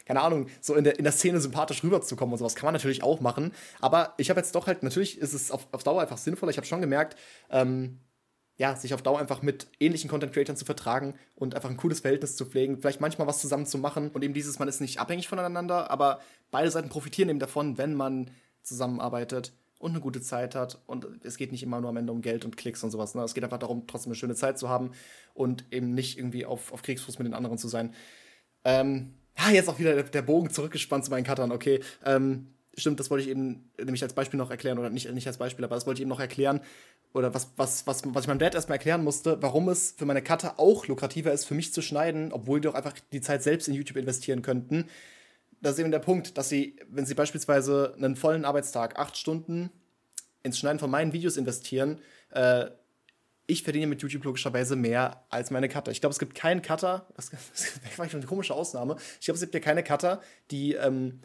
keine 0.07 0.21
Ahnung, 0.23 0.49
so 0.61 0.75
in 0.75 0.85
der, 0.85 0.99
in 0.99 1.05
der 1.05 1.13
Szene 1.13 1.41
sympathisch 1.41 1.83
rüberzukommen 1.83 2.33
und 2.33 2.39
sowas 2.39 2.55
kann 2.55 2.67
man 2.67 2.75
natürlich 2.75 3.03
auch 3.03 3.21
machen. 3.21 3.53
Aber 3.81 4.15
ich 4.19 4.31
habe 4.31 4.41
jetzt 4.41 4.55
doch 4.55 4.67
halt, 4.67 4.83
natürlich 4.83 5.19
ist 5.19 5.33
es 5.33 5.51
auf, 5.51 5.67
auf 5.73 5.83
Dauer 5.83 6.03
einfach 6.03 6.19
sinnvoller. 6.19 6.51
Ich 6.51 6.57
habe 6.57 6.67
schon 6.67 6.81
gemerkt, 6.81 7.17
ähm, 7.51 8.01
ja, 8.57 8.77
sich 8.77 8.95
auf 8.95 9.03
Dauer 9.03 9.19
einfach 9.19 9.43
mit 9.43 9.67
ähnlichen 9.81 10.09
Content 10.09 10.33
Creators 10.33 10.59
zu 10.59 10.65
vertragen 10.65 11.15
und 11.35 11.55
einfach 11.55 11.71
ein 11.71 11.77
cooles 11.77 12.01
Verhältnis 12.01 12.37
zu 12.37 12.47
pflegen, 12.47 12.79
vielleicht 12.81 13.01
manchmal 13.01 13.27
was 13.27 13.41
zusammen 13.41 13.67
zu 13.67 13.79
machen 13.79 14.11
und 14.11 14.23
eben 14.23 14.35
dieses, 14.35 14.59
man 14.59 14.69
ist 14.69 14.81
nicht 14.81 15.01
abhängig 15.01 15.29
voneinander, 15.29 15.91
aber 15.91 16.21
beide 16.51 16.71
Seiten 16.71 16.89
profitieren 16.89 17.29
eben 17.29 17.41
davon, 17.41 17.79
wenn 17.79 17.95
man 17.95 18.31
zusammenarbeitet 18.63 19.53
und 19.79 19.91
eine 19.91 20.01
gute 20.01 20.21
Zeit 20.21 20.55
hat 20.55 20.81
und 20.87 21.07
es 21.25 21.37
geht 21.37 21.51
nicht 21.53 21.63
immer 21.63 21.81
nur 21.81 21.91
am 21.91 21.97
Ende 21.97 22.13
um 22.13 22.23
Geld 22.23 22.45
und 22.45 22.57
Klicks 22.57 22.83
und 22.85 22.91
sowas. 22.91 23.15
Ne? 23.15 23.23
Es 23.23 23.35
geht 23.35 23.45
einfach 23.45 23.59
darum, 23.59 23.87
trotzdem 23.87 24.11
eine 24.11 24.17
schöne 24.17 24.37
Zeit 24.37 24.59
zu 24.59 24.69
haben 24.69 24.93
und 25.35 25.65
eben 25.73 25.93
nicht 25.93 26.17
irgendwie 26.17 26.47
auf, 26.47 26.73
auf 26.73 26.83
Kriegsfuß 26.83 27.19
mit 27.19 27.27
den 27.27 27.35
anderen 27.35 27.59
zu 27.59 27.69
sein. 27.69 27.93
Ähm, 28.65 29.15
ja, 29.39 29.51
jetzt 29.51 29.69
auch 29.69 29.79
wieder 29.79 30.03
der 30.03 30.23
Bogen 30.23 30.51
zurückgespannt 30.51 31.05
zu 31.05 31.11
meinen 31.11 31.25
Cuttern, 31.25 31.53
okay. 31.53 31.81
Ähm, 32.05 32.49
stimmt, 32.77 33.01
das 33.01 33.11
wollte 33.11 33.25
ich 33.25 33.31
eben 33.31 33.71
nämlich 33.79 34.03
als 34.03 34.15
Beispiel 34.15 34.39
noch 34.39 34.51
erklären, 34.51 34.79
oder 34.79 34.91
nicht, 34.91 35.11
nicht 35.13 35.27
als 35.27 35.39
Beispiel, 35.39 35.65
aber 35.65 35.75
das 35.75 35.87
wollte 35.87 35.99
ich 35.99 36.03
eben 36.03 36.11
noch 36.11 36.21
erklären, 36.21 36.61
oder 37.13 37.33
was, 37.33 37.53
was, 37.57 37.87
was, 37.87 38.03
was 38.07 38.25
ich 38.25 38.29
meinem 38.29 38.39
Dad 38.39 38.55
erstmal 38.55 38.77
erklären 38.77 39.05
musste, 39.05 39.41
warum 39.41 39.69
es 39.69 39.95
für 39.97 40.05
meine 40.05 40.23
Cutter 40.23 40.59
auch 40.59 40.87
lukrativer 40.87 41.33
ist, 41.33 41.45
für 41.45 41.55
mich 41.55 41.73
zu 41.73 41.83
schneiden, 41.83 42.33
obwohl 42.33 42.61
die 42.61 42.67
doch 42.67 42.75
einfach 42.75 42.95
die 43.13 43.21
Zeit 43.21 43.43
selbst 43.43 43.69
in 43.69 43.75
YouTube 43.75 43.97
investieren 43.97 44.43
könnten, 44.43 44.87
das 45.61 45.75
ist 45.75 45.79
eben 45.79 45.91
der 45.91 45.99
Punkt, 46.01 46.37
dass 46.37 46.49
sie, 46.49 46.77
wenn 46.91 47.07
sie 47.07 47.15
beispielsweise 47.15 47.95
einen 47.97 48.17
vollen 48.17 48.45
Arbeitstag, 48.45 48.99
acht 48.99 49.17
Stunden 49.17 49.71
ins 50.43 50.59
Schneiden 50.59 50.79
von 50.79 50.91
meinen 50.91 51.13
Videos 51.13 51.37
investieren, 51.37 52.01
äh, 52.31 52.67
ich 53.47 53.63
verdiene 53.63 53.87
mit 53.87 54.03
YouTube 54.03 54.25
logischerweise 54.25 54.77
mehr 54.77 55.25
als 55.31 55.51
meine 55.51 55.69
Cutter. 55.69 55.91
Ich 55.91 56.01
glaube, 56.01 56.13
es 56.13 56.19
gibt 56.19 56.35
keinen 56.35 56.63
Cutter, 56.63 57.07
das, 57.17 57.31
das 57.31 57.99
war 57.99 58.07
eine 58.13 58.27
komische 58.27 58.55
Ausnahme, 58.55 58.97
ich 59.21 59.27
glaube, 59.27 59.37
es 59.37 59.41
gibt 59.41 59.55
ja 59.55 59.61
keine 59.61 59.83
Cutter, 59.83 60.21
die 60.51 60.75
ähm, 60.75 61.21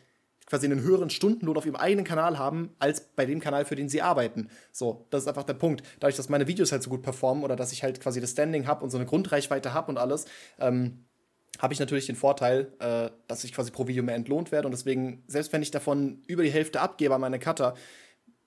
quasi 0.49 0.65
einen 0.65 0.81
höheren 0.81 1.09
Stundenlohn 1.09 1.57
auf 1.57 1.65
ihrem 1.65 1.75
eigenen 1.75 2.05
Kanal 2.05 2.37
haben, 2.37 2.75
als 2.79 3.01
bei 3.01 3.25
dem 3.25 3.39
Kanal, 3.39 3.65
für 3.65 3.75
den 3.75 3.87
sie 3.87 4.01
arbeiten. 4.01 4.49
So, 4.71 5.05
das 5.11 5.23
ist 5.23 5.27
einfach 5.27 5.43
der 5.43 5.53
Punkt. 5.53 5.83
Dadurch, 5.99 6.15
dass 6.17 6.27
meine 6.27 6.47
Videos 6.47 6.71
halt 6.71 6.81
so 6.81 6.89
gut 6.89 7.03
performen 7.03 7.43
oder 7.43 7.55
dass 7.55 7.71
ich 7.71 7.83
halt 7.83 8.01
quasi 8.01 8.19
das 8.19 8.31
Standing 8.31 8.65
habe 8.65 8.83
und 8.83 8.89
so 8.89 8.97
eine 8.97 9.05
Grundreichweite 9.05 9.73
habe 9.73 9.91
und 9.91 9.97
alles, 9.97 10.25
ähm, 10.59 11.05
habe 11.59 11.73
ich 11.73 11.79
natürlich 11.79 12.05
den 12.07 12.15
Vorteil, 12.15 12.71
äh, 12.79 13.09
dass 13.27 13.43
ich 13.43 13.53
quasi 13.53 13.71
pro 13.71 13.87
Video 13.87 14.03
mehr 14.03 14.15
entlohnt 14.15 14.51
werde 14.51 14.67
und 14.67 14.71
deswegen, 14.71 15.23
selbst 15.27 15.53
wenn 15.53 15.61
ich 15.61 15.71
davon 15.71 16.23
über 16.27 16.43
die 16.43 16.51
Hälfte 16.51 16.81
abgebe 16.81 17.13
an 17.13 17.21
meine 17.21 17.39
Cutter, 17.39 17.75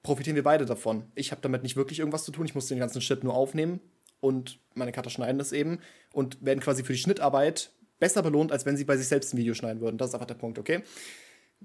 profitieren 0.02 0.36
wir 0.36 0.42
beide 0.42 0.66
davon. 0.66 1.04
Ich 1.14 1.30
habe 1.30 1.40
damit 1.40 1.62
nicht 1.62 1.76
wirklich 1.76 1.98
irgendwas 1.98 2.24
zu 2.24 2.32
tun, 2.32 2.46
ich 2.46 2.54
muss 2.54 2.66
den 2.66 2.78
ganzen 2.78 3.00
Shit 3.00 3.24
nur 3.24 3.34
aufnehmen 3.34 3.80
und 4.20 4.58
meine 4.74 4.92
Cutter 4.92 5.10
schneiden 5.10 5.38
das 5.38 5.52
eben 5.52 5.80
und 6.12 6.44
werden 6.44 6.60
quasi 6.60 6.84
für 6.84 6.92
die 6.92 6.98
Schnittarbeit 6.98 7.70
besser 7.98 8.22
belohnt, 8.22 8.52
als 8.52 8.66
wenn 8.66 8.76
sie 8.76 8.84
bei 8.84 8.96
sich 8.96 9.08
selbst 9.08 9.32
ein 9.32 9.38
Video 9.38 9.54
schneiden 9.54 9.80
würden. 9.80 9.98
Das 9.98 10.08
ist 10.08 10.14
einfach 10.14 10.26
der 10.26 10.34
Punkt, 10.34 10.58
okay? 10.58 10.82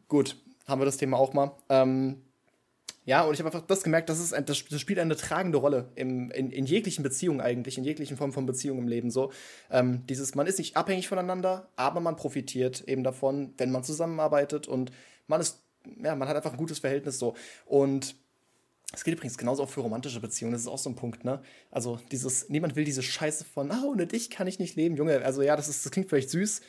Gut, 0.08 0.36
haben 0.68 0.82
wir 0.82 0.86
das 0.86 0.98
Thema 0.98 1.18
auch 1.18 1.34
mal. 1.34 1.52
Ähm, 1.70 2.22
ja, 3.06 3.22
und 3.22 3.34
ich 3.34 3.40
habe 3.40 3.48
einfach 3.48 3.66
das 3.66 3.84
gemerkt, 3.84 4.10
das, 4.10 4.20
ist 4.20 4.34
ein, 4.34 4.46
das, 4.46 4.58
spielt 4.58 5.00
eine 5.00 5.16
tragende 5.16 5.58
Rolle 5.58 5.92
im, 5.96 6.30
in, 6.32 6.52
in 6.52 6.66
jeglichen 6.66 7.04
Beziehungen 7.04 7.40
eigentlich, 7.40 7.78
in 7.78 7.86
jeglichen 7.86 8.18
Formen 8.18 8.34
von 8.34 8.46
Beziehungen 8.46 8.82
im 8.82 8.88
Leben 8.88 9.12
so. 9.12 9.32
Ähm, 9.72 10.06
dieses, 10.08 10.36
man 10.36 10.46
ist 10.46 10.60
nicht 10.60 10.76
abhängig 10.76 11.08
voneinander, 11.08 11.70
aber 11.78 12.02
man 12.02 12.18
profitiert 12.18 12.82
eben 12.82 13.04
davon, 13.06 13.54
wenn 13.58 13.72
man 13.72 13.86
zusammenarbeitet 13.86 14.68
und 14.68 14.92
man 15.28 15.40
ist, 15.40 15.64
ja, 16.04 16.16
man 16.16 16.28
hat 16.28 16.36
einfach 16.36 16.52
ein 16.52 16.58
gutes 16.58 16.80
Verhältnis 16.80 17.18
so. 17.18 17.34
Und 17.66 18.16
es 18.94 19.04
geht 19.04 19.16
übrigens 19.16 19.38
genauso 19.38 19.64
auch 19.64 19.70
für 19.70 19.82
romantische 19.82 20.20
Beziehungen. 20.20 20.54
Das 20.54 20.62
ist 20.62 20.68
auch 20.68 20.78
so 20.78 20.90
ein 20.90 20.96
Punkt, 20.96 21.26
ne? 21.26 21.42
Also 21.72 22.00
dieses, 22.12 22.50
niemand 22.50 22.76
will 22.76 22.86
diese 22.86 23.04
Scheiße 23.04 23.44
von, 23.44 23.72
ah, 23.72 23.84
ohne 23.86 24.08
dich 24.08 24.30
kann 24.30 24.48
ich 24.48 24.60
nicht 24.60 24.76
leben, 24.76 24.96
Junge. 24.96 25.24
Also 25.24 25.42
ja, 25.42 25.56
das 25.56 25.68
ist, 25.68 25.86
das 25.86 25.92
klingt 25.92 26.10
vielleicht 26.10 26.30
süß, 26.30 26.62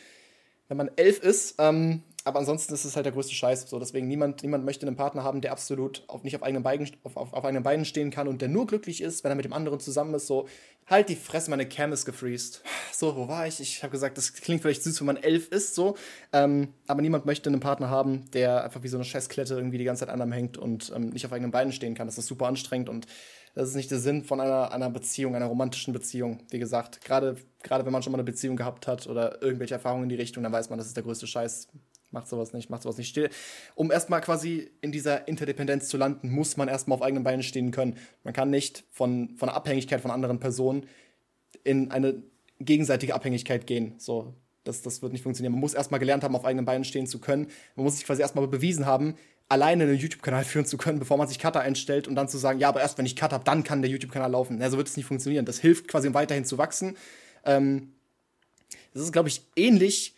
wenn 0.67 0.77
man 0.77 0.91
elf 0.97 1.21
ist, 1.21 1.55
ähm, 1.59 2.03
aber 2.29 2.41
ansonsten 2.41 2.75
ist 2.75 2.85
es 2.85 2.95
halt 2.95 3.07
der 3.07 3.13
größte 3.13 3.35
Scheiß. 3.35 3.69
So, 3.69 3.79
deswegen 3.79 4.07
niemand, 4.07 4.43
niemand 4.43 4.65
möchte 4.65 4.87
einen 4.87 4.97
Partner 4.97 5.25
haben, 5.25 5.41
der 5.41 5.53
absolut 5.53 6.05
auf, 6.09 6.23
nicht 6.23 6.37
auf 6.37 6.43
eigenen, 6.43 6.63
Beinen, 6.63 6.91
auf, 7.03 7.17
auf, 7.17 7.33
auf 7.33 7.45
eigenen 7.45 7.63
Beinen 7.63 7.85
stehen 7.85 8.11
kann 8.11 8.29
und 8.29 8.43
der 8.43 8.49
nur 8.49 8.67
glücklich 8.67 9.01
ist, 9.01 9.25
wenn 9.25 9.33
er 9.33 9.35
mit 9.35 9.47
dem 9.47 9.55
anderen 9.55 9.81
zusammen 9.81 10.15
ist. 10.15 10.27
So, 10.27 10.47
halt 10.87 11.09
die 11.09 11.17
Fresse, 11.17 11.51
meine 11.51 11.67
Cam 11.67 11.93
ist 11.93 12.05
gefreezed. 12.05 12.63
So, 12.93 13.17
wo 13.17 13.29
war 13.29 13.47
ich? 13.47 13.61
Ich 13.61 13.83
habe 13.83 13.91
gesagt, 13.91 14.19
das 14.19 14.35
klingt 14.35 14.63
vielleicht 14.63 14.83
süß, 14.83 15.01
wenn 15.01 15.07
man 15.07 15.17
elf 15.17 15.49
ist, 15.49 15.75
so. 15.75 15.97
Ähm, 16.33 16.75
aber 16.87 17.01
niemand 17.01 17.27
möchte 17.27 17.49
einen 17.49 17.61
Partner 17.61 17.89
haben, 17.89 18.31
der 18.33 18.65
einfach 18.65 18.83
wie 18.83 18.89
so 18.89 18.97
eine 18.97 19.05
Scheißklette 19.05 19.55
irgendwie 19.55 19.79
die 19.79 19.85
ganze 19.85 20.01
Zeit 20.01 20.13
an 20.13 20.21
einem 20.21 20.33
hängt 20.33 20.59
und 20.59 20.93
ähm, 20.95 21.11
nicht 21.11 21.25
auf 21.25 21.33
eigenen 21.33 21.51
Beinen 21.51 21.73
stehen 21.73 21.95
kann. 21.95 22.07
Das 22.07 22.19
ist 22.19 22.27
super 22.27 22.47
anstrengend 22.47 22.89
und 22.89 23.07
das 23.55 23.71
ist 23.71 23.75
nicht 23.75 23.91
der 23.91 23.99
Sinn 23.99 24.23
von 24.23 24.41
einer, 24.41 24.73
einer 24.73 24.91
Beziehung, 24.91 25.35
einer 25.35 25.47
romantischen 25.47 25.93
Beziehung. 25.93 26.39
Wie 26.51 26.61
gesagt, 26.61 27.01
gerade 27.01 27.37
wenn 27.63 27.93
man 27.93 28.03
schon 28.03 28.13
mal 28.13 28.19
eine 28.19 28.25
Beziehung 28.25 28.57
gehabt 28.57 28.87
hat 28.87 29.07
oder 29.07 29.43
irgendwelche 29.43 29.75
Erfahrungen 29.75 30.05
in 30.05 30.09
die 30.09 30.15
Richtung, 30.15 30.43
dann 30.43 30.53
weiß 30.53 30.71
man, 30.71 30.79
das 30.79 30.87
ist 30.87 30.97
der 30.97 31.03
größte 31.03 31.27
Scheiß. 31.27 31.69
Macht 32.11 32.29
sowas 32.29 32.53
nicht, 32.55 32.71
macht 32.71 32.83
sowas 32.83 32.97
nicht 32.97 33.09
still. 33.09 33.29
Um 33.75 33.91
erstmal 33.91 34.23
quasi 34.23 34.71
in 34.81 34.93
dieser 34.93 35.29
Interdependenz 35.29 35.89
zu 35.89 35.99
landen, 35.99 36.31
muss 36.31 36.57
man 36.57 36.69
erstmal 36.69 36.97
auf 36.97 37.03
eigenen 37.03 37.23
Beinen 37.23 37.43
stehen 37.43 37.71
können. 37.71 37.97
Man 38.25 38.33
kann 38.33 38.49
nicht 38.49 38.85
von, 38.91 39.37
von 39.37 39.49
der 39.49 39.57
Abhängigkeit 39.57 40.01
von 40.01 40.11
anderen 40.11 40.41
Personen 40.41 40.87
in 41.65 41.91
eine 41.91 42.23
gegenseitige 42.61 43.15
Abhängigkeit 43.15 43.67
gehen. 43.67 43.95
So, 43.99 44.35
das, 44.65 44.83
das 44.83 45.03
wird 45.03 45.13
nicht 45.13 45.23
funktionieren. 45.23 45.53
Man 45.53 45.61
muss 45.61 45.75
erstmal 45.75 46.01
gelernt 46.01 46.25
haben, 46.25 46.35
auf 46.35 46.45
eigenen 46.45 46.65
Beinen 46.65 46.85
stehen 46.85 47.07
zu 47.07 47.19
können. 47.19 47.49
Man 47.77 47.85
muss 47.85 47.97
sich 47.97 48.07
quasi 48.07 48.23
erstmal 48.23 48.47
bewiesen 48.49 48.87
haben, 48.87 49.15
alleine 49.49 49.85
einen 49.85 49.97
YouTube-Kanal 49.97 50.45
führen 50.47 50.67
zu 50.67 50.79
können, 50.79 50.99
bevor 50.99 51.19
man 51.19 51.29
sich 51.29 51.39
Cutter 51.39 51.61
einstellt 51.61 52.09
und 52.09 52.15
dann 52.15 52.29
zu 52.29 52.39
sagen, 52.39 52.59
ja, 52.59 52.69
aber 52.69 52.81
erst 52.81 52.99
wenn 52.99 53.07
ich 53.07 53.17
Cut 53.17 53.33
habe, 53.33 53.45
dann 53.45 53.65
kann 53.65 53.83
der 53.83 53.91
YouTube-Kanal 53.91 54.31
laufen. 54.31 54.61
Ja, 54.61 54.71
so 54.71 54.77
wird 54.77 54.89
es 54.89 54.97
nicht 54.97 55.07
funktionieren. 55.07 55.45
Das 55.45 55.59
hilft 55.59 55.89
quasi, 55.89 56.09
um 56.09 56.15
weiterhin 56.15 56.45
zu 56.45 56.57
wachsen. 56.57 56.97
Ähm, 57.45 57.93
das 58.95 59.03
ist, 59.03 59.13
glaube 59.13 59.29
ich, 59.29 59.43
ähnlich 59.57 60.15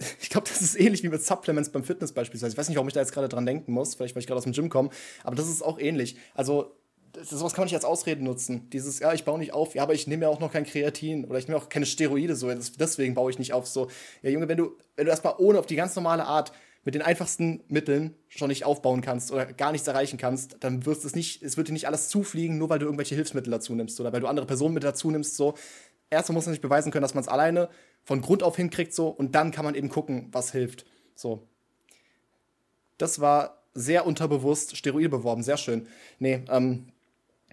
ich 0.20 0.30
glaube, 0.30 0.48
das 0.48 0.62
ist 0.62 0.78
ähnlich 0.78 1.02
wie 1.02 1.08
mit 1.08 1.22
Supplements 1.22 1.70
beim 1.70 1.84
Fitness 1.84 2.12
beispielsweise. 2.12 2.52
Ich 2.52 2.58
weiß 2.58 2.68
nicht, 2.68 2.76
warum 2.76 2.88
ich 2.88 2.94
da 2.94 3.00
jetzt 3.00 3.12
gerade 3.12 3.28
dran 3.28 3.46
denken 3.46 3.72
muss, 3.72 3.94
vielleicht 3.94 4.14
weil 4.14 4.20
ich 4.20 4.26
gerade 4.26 4.38
aus 4.38 4.44
dem 4.44 4.52
Gym 4.52 4.68
komme, 4.68 4.90
aber 5.24 5.36
das 5.36 5.48
ist 5.48 5.62
auch 5.62 5.78
ähnlich. 5.78 6.16
Also, 6.34 6.76
das, 7.12 7.30
sowas 7.30 7.54
kann 7.54 7.62
man 7.62 7.66
nicht 7.66 7.74
als 7.74 7.84
Ausrede 7.84 8.22
nutzen. 8.22 8.70
Dieses, 8.70 9.00
ja, 9.00 9.12
ich 9.12 9.24
baue 9.24 9.38
nicht 9.38 9.52
auf, 9.52 9.74
ja, 9.74 9.82
aber 9.82 9.94
ich 9.94 10.06
nehme 10.06 10.22
ja 10.22 10.28
auch 10.28 10.40
noch 10.40 10.52
kein 10.52 10.64
Kreatin 10.64 11.24
oder 11.24 11.38
ich 11.38 11.48
nehme 11.48 11.58
auch 11.58 11.68
keine 11.68 11.86
Steroide, 11.86 12.36
so, 12.36 12.52
deswegen 12.52 13.14
baue 13.14 13.30
ich 13.30 13.38
nicht 13.38 13.52
auf. 13.52 13.66
So, 13.66 13.88
ja, 14.22 14.30
Junge, 14.30 14.48
wenn 14.48 14.58
du, 14.58 14.76
wenn 14.96 15.06
du 15.06 15.10
erstmal 15.10 15.34
ohne 15.38 15.58
auf 15.58 15.66
die 15.66 15.76
ganz 15.76 15.96
normale 15.96 16.24
Art 16.24 16.52
mit 16.84 16.94
den 16.94 17.02
einfachsten 17.02 17.62
Mitteln 17.68 18.14
schon 18.28 18.48
nicht 18.48 18.64
aufbauen 18.64 19.02
kannst 19.02 19.32
oder 19.32 19.44
gar 19.46 19.72
nichts 19.72 19.86
erreichen 19.86 20.16
kannst, 20.16 20.56
dann 20.60 20.86
wirst 20.86 21.04
es 21.04 21.14
nicht, 21.14 21.42
es 21.42 21.56
wird 21.56 21.68
dir 21.68 21.72
nicht 21.72 21.86
alles 21.86 22.08
zufliegen, 22.08 22.56
nur 22.56 22.70
weil 22.70 22.78
du 22.78 22.86
irgendwelche 22.86 23.16
Hilfsmittel 23.16 23.50
dazu 23.50 23.74
nimmst 23.74 24.00
oder 24.00 24.12
weil 24.12 24.20
du 24.20 24.28
andere 24.28 24.46
Personen 24.46 24.74
mit 24.74 24.84
dazu 24.84 25.10
nimmst, 25.10 25.36
so. 25.36 25.54
Erstmal 26.12 26.34
muss 26.34 26.46
man 26.46 26.54
sich 26.54 26.62
beweisen 26.62 26.90
können, 26.90 27.02
dass 27.02 27.14
man 27.14 27.22
es 27.22 27.28
alleine 27.28 27.68
von 28.04 28.20
Grund 28.20 28.42
auf 28.42 28.56
hinkriegt, 28.56 28.94
so, 28.94 29.08
und 29.08 29.34
dann 29.34 29.50
kann 29.50 29.64
man 29.64 29.74
eben 29.74 29.88
gucken, 29.88 30.28
was 30.32 30.52
hilft. 30.52 30.86
So. 31.14 31.46
Das 32.98 33.20
war 33.20 33.62
sehr 33.74 34.06
unterbewusst 34.06 34.76
Steroide 34.76 35.08
beworben, 35.08 35.42
sehr 35.42 35.56
schön. 35.56 35.86
Nee, 36.18 36.42
ähm, 36.48 36.88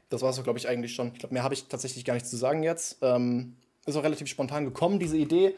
das 0.09 0.21
war 0.21 0.29
es, 0.29 0.41
glaube 0.43 0.57
ich, 0.57 0.67
eigentlich 0.67 0.93
schon. 0.93 1.11
Ich 1.13 1.19
glaube, 1.19 1.33
mehr 1.33 1.43
habe 1.43 1.53
ich 1.53 1.65
tatsächlich 1.65 2.05
gar 2.05 2.13
nichts 2.13 2.29
zu 2.29 2.37
sagen 2.37 2.63
jetzt. 2.63 2.97
Ähm, 3.01 3.55
ist 3.85 3.95
auch 3.95 4.03
relativ 4.03 4.27
spontan 4.27 4.65
gekommen, 4.65 4.99
diese 4.99 5.17
Idee, 5.17 5.55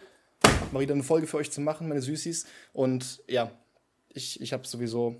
mal 0.71 0.81
wieder 0.81 0.93
eine 0.93 1.03
Folge 1.03 1.27
für 1.27 1.37
euch 1.37 1.51
zu 1.51 1.61
machen, 1.61 1.87
meine 1.87 2.01
Süßis. 2.01 2.45
Und 2.73 3.23
ja, 3.27 3.51
ich, 4.13 4.41
ich 4.41 4.53
habe 4.53 4.67
sowieso 4.67 5.15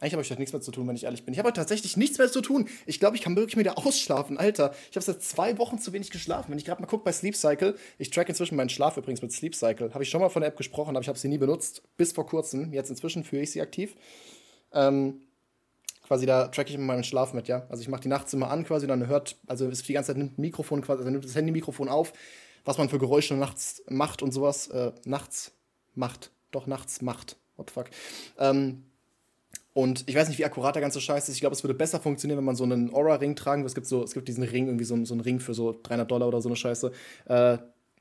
eigentlich 0.00 0.12
habe 0.12 0.22
ich 0.22 0.30
heute 0.30 0.40
nichts 0.40 0.52
mehr 0.52 0.62
zu 0.62 0.70
tun, 0.70 0.86
wenn 0.86 0.94
ich 0.94 1.04
ehrlich 1.04 1.24
bin. 1.24 1.32
Ich 1.32 1.38
habe 1.38 1.48
heute 1.48 1.60
tatsächlich 1.60 1.96
nichts 1.96 2.18
mehr 2.18 2.30
zu 2.30 2.40
tun. 2.40 2.68
Ich 2.86 3.00
glaube, 3.00 3.16
ich 3.16 3.22
kann 3.22 3.34
wirklich 3.34 3.56
wieder 3.56 3.78
ausschlafen. 3.78 4.38
Alter, 4.38 4.72
ich 4.90 4.96
habe 4.96 5.04
seit 5.04 5.22
zwei 5.22 5.58
Wochen 5.58 5.78
zu 5.78 5.92
wenig 5.92 6.10
geschlafen. 6.10 6.52
Wenn 6.52 6.58
ich 6.58 6.64
gerade 6.64 6.80
mal 6.80 6.86
gucke 6.86 7.04
bei 7.04 7.12
Sleep 7.12 7.34
Cycle, 7.34 7.76
ich 7.98 8.10
track 8.10 8.28
inzwischen 8.28 8.54
meinen 8.54 8.68
Schlaf 8.68 8.96
übrigens 8.96 9.22
mit 9.22 9.32
Sleep 9.32 9.56
Cycle. 9.56 9.92
Habe 9.92 10.04
ich 10.04 10.10
schon 10.10 10.20
mal 10.20 10.28
von 10.28 10.40
der 10.40 10.50
App 10.50 10.56
gesprochen, 10.56 10.90
aber 10.90 11.00
ich 11.00 11.08
habe 11.08 11.18
sie 11.18 11.28
nie 11.28 11.38
benutzt. 11.38 11.82
Bis 11.96 12.12
vor 12.12 12.26
kurzem. 12.26 12.72
Jetzt 12.72 12.90
inzwischen 12.90 13.24
führe 13.24 13.42
ich 13.42 13.50
sie 13.50 13.60
aktiv. 13.60 13.96
Ähm, 14.72 15.22
quasi 16.06 16.26
da 16.26 16.46
tracke 16.46 16.70
ich 16.70 16.76
immer 16.76 16.86
meinen 16.86 17.04
Schlaf 17.04 17.32
mit, 17.32 17.48
ja. 17.48 17.66
Also 17.68 17.82
ich 17.82 17.88
mache 17.88 18.02
die 18.02 18.08
nachts 18.08 18.32
immer 18.32 18.50
an 18.50 18.64
quasi, 18.64 18.86
dann 18.86 19.08
hört, 19.08 19.36
also 19.48 19.68
die 19.68 19.92
ganze 19.92 20.08
Zeit 20.08 20.16
nimmt 20.16 20.38
Mikrofon 20.38 20.80
quasi, 20.80 21.00
also 21.00 21.10
nimmt 21.10 21.24
das 21.24 21.34
Handy-Mikrofon 21.34 21.88
auf, 21.88 22.12
was 22.64 22.78
man 22.78 22.88
für 22.88 22.98
Geräusche 22.98 23.34
nachts 23.34 23.82
macht 23.88 24.22
und 24.22 24.30
sowas. 24.30 24.68
Äh, 24.68 24.92
nachts 25.04 25.52
macht. 25.96 26.30
Doch, 26.52 26.66
nachts 26.68 27.02
macht. 27.02 27.36
What 27.56 27.70
the 27.70 27.74
fuck. 27.74 27.90
Ähm, 28.38 28.84
und 29.78 30.02
ich 30.08 30.16
weiß 30.16 30.26
nicht, 30.26 30.40
wie 30.40 30.44
akkurat 30.44 30.74
der 30.74 30.82
ganze 30.82 31.00
Scheiß 31.00 31.28
ist. 31.28 31.36
Ich 31.36 31.40
glaube, 31.40 31.54
es 31.54 31.62
würde 31.62 31.72
besser 31.72 32.00
funktionieren, 32.00 32.38
wenn 32.38 32.44
man 32.44 32.56
so 32.56 32.64
einen 32.64 32.92
Aura-Ring 32.92 33.36
tragen 33.36 33.62
würde. 33.62 33.68
Es 33.68 33.76
gibt 33.76 33.86
so, 33.86 34.02
es 34.02 34.12
gibt 34.12 34.26
diesen 34.26 34.42
Ring, 34.42 34.66
irgendwie 34.66 34.84
so, 34.84 35.04
so 35.04 35.14
einen 35.14 35.20
Ring 35.20 35.38
für 35.38 35.54
so 35.54 35.78
300 35.84 36.10
Dollar 36.10 36.26
oder 36.26 36.42
so 36.42 36.48
eine 36.48 36.56
Scheiße. 36.56 36.90
Äh, 37.26 37.58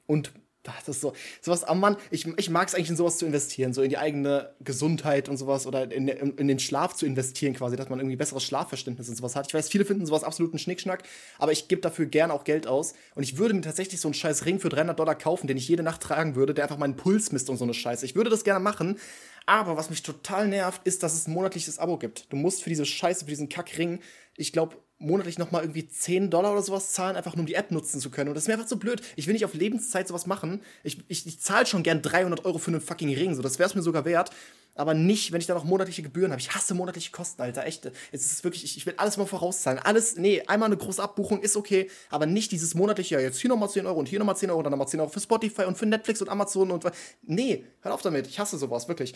und 0.07 0.31
das 0.63 0.87
ist 0.87 1.01
so, 1.01 1.13
sowas, 1.39 1.65
oh 1.69 1.75
Mann, 1.75 1.95
ich, 2.09 2.25
ich 2.37 2.49
mag 2.49 2.67
es 2.67 2.73
eigentlich 2.73 2.89
in 2.89 2.95
sowas 2.95 3.19
zu 3.19 3.27
investieren, 3.27 3.73
so 3.73 3.83
in 3.83 3.91
die 3.91 3.99
eigene 3.99 4.55
Gesundheit 4.59 5.29
und 5.29 5.37
sowas 5.37 5.67
oder 5.67 5.83
in, 5.91 6.07
in, 6.07 6.35
in, 6.35 6.47
den 6.47 6.57
Schlaf 6.57 6.95
zu 6.95 7.05
investieren 7.05 7.53
quasi, 7.53 7.75
dass 7.75 7.89
man 7.89 7.99
irgendwie 7.99 8.15
besseres 8.15 8.43
Schlafverständnis 8.43 9.07
und 9.07 9.15
sowas 9.15 9.35
hat. 9.35 9.45
Ich 9.47 9.53
weiß, 9.53 9.69
viele 9.69 9.85
finden 9.85 10.07
sowas 10.07 10.23
absoluten 10.23 10.57
Schnickschnack, 10.57 11.03
aber 11.37 11.51
ich 11.51 11.67
gebe 11.67 11.81
dafür 11.81 12.07
gern 12.07 12.31
auch 12.31 12.43
Geld 12.43 12.65
aus 12.65 12.95
und 13.13 13.21
ich 13.21 13.37
würde 13.37 13.53
mir 13.53 13.61
tatsächlich 13.61 14.01
so 14.01 14.07
einen 14.07 14.15
scheiß 14.15 14.47
Ring 14.47 14.59
für 14.59 14.69
300 14.69 14.97
Dollar 14.97 15.13
kaufen, 15.13 15.45
den 15.45 15.57
ich 15.57 15.67
jede 15.67 15.83
Nacht 15.83 16.01
tragen 16.01 16.35
würde, 16.35 16.55
der 16.55 16.63
einfach 16.63 16.79
meinen 16.79 16.95
Puls 16.95 17.31
misst 17.31 17.51
und 17.51 17.57
so 17.57 17.65
eine 17.65 17.75
Scheiße. 17.75 18.03
Ich 18.03 18.15
würde 18.15 18.31
das 18.31 18.43
gerne 18.43 18.59
machen, 18.59 18.97
aber 19.47 19.77
was 19.77 19.89
mich 19.89 20.03
total 20.03 20.47
nervt, 20.47 20.81
ist, 20.83 21.01
dass 21.01 21.13
es 21.13 21.27
ein 21.27 21.33
monatliches 21.33 21.79
Abo 21.79 21.97
gibt. 21.97 22.31
Du 22.31 22.35
musst 22.35 22.61
für 22.61 22.69
diese 22.69 22.85
Scheiße, 22.85 23.25
für 23.25 23.31
diesen 23.31 23.49
Kackring, 23.49 24.01
ich 24.35 24.51
glaube, 24.51 24.77
monatlich 24.99 25.37
nochmal 25.37 25.63
irgendwie 25.63 25.87
10 25.87 26.29
Dollar 26.29 26.53
oder 26.53 26.61
sowas 26.61 26.91
zahlen, 26.91 27.15
einfach 27.15 27.35
nur 27.35 27.41
um 27.41 27.45
die 27.45 27.53
App 27.53 27.71
nutzen 27.71 27.99
zu 27.99 28.09
können. 28.09 28.29
Und 28.29 28.35
das 28.35 28.43
ist 28.43 28.47
mir 28.47 28.55
einfach 28.55 28.67
so 28.67 28.77
blöd. 28.77 29.01
Ich 29.15 29.27
will 29.27 29.33
nicht 29.33 29.45
auf 29.45 29.53
Lebenszeit 29.53 30.07
sowas 30.07 30.25
machen. 30.25 30.61
Ich, 30.83 30.99
ich, 31.07 31.25
ich 31.25 31.39
zahle 31.39 31.65
schon 31.65 31.83
gern 31.83 32.01
300 32.01 32.45
Euro 32.45 32.57
für 32.57 32.71
einen 32.71 32.81
fucking 32.81 33.13
Ring. 33.13 33.35
So, 33.35 33.41
das 33.41 33.59
wäre 33.59 33.69
es 33.69 33.75
mir 33.75 33.81
sogar 33.81 34.05
wert 34.05 34.31
aber 34.77 34.93
nicht, 34.93 35.31
wenn 35.31 35.41
ich 35.41 35.47
da 35.47 35.53
noch 35.53 35.63
monatliche 35.63 36.03
Gebühren 36.03 36.31
habe. 36.31 36.39
Ich 36.39 36.53
hasse 36.53 36.73
monatliche 36.73 37.11
Kosten, 37.11 37.41
Alter, 37.41 37.65
echt. 37.65 37.91
Es 38.11 38.31
ist 38.31 38.43
wirklich, 38.43 38.63
ich, 38.63 38.77
ich 38.77 38.85
will 38.85 38.93
alles 38.97 39.17
mal 39.17 39.25
vorauszahlen. 39.25 39.79
Alles, 39.79 40.17
nee, 40.17 40.43
einmal 40.47 40.67
eine 40.67 40.77
große 40.77 41.01
Abbuchung 41.01 41.41
ist 41.41 41.57
okay, 41.57 41.89
aber 42.09 42.25
nicht 42.25 42.51
dieses 42.51 42.75
monatliche, 42.75 43.15
ja, 43.15 43.21
jetzt 43.21 43.39
hier 43.39 43.49
nochmal 43.49 43.69
10 43.69 43.85
Euro 43.85 43.99
und 43.99 44.07
hier 44.07 44.19
nochmal 44.19 44.37
10 44.37 44.49
Euro 44.49 44.59
und 44.59 44.65
dann 44.65 44.71
nochmal 44.71 44.87
10 44.87 44.99
Euro 44.99 45.09
für 45.09 45.19
Spotify 45.19 45.63
und 45.63 45.77
für 45.77 45.85
Netflix 45.85 46.21
und 46.21 46.29
Amazon 46.29 46.71
und 46.71 46.85
nee, 47.23 47.65
hör 47.81 47.93
auf 47.93 48.01
damit. 48.01 48.27
Ich 48.27 48.39
hasse 48.39 48.57
sowas, 48.57 48.87
wirklich. 48.87 49.13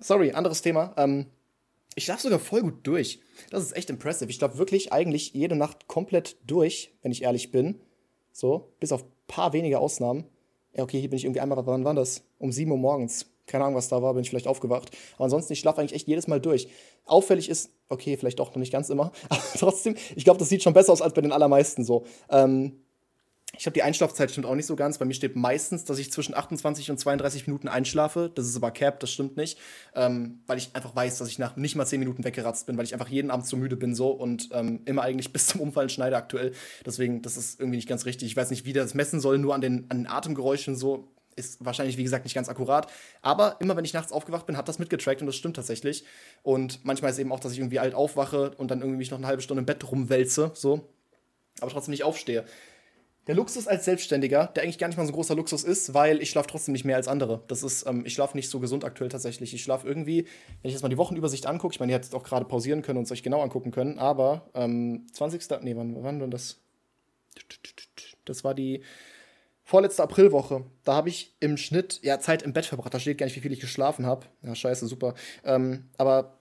Sorry, 0.00 0.32
anderes 0.32 0.62
Thema. 0.62 0.94
Ähm, 0.96 1.26
ich 1.94 2.04
schlafe 2.04 2.22
sogar 2.22 2.38
voll 2.38 2.62
gut 2.62 2.86
durch. 2.86 3.20
Das 3.50 3.62
ist 3.62 3.76
echt 3.76 3.90
impressive. 3.90 4.30
Ich 4.30 4.36
schlafe 4.36 4.58
wirklich 4.58 4.92
eigentlich 4.92 5.34
jede 5.34 5.56
Nacht 5.56 5.88
komplett 5.88 6.36
durch, 6.46 6.94
wenn 7.02 7.12
ich 7.12 7.22
ehrlich 7.22 7.50
bin. 7.50 7.80
So, 8.32 8.72
bis 8.80 8.92
auf 8.92 9.04
paar 9.26 9.52
wenige 9.52 9.78
Ausnahmen. 9.78 10.24
Ja, 10.74 10.84
okay, 10.84 11.00
hier 11.00 11.10
bin 11.10 11.18
ich 11.18 11.24
irgendwie 11.24 11.40
einmal, 11.40 11.64
wann 11.66 11.84
war 11.84 11.94
das? 11.94 12.24
Um 12.38 12.50
7 12.50 12.70
Uhr 12.70 12.78
morgens 12.78 13.26
keine 13.46 13.64
Ahnung, 13.64 13.76
was 13.76 13.88
da 13.88 14.02
war, 14.02 14.14
bin 14.14 14.22
ich 14.22 14.30
vielleicht 14.30 14.46
aufgewacht. 14.46 14.90
Aber 15.16 15.24
ansonsten, 15.24 15.52
ich 15.52 15.60
schlafe 15.60 15.80
eigentlich 15.80 15.94
echt 15.94 16.08
jedes 16.08 16.28
Mal 16.28 16.40
durch. 16.40 16.68
Auffällig 17.04 17.48
ist, 17.48 17.70
okay, 17.88 18.16
vielleicht 18.16 18.38
doch 18.38 18.50
noch 18.50 18.56
nicht 18.56 18.72
ganz 18.72 18.88
immer, 18.88 19.12
aber 19.28 19.42
trotzdem, 19.58 19.96
ich 20.16 20.24
glaube, 20.24 20.38
das 20.38 20.48
sieht 20.48 20.62
schon 20.62 20.72
besser 20.72 20.92
aus 20.92 21.02
als 21.02 21.14
bei 21.14 21.20
den 21.20 21.32
allermeisten 21.32 21.84
so. 21.84 22.04
Ähm, 22.30 22.81
Ich 23.58 23.66
habe 23.66 23.74
die 23.74 23.82
Einschlafzeit 23.82 24.30
stimmt 24.30 24.46
auch 24.46 24.54
nicht 24.54 24.64
so 24.64 24.76
ganz. 24.76 24.96
Bei 24.96 25.04
mir 25.04 25.12
steht 25.12 25.36
meistens, 25.36 25.84
dass 25.84 25.98
ich 25.98 26.10
zwischen 26.10 26.34
28 26.34 26.90
und 26.90 26.98
32 26.98 27.46
Minuten 27.46 27.68
einschlafe. 27.68 28.30
Das 28.34 28.46
ist 28.46 28.56
aber 28.56 28.70
Cap, 28.70 28.98
das 29.00 29.10
stimmt 29.12 29.36
nicht. 29.36 29.58
Ähm, 29.94 30.40
weil 30.46 30.56
ich 30.56 30.70
einfach 30.74 30.96
weiß, 30.96 31.18
dass 31.18 31.28
ich 31.28 31.38
nach 31.38 31.56
nicht 31.56 31.76
mal 31.76 31.84
10 31.84 32.00
Minuten 32.00 32.24
weggeratzt 32.24 32.66
bin, 32.66 32.78
weil 32.78 32.86
ich 32.86 32.94
einfach 32.94 33.08
jeden 33.08 33.30
Abend 33.30 33.46
so 33.46 33.58
müde 33.58 33.76
bin 33.76 33.94
so 33.94 34.10
und 34.10 34.48
ähm, 34.52 34.80
immer 34.86 35.02
eigentlich 35.02 35.32
bis 35.34 35.48
zum 35.48 35.60
Umfallen 35.60 35.90
schneide 35.90 36.16
aktuell. 36.16 36.52
Deswegen, 36.86 37.20
das 37.20 37.36
ist 37.36 37.60
irgendwie 37.60 37.76
nicht 37.76 37.88
ganz 37.88 38.06
richtig. 38.06 38.28
Ich 38.28 38.36
weiß 38.36 38.48
nicht, 38.50 38.64
wie 38.64 38.72
das 38.72 38.94
messen 38.94 39.20
soll, 39.20 39.36
nur 39.36 39.54
an 39.54 39.60
den, 39.60 39.84
an 39.90 39.98
den 39.98 40.06
Atemgeräuschen 40.06 40.74
so. 40.74 41.08
Ist 41.36 41.64
wahrscheinlich, 41.64 41.96
wie 41.96 42.02
gesagt, 42.02 42.24
nicht 42.24 42.34
ganz 42.34 42.48
akkurat. 42.48 42.90
Aber 43.20 43.56
immer, 43.60 43.76
wenn 43.76 43.84
ich 43.84 43.94
nachts 43.94 44.12
aufgewacht 44.12 44.46
bin, 44.46 44.56
hat 44.56 44.68
das 44.68 44.78
mitgetrackt 44.78 45.20
und 45.20 45.26
das 45.26 45.36
stimmt 45.36 45.56
tatsächlich. 45.56 46.04
Und 46.42 46.84
manchmal 46.84 47.10
ist 47.10 47.18
eben 47.18 47.32
auch, 47.32 47.40
dass 47.40 47.52
ich 47.52 47.58
irgendwie 47.58 47.78
alt 47.78 47.94
aufwache 47.94 48.52
und 48.56 48.70
dann 48.70 48.80
irgendwie 48.80 48.98
mich 48.98 49.10
noch 49.10 49.18
eine 49.18 49.26
halbe 49.26 49.42
Stunde 49.42 49.60
im 49.60 49.66
Bett 49.66 49.90
rumwälze, 49.90 50.52
so. 50.54 50.88
Aber 51.60 51.70
trotzdem 51.70 51.92
nicht 51.92 52.04
aufstehe. 52.04 52.44
Der 53.28 53.36
Luxus 53.36 53.68
als 53.68 53.84
Selbstständiger, 53.84 54.48
der 54.48 54.64
eigentlich 54.64 54.78
gar 54.78 54.88
nicht 54.88 54.96
mal 54.96 55.04
so 55.06 55.12
ein 55.12 55.14
großer 55.14 55.36
Luxus 55.36 55.62
ist, 55.62 55.94
weil 55.94 56.20
ich 56.20 56.30
schlafe 56.30 56.48
trotzdem 56.48 56.72
nicht 56.72 56.84
mehr 56.84 56.96
als 56.96 57.06
andere. 57.06 57.44
Das 57.46 57.62
ist, 57.62 57.86
ähm, 57.86 58.04
ich 58.04 58.14
schlafe 58.14 58.36
nicht 58.36 58.50
so 58.50 58.58
gesund 58.58 58.84
aktuell 58.84 59.10
tatsächlich. 59.10 59.54
Ich 59.54 59.62
schlafe 59.62 59.86
irgendwie, 59.86 60.26
wenn 60.60 60.68
ich 60.68 60.72
jetzt 60.72 60.82
mal 60.82 60.88
die 60.88 60.98
Wochenübersicht 60.98 61.46
angucke, 61.46 61.72
ich 61.72 61.80
meine, 61.80 61.92
ihr 61.92 61.96
hättet 61.96 62.14
auch 62.14 62.24
gerade 62.24 62.44
pausieren 62.46 62.82
können 62.82 62.98
und 62.98 63.04
es 63.04 63.12
euch 63.12 63.22
genau 63.22 63.40
angucken 63.40 63.70
können, 63.70 63.98
aber 64.00 64.50
ähm, 64.54 65.06
20. 65.12 65.62
Nee, 65.62 65.76
wann, 65.76 66.02
wann 66.02 66.20
war 66.20 66.28
das? 66.28 66.58
Das 68.24 68.42
war 68.42 68.54
die 68.54 68.82
vorletzte 69.62 70.02
Aprilwoche. 70.02 70.64
Da 70.82 70.94
habe 70.94 71.08
ich 71.08 71.36
im 71.38 71.56
Schnitt 71.56 72.00
ja 72.02 72.18
Zeit 72.18 72.42
im 72.42 72.52
Bett 72.52 72.66
verbracht. 72.66 72.92
Da 72.92 72.98
steht 72.98 73.18
gar 73.18 73.26
nicht, 73.26 73.36
wie 73.36 73.40
viel 73.40 73.52
ich 73.52 73.60
geschlafen 73.60 74.04
habe. 74.04 74.26
Ja, 74.42 74.56
scheiße, 74.56 74.88
super. 74.88 75.14
Ähm, 75.44 75.88
aber 75.96 76.38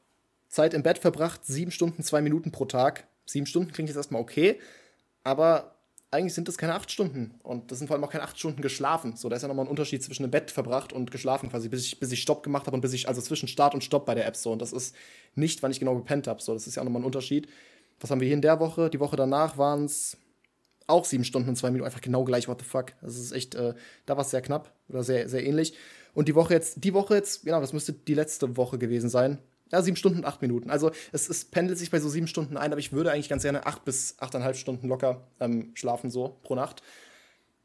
Zeit 0.48 0.74
im 0.74 0.82
Bett 0.82 0.98
verbracht, 0.98 1.46
sieben 1.46 1.72
Stunden, 1.72 2.02
zwei 2.02 2.22
Minuten 2.22 2.52
pro 2.52 2.66
Tag. 2.66 3.08
Sieben 3.26 3.46
Stunden 3.46 3.72
klingt 3.72 3.90
jetzt 3.90 3.98
erstmal 3.98 4.22
okay, 4.22 4.60
aber 5.24 5.76
eigentlich 6.12 6.34
sind 6.34 6.50
das 6.50 6.58
keine 6.58 6.76
acht 6.76 6.92
Stunden. 6.92 7.34
Und 7.42 7.72
das 7.72 7.78
sind 7.80 7.88
vor 7.88 7.96
allem 7.96 8.04
auch 8.04 8.12
keine 8.12 8.26
acht 8.26 8.38
Stunden 8.38 8.62
geschlafen. 8.62 9.16
So, 9.16 9.30
da 9.30 9.38
ist 9.38 9.42
ja 9.42 9.48
nochmal 9.48 9.66
ein 9.66 9.70
Unterschied 9.70 10.04
zwischen 10.04 10.24
dem 10.24 10.32
Bett 10.32 10.52
verbracht 10.52 10.92
und 10.92 11.10
geschlafen 11.10 11.50
quasi, 11.50 11.70
bis 11.70 11.86
ich, 11.86 12.00
bis 12.00 12.12
ich 12.12 12.22
Stopp 12.22 12.44
gemacht 12.44 12.68
habe 12.68 12.76
und 12.76 12.82
bis 12.82 12.92
ich, 12.92 13.08
also 13.08 13.22
zwischen 13.22 13.48
Start 13.48 13.74
und 13.74 13.84
Stopp 13.84 14.06
bei 14.06 14.14
der 14.14 14.26
App 14.28 14.36
so. 14.36 14.52
Und 14.52 14.62
das 14.62 14.74
ist 14.74 14.94
nicht, 15.36 15.64
wann 15.64 15.72
ich 15.72 15.80
genau 15.80 15.96
gepennt 15.96 16.28
habe. 16.28 16.42
So, 16.42 16.54
das 16.54 16.68
ist 16.68 16.76
ja 16.76 16.82
auch 16.82 16.86
nochmal 16.86 17.02
ein 17.02 17.06
Unterschied. 17.06 17.48
Was 18.02 18.12
haben 18.12 18.20
wir 18.20 18.28
hier 18.28 18.36
in 18.36 18.42
der 18.42 18.60
Woche? 18.60 18.90
Die 18.90 19.00
Woche 19.00 19.16
danach 19.16 19.58
waren 19.58 19.86
es 19.86 20.18
auch 20.88 21.06
sieben 21.06 21.24
Stunden 21.24 21.48
und 21.48 21.56
zwei 21.56 21.72
Minuten. 21.72 21.86
Einfach 21.86 22.02
genau 22.02 22.26
gleich, 22.26 22.50
what 22.50 22.60
the 22.60 22.66
fuck. 22.66 22.94
Das 23.02 23.18
ist 23.18 23.32
echt, 23.32 23.56
äh, 23.56 23.74
da 24.06 24.18
war 24.18 24.26
es 24.26 24.32
sehr 24.32 24.42
knapp 24.42 24.74
oder 24.90 25.04
sehr, 25.04 25.30
sehr 25.30 25.46
ähnlich. 25.46 25.74
Und 26.14 26.28
die 26.28 26.36
Woche 26.36 26.54
jetzt, 26.54 26.84
die 26.84 26.94
Woche 26.94 27.16
jetzt, 27.16 27.46
genau, 27.46 27.62
das 27.62 27.72
müsste 27.72 27.94
die 27.94 28.16
letzte 28.16 28.58
Woche 28.58 28.78
gewesen 28.78 29.10
sein. 29.10 29.38
Ja, 29.72 29.82
sieben 29.82 29.98
Stunden 29.98 30.20
und 30.20 30.26
acht 30.26 30.42
Minuten. 30.42 30.70
Also 30.70 30.92
es, 31.12 31.30
es 31.30 31.46
pendelt 31.46 31.80
sich 31.80 31.92
bei 31.92 32.00
so 32.00 32.10
sieben 32.10 32.28
Stunden 32.28 32.58
ein, 32.58 32.72
aber 32.72 32.80
ich 32.80 32.92
würde 32.92 33.12
eigentlich 33.12 33.30
ganz 33.30 33.44
gerne 33.44 33.66
acht 33.66 33.86
bis 33.86 34.16
achteinhalb 34.20 34.56
Stunden 34.56 34.88
locker 34.88 35.28
ähm, 35.40 35.72
schlafen, 35.76 36.10
so 36.10 36.40
pro 36.44 36.56
Nacht. 36.56 36.82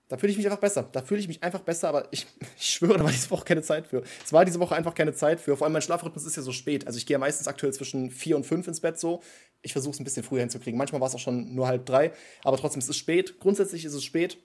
Da 0.09 0.17
fühle 0.17 0.31
ich 0.31 0.37
mich 0.37 0.47
einfach 0.47 0.61
besser. 0.61 0.89
Da 0.93 1.03
fühle 1.03 1.19
ich 1.19 1.27
mich 1.27 1.43
einfach 1.43 1.63
besser, 1.63 1.89
aber 1.89 2.07
ich, 2.13 2.27
ich 2.59 2.67
schwöre, 2.67 2.99
da 2.99 3.05
war 3.05 3.11
diese 3.11 3.31
Woche 3.31 3.45
keine 3.45 3.63
Zeit 3.63 3.89
für. 3.89 4.03
Es 4.25 4.33
war 4.33 4.45
diese 4.45 4.61
Woche 4.61 4.77
einfach 4.77 4.95
keine 4.95 5.15
Zeit 5.15 5.41
für. 5.41 5.57
Vor 5.57 5.67
allem 5.67 5.73
mein 5.73 5.83
Schlafrhythmus 5.83 6.25
ist 6.25 6.37
ja 6.37 6.43
so 6.43 6.53
spät. 6.53 6.87
Also 6.87 6.97
ich 6.99 7.07
gehe 7.07 7.17
ja 7.17 7.19
meistens 7.19 7.49
aktuell 7.49 7.73
zwischen 7.73 8.11
vier 8.11 8.37
und 8.37 8.47
fünf 8.47 8.69
ins 8.69 8.81
Bett 8.81 9.01
so. 9.01 9.23
Ich 9.63 9.73
versuche 9.73 9.95
es 9.95 10.01
ein 10.01 10.05
bisschen 10.05 10.23
früher 10.23 10.41
hinzukriegen. 10.41 10.79
Manchmal 10.79 11.01
war 11.01 11.09
es 11.09 11.15
auch 11.15 11.21
schon 11.21 11.55
nur 11.55 11.67
halb 11.67 11.87
drei, 11.87 12.13
aber 12.45 12.57
trotzdem 12.57 12.79
ist 12.79 12.89
es 12.89 12.97
spät. 12.97 13.41
Grundsätzlich 13.41 13.85
ist 13.85 13.95
es 13.95 14.05
spät. 14.05 14.39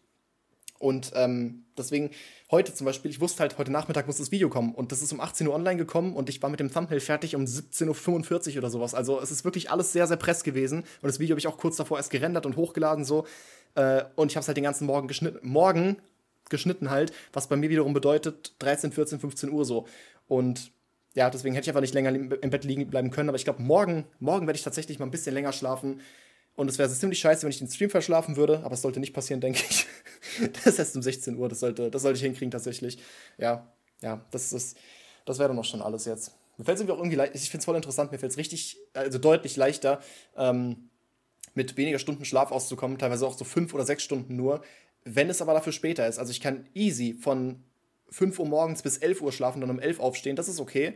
Und 0.81 1.11
ähm, 1.15 1.65
deswegen 1.77 2.09
heute 2.49 2.73
zum 2.73 2.85
Beispiel, 2.85 3.11
ich 3.11 3.21
wusste 3.21 3.41
halt, 3.41 3.57
heute 3.57 3.71
Nachmittag 3.71 4.07
muss 4.07 4.17
das 4.17 4.31
Video 4.31 4.49
kommen 4.49 4.73
und 4.73 4.91
das 4.91 5.01
ist 5.01 5.13
um 5.13 5.21
18 5.21 5.47
Uhr 5.47 5.53
online 5.53 5.77
gekommen 5.77 6.15
und 6.15 6.27
ich 6.27 6.41
war 6.41 6.49
mit 6.49 6.59
dem 6.59 6.73
Thumbnail 6.73 6.99
fertig 6.99 7.35
um 7.35 7.43
17.45 7.43 8.51
Uhr 8.53 8.57
oder 8.57 8.69
sowas. 8.71 8.95
Also 8.95 9.21
es 9.21 9.29
ist 9.29 9.45
wirklich 9.45 9.69
alles 9.69 9.93
sehr, 9.93 10.07
sehr 10.07 10.17
press 10.17 10.43
gewesen 10.43 10.79
und 10.79 11.07
das 11.07 11.19
Video 11.19 11.33
habe 11.33 11.39
ich 11.39 11.47
auch 11.47 11.57
kurz 11.57 11.77
davor 11.77 11.97
erst 11.97 12.09
gerendert 12.09 12.45
und 12.45 12.55
hochgeladen 12.55 13.05
so. 13.05 13.25
Äh, 13.75 14.03
und 14.15 14.31
ich 14.31 14.35
habe 14.35 14.41
es 14.41 14.47
halt 14.47 14.57
den 14.57 14.63
ganzen 14.63 14.87
Morgen 14.87 15.07
geschnitten. 15.07 15.47
Morgen 15.47 15.97
geschnitten 16.49 16.89
halt, 16.89 17.13
was 17.31 17.47
bei 17.47 17.55
mir 17.55 17.69
wiederum 17.69 17.93
bedeutet 17.93 18.55
13, 18.59 18.91
14, 18.91 19.19
15 19.19 19.51
Uhr 19.51 19.63
so. 19.63 19.85
Und 20.27 20.71
ja, 21.13 21.29
deswegen 21.29 21.53
hätte 21.53 21.65
ich 21.65 21.69
einfach 21.69 21.81
nicht 21.81 21.93
länger 21.93 22.09
im 22.09 22.49
Bett 22.49 22.63
liegen 22.63 22.87
bleiben 22.87 23.11
können. 23.11 23.29
Aber 23.29 23.35
ich 23.35 23.43
glaube, 23.43 23.61
morgen, 23.61 24.05
morgen 24.19 24.47
werde 24.47 24.57
ich 24.57 24.63
tatsächlich 24.63 24.97
mal 24.97 25.05
ein 25.05 25.11
bisschen 25.11 25.33
länger 25.33 25.53
schlafen. 25.53 26.01
Und 26.61 26.67
es 26.67 26.77
wäre 26.77 26.91
ziemlich 26.91 27.17
scheiße, 27.17 27.41
wenn 27.41 27.49
ich 27.49 27.57
den 27.57 27.67
Stream 27.67 27.89
verschlafen 27.89 28.35
würde, 28.35 28.59
aber 28.63 28.75
es 28.75 28.83
sollte 28.83 28.99
nicht 28.99 29.13
passieren, 29.13 29.41
denke 29.41 29.63
ich. 29.67 29.87
das 30.53 30.67
ist 30.67 30.77
erst 30.77 30.95
um 30.95 31.01
16 31.01 31.35
Uhr, 31.35 31.49
das 31.49 31.59
sollte, 31.59 31.89
das 31.89 32.03
sollte 32.03 32.17
ich 32.17 32.23
hinkriegen 32.23 32.51
tatsächlich. 32.51 32.99
Ja, 33.39 33.73
ja, 34.03 34.23
das 34.29 34.53
ist, 34.53 34.77
das 35.25 35.39
wäre 35.39 35.49
dann 35.49 35.57
auch 35.57 35.65
schon 35.65 35.81
alles 35.81 36.05
jetzt. 36.05 36.35
Mir 36.59 36.65
fällt 36.65 36.79
es 36.79 36.87
auch 36.87 36.97
irgendwie 36.99 37.15
leicht, 37.15 37.33
ich 37.33 37.49
finde 37.49 37.61
es 37.61 37.65
voll 37.65 37.75
interessant, 37.75 38.11
mir 38.11 38.19
fällt 38.19 38.33
es 38.33 38.37
richtig, 38.37 38.77
also 38.93 39.17
deutlich 39.17 39.55
leichter, 39.55 40.01
ähm, 40.37 40.89
mit 41.55 41.77
weniger 41.77 41.97
Stunden 41.97 42.25
Schlaf 42.25 42.51
auszukommen, 42.51 42.99
teilweise 42.99 43.25
auch 43.25 43.35
so 43.35 43.43
fünf 43.43 43.73
oder 43.73 43.83
sechs 43.83 44.03
Stunden 44.03 44.35
nur, 44.35 44.61
wenn 45.03 45.31
es 45.31 45.41
aber 45.41 45.55
dafür 45.55 45.73
später 45.73 46.07
ist. 46.07 46.19
Also 46.19 46.29
ich 46.29 46.41
kann 46.41 46.67
easy 46.75 47.15
von 47.19 47.63
5 48.11 48.37
Uhr 48.37 48.45
morgens 48.45 48.83
bis 48.83 48.99
11 48.99 49.23
Uhr 49.23 49.31
schlafen, 49.31 49.61
dann 49.61 49.71
um 49.71 49.79
11 49.79 49.99
aufstehen, 49.99 50.35
das 50.35 50.47
ist 50.47 50.59
okay. 50.59 50.95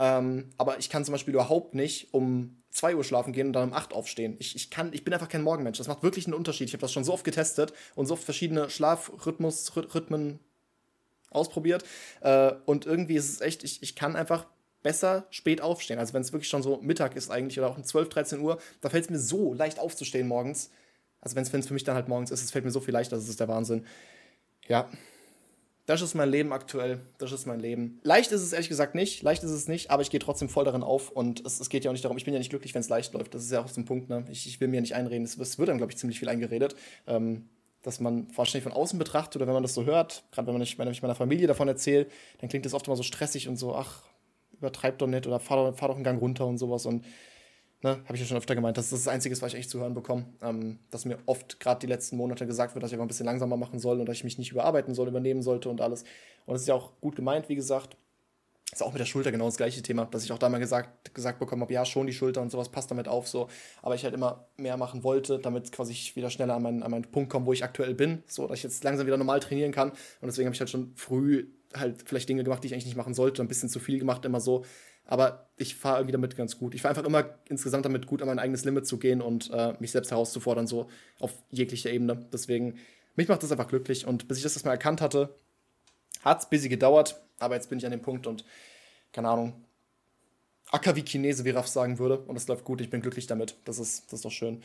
Ähm, 0.00 0.48
aber 0.56 0.78
ich 0.78 0.88
kann 0.88 1.04
zum 1.04 1.12
Beispiel 1.12 1.34
überhaupt 1.34 1.74
nicht 1.74 2.14
um 2.14 2.56
2 2.70 2.96
Uhr 2.96 3.04
schlafen 3.04 3.34
gehen 3.34 3.48
und 3.48 3.52
dann 3.52 3.68
um 3.68 3.74
8 3.74 3.92
aufstehen. 3.92 4.36
Ich, 4.38 4.56
ich, 4.56 4.70
kann, 4.70 4.92
ich 4.94 5.04
bin 5.04 5.12
einfach 5.12 5.28
kein 5.28 5.42
Morgenmensch. 5.42 5.76
Das 5.76 5.88
macht 5.88 6.02
wirklich 6.02 6.26
einen 6.26 6.34
Unterschied. 6.34 6.68
Ich 6.68 6.72
habe 6.72 6.80
das 6.80 6.92
schon 6.92 7.04
so 7.04 7.12
oft 7.12 7.22
getestet 7.22 7.74
und 7.94 8.06
so 8.06 8.14
oft 8.14 8.24
verschiedene 8.24 8.70
Schlafrhythmen 8.70 10.40
ausprobiert. 11.30 11.84
Äh, 12.22 12.52
und 12.64 12.86
irgendwie 12.86 13.16
ist 13.16 13.28
es 13.28 13.40
echt, 13.42 13.62
ich, 13.62 13.82
ich 13.82 13.94
kann 13.94 14.16
einfach 14.16 14.46
besser 14.82 15.26
spät 15.28 15.60
aufstehen. 15.60 15.98
Also 15.98 16.14
wenn 16.14 16.22
es 16.22 16.32
wirklich 16.32 16.48
schon 16.48 16.62
so 16.62 16.78
Mittag 16.80 17.14
ist 17.14 17.30
eigentlich 17.30 17.58
oder 17.58 17.68
auch 17.68 17.76
um 17.76 17.84
12, 17.84 18.08
13 18.08 18.40
Uhr, 18.40 18.58
da 18.80 18.88
fällt 18.88 19.04
es 19.04 19.10
mir 19.10 19.18
so 19.18 19.52
leicht 19.52 19.78
aufzustehen 19.78 20.26
morgens. 20.26 20.70
Also 21.20 21.36
wenn 21.36 21.42
es 21.42 21.66
für 21.66 21.74
mich 21.74 21.84
dann 21.84 21.94
halt 21.94 22.08
morgens 22.08 22.30
ist, 22.30 22.42
es 22.42 22.50
fällt 22.50 22.64
mir 22.64 22.70
so 22.70 22.80
viel 22.80 22.94
leichter, 22.94 23.16
das 23.16 23.28
ist 23.28 23.38
der 23.38 23.48
Wahnsinn. 23.48 23.84
Ja, 24.66 24.88
das 25.90 26.02
ist 26.02 26.14
mein 26.14 26.30
Leben 26.30 26.52
aktuell. 26.52 27.00
Das 27.18 27.32
ist 27.32 27.46
mein 27.46 27.58
Leben. 27.58 27.98
Leicht 28.04 28.30
ist 28.30 28.42
es 28.42 28.52
ehrlich 28.52 28.68
gesagt 28.68 28.94
nicht. 28.94 29.22
Leicht 29.22 29.42
ist 29.42 29.50
es 29.50 29.66
nicht, 29.66 29.90
aber 29.90 30.02
ich 30.02 30.10
gehe 30.10 30.20
trotzdem 30.20 30.48
voll 30.48 30.64
darin 30.64 30.84
auf. 30.84 31.10
Und 31.10 31.44
es, 31.44 31.58
es, 31.58 31.68
geht 31.68 31.84
ja 31.84 31.90
auch 31.90 31.92
nicht 31.92 32.04
darum, 32.04 32.16
ich 32.16 32.24
bin 32.24 32.32
ja 32.32 32.38
nicht 32.38 32.50
glücklich, 32.50 32.74
wenn 32.74 32.80
es 32.80 32.88
leicht 32.88 33.12
läuft. 33.12 33.34
Das 33.34 33.42
ist 33.42 33.50
ja 33.50 33.60
auch 33.60 33.68
so 33.68 33.80
ein 33.80 33.86
Punkt. 33.86 34.08
Ne? 34.08 34.24
Ich, 34.30 34.46
ich 34.46 34.60
will 34.60 34.68
mir 34.68 34.80
nicht 34.80 34.94
einreden. 34.94 35.24
Es, 35.24 35.36
es 35.36 35.58
wird 35.58 35.68
dann, 35.68 35.78
glaube 35.78 35.90
ich, 35.90 35.98
ziemlich 35.98 36.20
viel 36.20 36.28
eingeredet. 36.28 36.76
Ähm, 37.08 37.48
dass 37.82 37.98
man 37.98 38.28
wahrscheinlich 38.36 38.62
von 38.62 38.72
außen 38.72 38.98
betrachtet 38.98 39.36
oder 39.36 39.46
wenn 39.46 39.54
man 39.54 39.62
das 39.62 39.74
so 39.74 39.84
hört, 39.84 40.22
gerade 40.32 40.46
wenn 40.46 40.54
man 40.54 40.60
nicht, 40.60 40.78
wenn 40.78 40.86
ich 40.88 41.02
meiner 41.02 41.14
Familie 41.14 41.46
davon 41.46 41.66
erzähle, 41.66 42.06
dann 42.38 42.50
klingt 42.50 42.66
das 42.66 42.74
oft 42.74 42.86
immer 42.86 42.96
so 42.96 43.02
stressig 43.02 43.48
und 43.48 43.56
so, 43.56 43.74
ach, 43.74 44.02
übertreib 44.52 44.98
doch 44.98 45.06
nicht 45.06 45.26
oder 45.26 45.40
fahr 45.40 45.56
doch, 45.56 45.76
fahr 45.76 45.88
doch 45.88 45.94
einen 45.96 46.04
Gang 46.04 46.20
runter 46.20 46.46
und 46.46 46.58
sowas. 46.58 46.86
Und 46.86 47.04
Ne, 47.82 47.92
habe 48.04 48.14
ich 48.14 48.20
ja 48.20 48.26
schon 48.26 48.36
öfter 48.36 48.54
gemeint. 48.54 48.76
Das 48.76 48.92
ist 48.92 49.06
das 49.06 49.08
Einzige, 49.08 49.40
was 49.40 49.54
ich 49.54 49.58
echt 49.58 49.70
zu 49.70 49.80
hören 49.80 49.94
bekomme. 49.94 50.26
Ähm, 50.42 50.78
dass 50.90 51.06
mir 51.06 51.18
oft 51.24 51.60
gerade 51.60 51.80
die 51.80 51.86
letzten 51.86 52.16
Monate 52.18 52.46
gesagt 52.46 52.74
wird, 52.74 52.82
dass 52.82 52.90
ich 52.90 52.94
einfach 52.94 53.06
ein 53.06 53.08
bisschen 53.08 53.24
langsamer 53.24 53.56
machen 53.56 53.78
soll 53.78 54.00
und 54.00 54.06
dass 54.06 54.16
ich 54.16 54.24
mich 54.24 54.36
nicht 54.36 54.52
überarbeiten 54.52 54.94
soll, 54.94 55.08
übernehmen 55.08 55.42
sollte 55.42 55.70
und 55.70 55.80
alles. 55.80 56.02
Und 56.44 56.52
das 56.52 56.62
ist 56.62 56.68
ja 56.68 56.74
auch 56.74 56.92
gut 57.00 57.16
gemeint, 57.16 57.48
wie 57.48 57.54
gesagt. 57.54 57.96
Ist 58.70 58.82
auch 58.82 58.92
mit 58.92 59.00
der 59.00 59.06
Schulter 59.06 59.32
genau 59.32 59.46
das 59.46 59.56
gleiche 59.56 59.82
Thema, 59.82 60.04
dass 60.04 60.24
ich 60.24 60.30
auch 60.30 60.38
da 60.38 60.48
mal 60.48 60.58
gesagt, 60.58 61.12
gesagt 61.12 61.40
bekommen 61.40 61.62
habe, 61.62 61.72
ja, 61.72 61.84
schon 61.84 62.06
die 62.06 62.12
Schulter 62.12 62.40
und 62.40 62.52
sowas 62.52 62.68
passt 62.68 62.90
damit 62.90 63.08
auf, 63.08 63.26
so. 63.26 63.48
Aber 63.82 63.96
ich 63.96 64.04
halt 64.04 64.14
immer 64.14 64.46
mehr 64.58 64.76
machen 64.76 65.02
wollte, 65.02 65.40
damit 65.40 65.72
quasi 65.72 65.92
ich 65.92 66.14
wieder 66.14 66.30
schneller 66.30 66.54
an 66.54 66.62
meinen, 66.62 66.82
an 66.84 66.90
meinen 66.90 67.10
Punkt 67.10 67.30
komme, 67.30 67.46
wo 67.46 67.52
ich 67.52 67.64
aktuell 67.64 67.94
bin, 67.94 68.22
so, 68.28 68.46
dass 68.46 68.58
ich 68.58 68.62
jetzt 68.62 68.84
langsam 68.84 69.06
wieder 69.06 69.16
normal 69.16 69.40
trainieren 69.40 69.72
kann. 69.72 69.90
Und 69.90 70.26
deswegen 70.26 70.46
habe 70.46 70.54
ich 70.54 70.60
halt 70.60 70.70
schon 70.70 70.92
früh 70.94 71.48
halt 71.74 72.02
vielleicht 72.04 72.28
Dinge 72.28 72.44
gemacht, 72.44 72.62
die 72.62 72.68
ich 72.68 72.74
eigentlich 72.74 72.86
nicht 72.86 72.96
machen 72.96 73.14
sollte, 73.14 73.42
ein 73.42 73.48
bisschen 73.48 73.68
zu 73.68 73.80
viel 73.80 73.98
gemacht, 73.98 74.24
immer 74.24 74.40
so, 74.40 74.64
aber 75.10 75.50
ich 75.56 75.74
fahre 75.74 75.98
irgendwie 75.98 76.12
damit 76.12 76.36
ganz 76.36 76.56
gut. 76.56 76.72
Ich 76.72 76.82
fahre 76.82 76.94
einfach 76.94 77.06
immer 77.06 77.34
insgesamt 77.48 77.84
damit 77.84 78.06
gut, 78.06 78.22
an 78.22 78.28
mein 78.28 78.38
eigenes 78.38 78.64
Limit 78.64 78.86
zu 78.86 78.96
gehen 78.96 79.20
und 79.20 79.50
äh, 79.52 79.74
mich 79.80 79.90
selbst 79.90 80.12
herauszufordern, 80.12 80.68
so 80.68 80.88
auf 81.18 81.32
jeglicher 81.50 81.90
Ebene. 81.90 82.24
Deswegen, 82.32 82.78
mich 83.16 83.26
macht 83.26 83.42
das 83.42 83.50
einfach 83.50 83.66
glücklich. 83.66 84.06
Und 84.06 84.28
bis 84.28 84.38
ich 84.38 84.44
das 84.44 84.54
erstmal 84.54 84.74
erkannt 84.74 85.00
hatte, 85.00 85.34
hat 86.22 86.40
es 86.40 86.48
busy 86.48 86.68
gedauert, 86.68 87.20
aber 87.40 87.56
jetzt 87.56 87.68
bin 87.68 87.78
ich 87.78 87.84
an 87.84 87.90
dem 87.90 88.02
Punkt 88.02 88.28
und 88.28 88.44
keine 89.12 89.28
Ahnung. 89.28 89.64
Acker 90.70 90.94
wie 90.94 91.02
Chinese, 91.02 91.44
wie 91.44 91.50
Raff 91.50 91.66
sagen 91.66 91.98
würde. 91.98 92.18
Und 92.18 92.36
es 92.36 92.46
läuft 92.46 92.64
gut, 92.64 92.80
ich 92.80 92.88
bin 92.88 93.02
glücklich 93.02 93.26
damit. 93.26 93.56
Das 93.64 93.80
ist, 93.80 94.04
das 94.06 94.20
ist 94.20 94.24
doch 94.24 94.30
schön. 94.30 94.62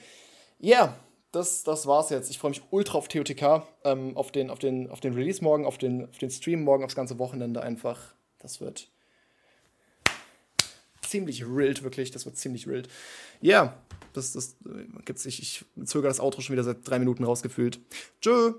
Ja, 0.59 0.77
yeah, 0.77 0.95
das, 1.31 1.63
das 1.63 1.87
war's 1.87 2.11
jetzt. 2.11 2.29
Ich 2.29 2.37
freue 2.37 2.51
mich 2.51 2.61
ultra 2.69 2.99
auf 2.99 3.07
TOTK, 3.07 3.63
ähm, 3.83 4.15
auf, 4.15 4.31
den, 4.31 4.51
auf, 4.51 4.59
den, 4.59 4.91
auf 4.91 4.99
den 4.99 5.15
Release 5.15 5.43
morgen, 5.43 5.65
auf 5.65 5.79
den, 5.79 6.07
auf 6.07 6.19
den 6.19 6.29
Stream 6.29 6.63
morgen, 6.63 6.83
aufs 6.83 6.95
ganze 6.95 7.17
Wochenende 7.17 7.63
einfach. 7.63 8.13
Das 8.37 8.61
wird, 8.61 8.89
ziemlich 11.07 11.47
wild, 11.47 11.83
wirklich. 11.83 12.11
Das 12.11 12.25
wird 12.25 12.37
ziemlich 12.37 12.67
wild. 12.67 12.87
Ja, 13.41 13.63
yeah, 13.63 13.77
das, 14.13 14.33
das 14.33 14.57
äh, 14.65 14.85
gibt's. 15.03 15.25
Ich, 15.25 15.41
ich 15.41 15.65
zögere 15.85 16.09
das 16.09 16.19
Outro 16.19 16.41
schon 16.41 16.53
wieder 16.53 16.63
seit 16.63 16.87
drei 16.87 16.99
Minuten 16.99 17.23
rausgefühlt. 17.23 17.79
Tschö. 18.21 18.53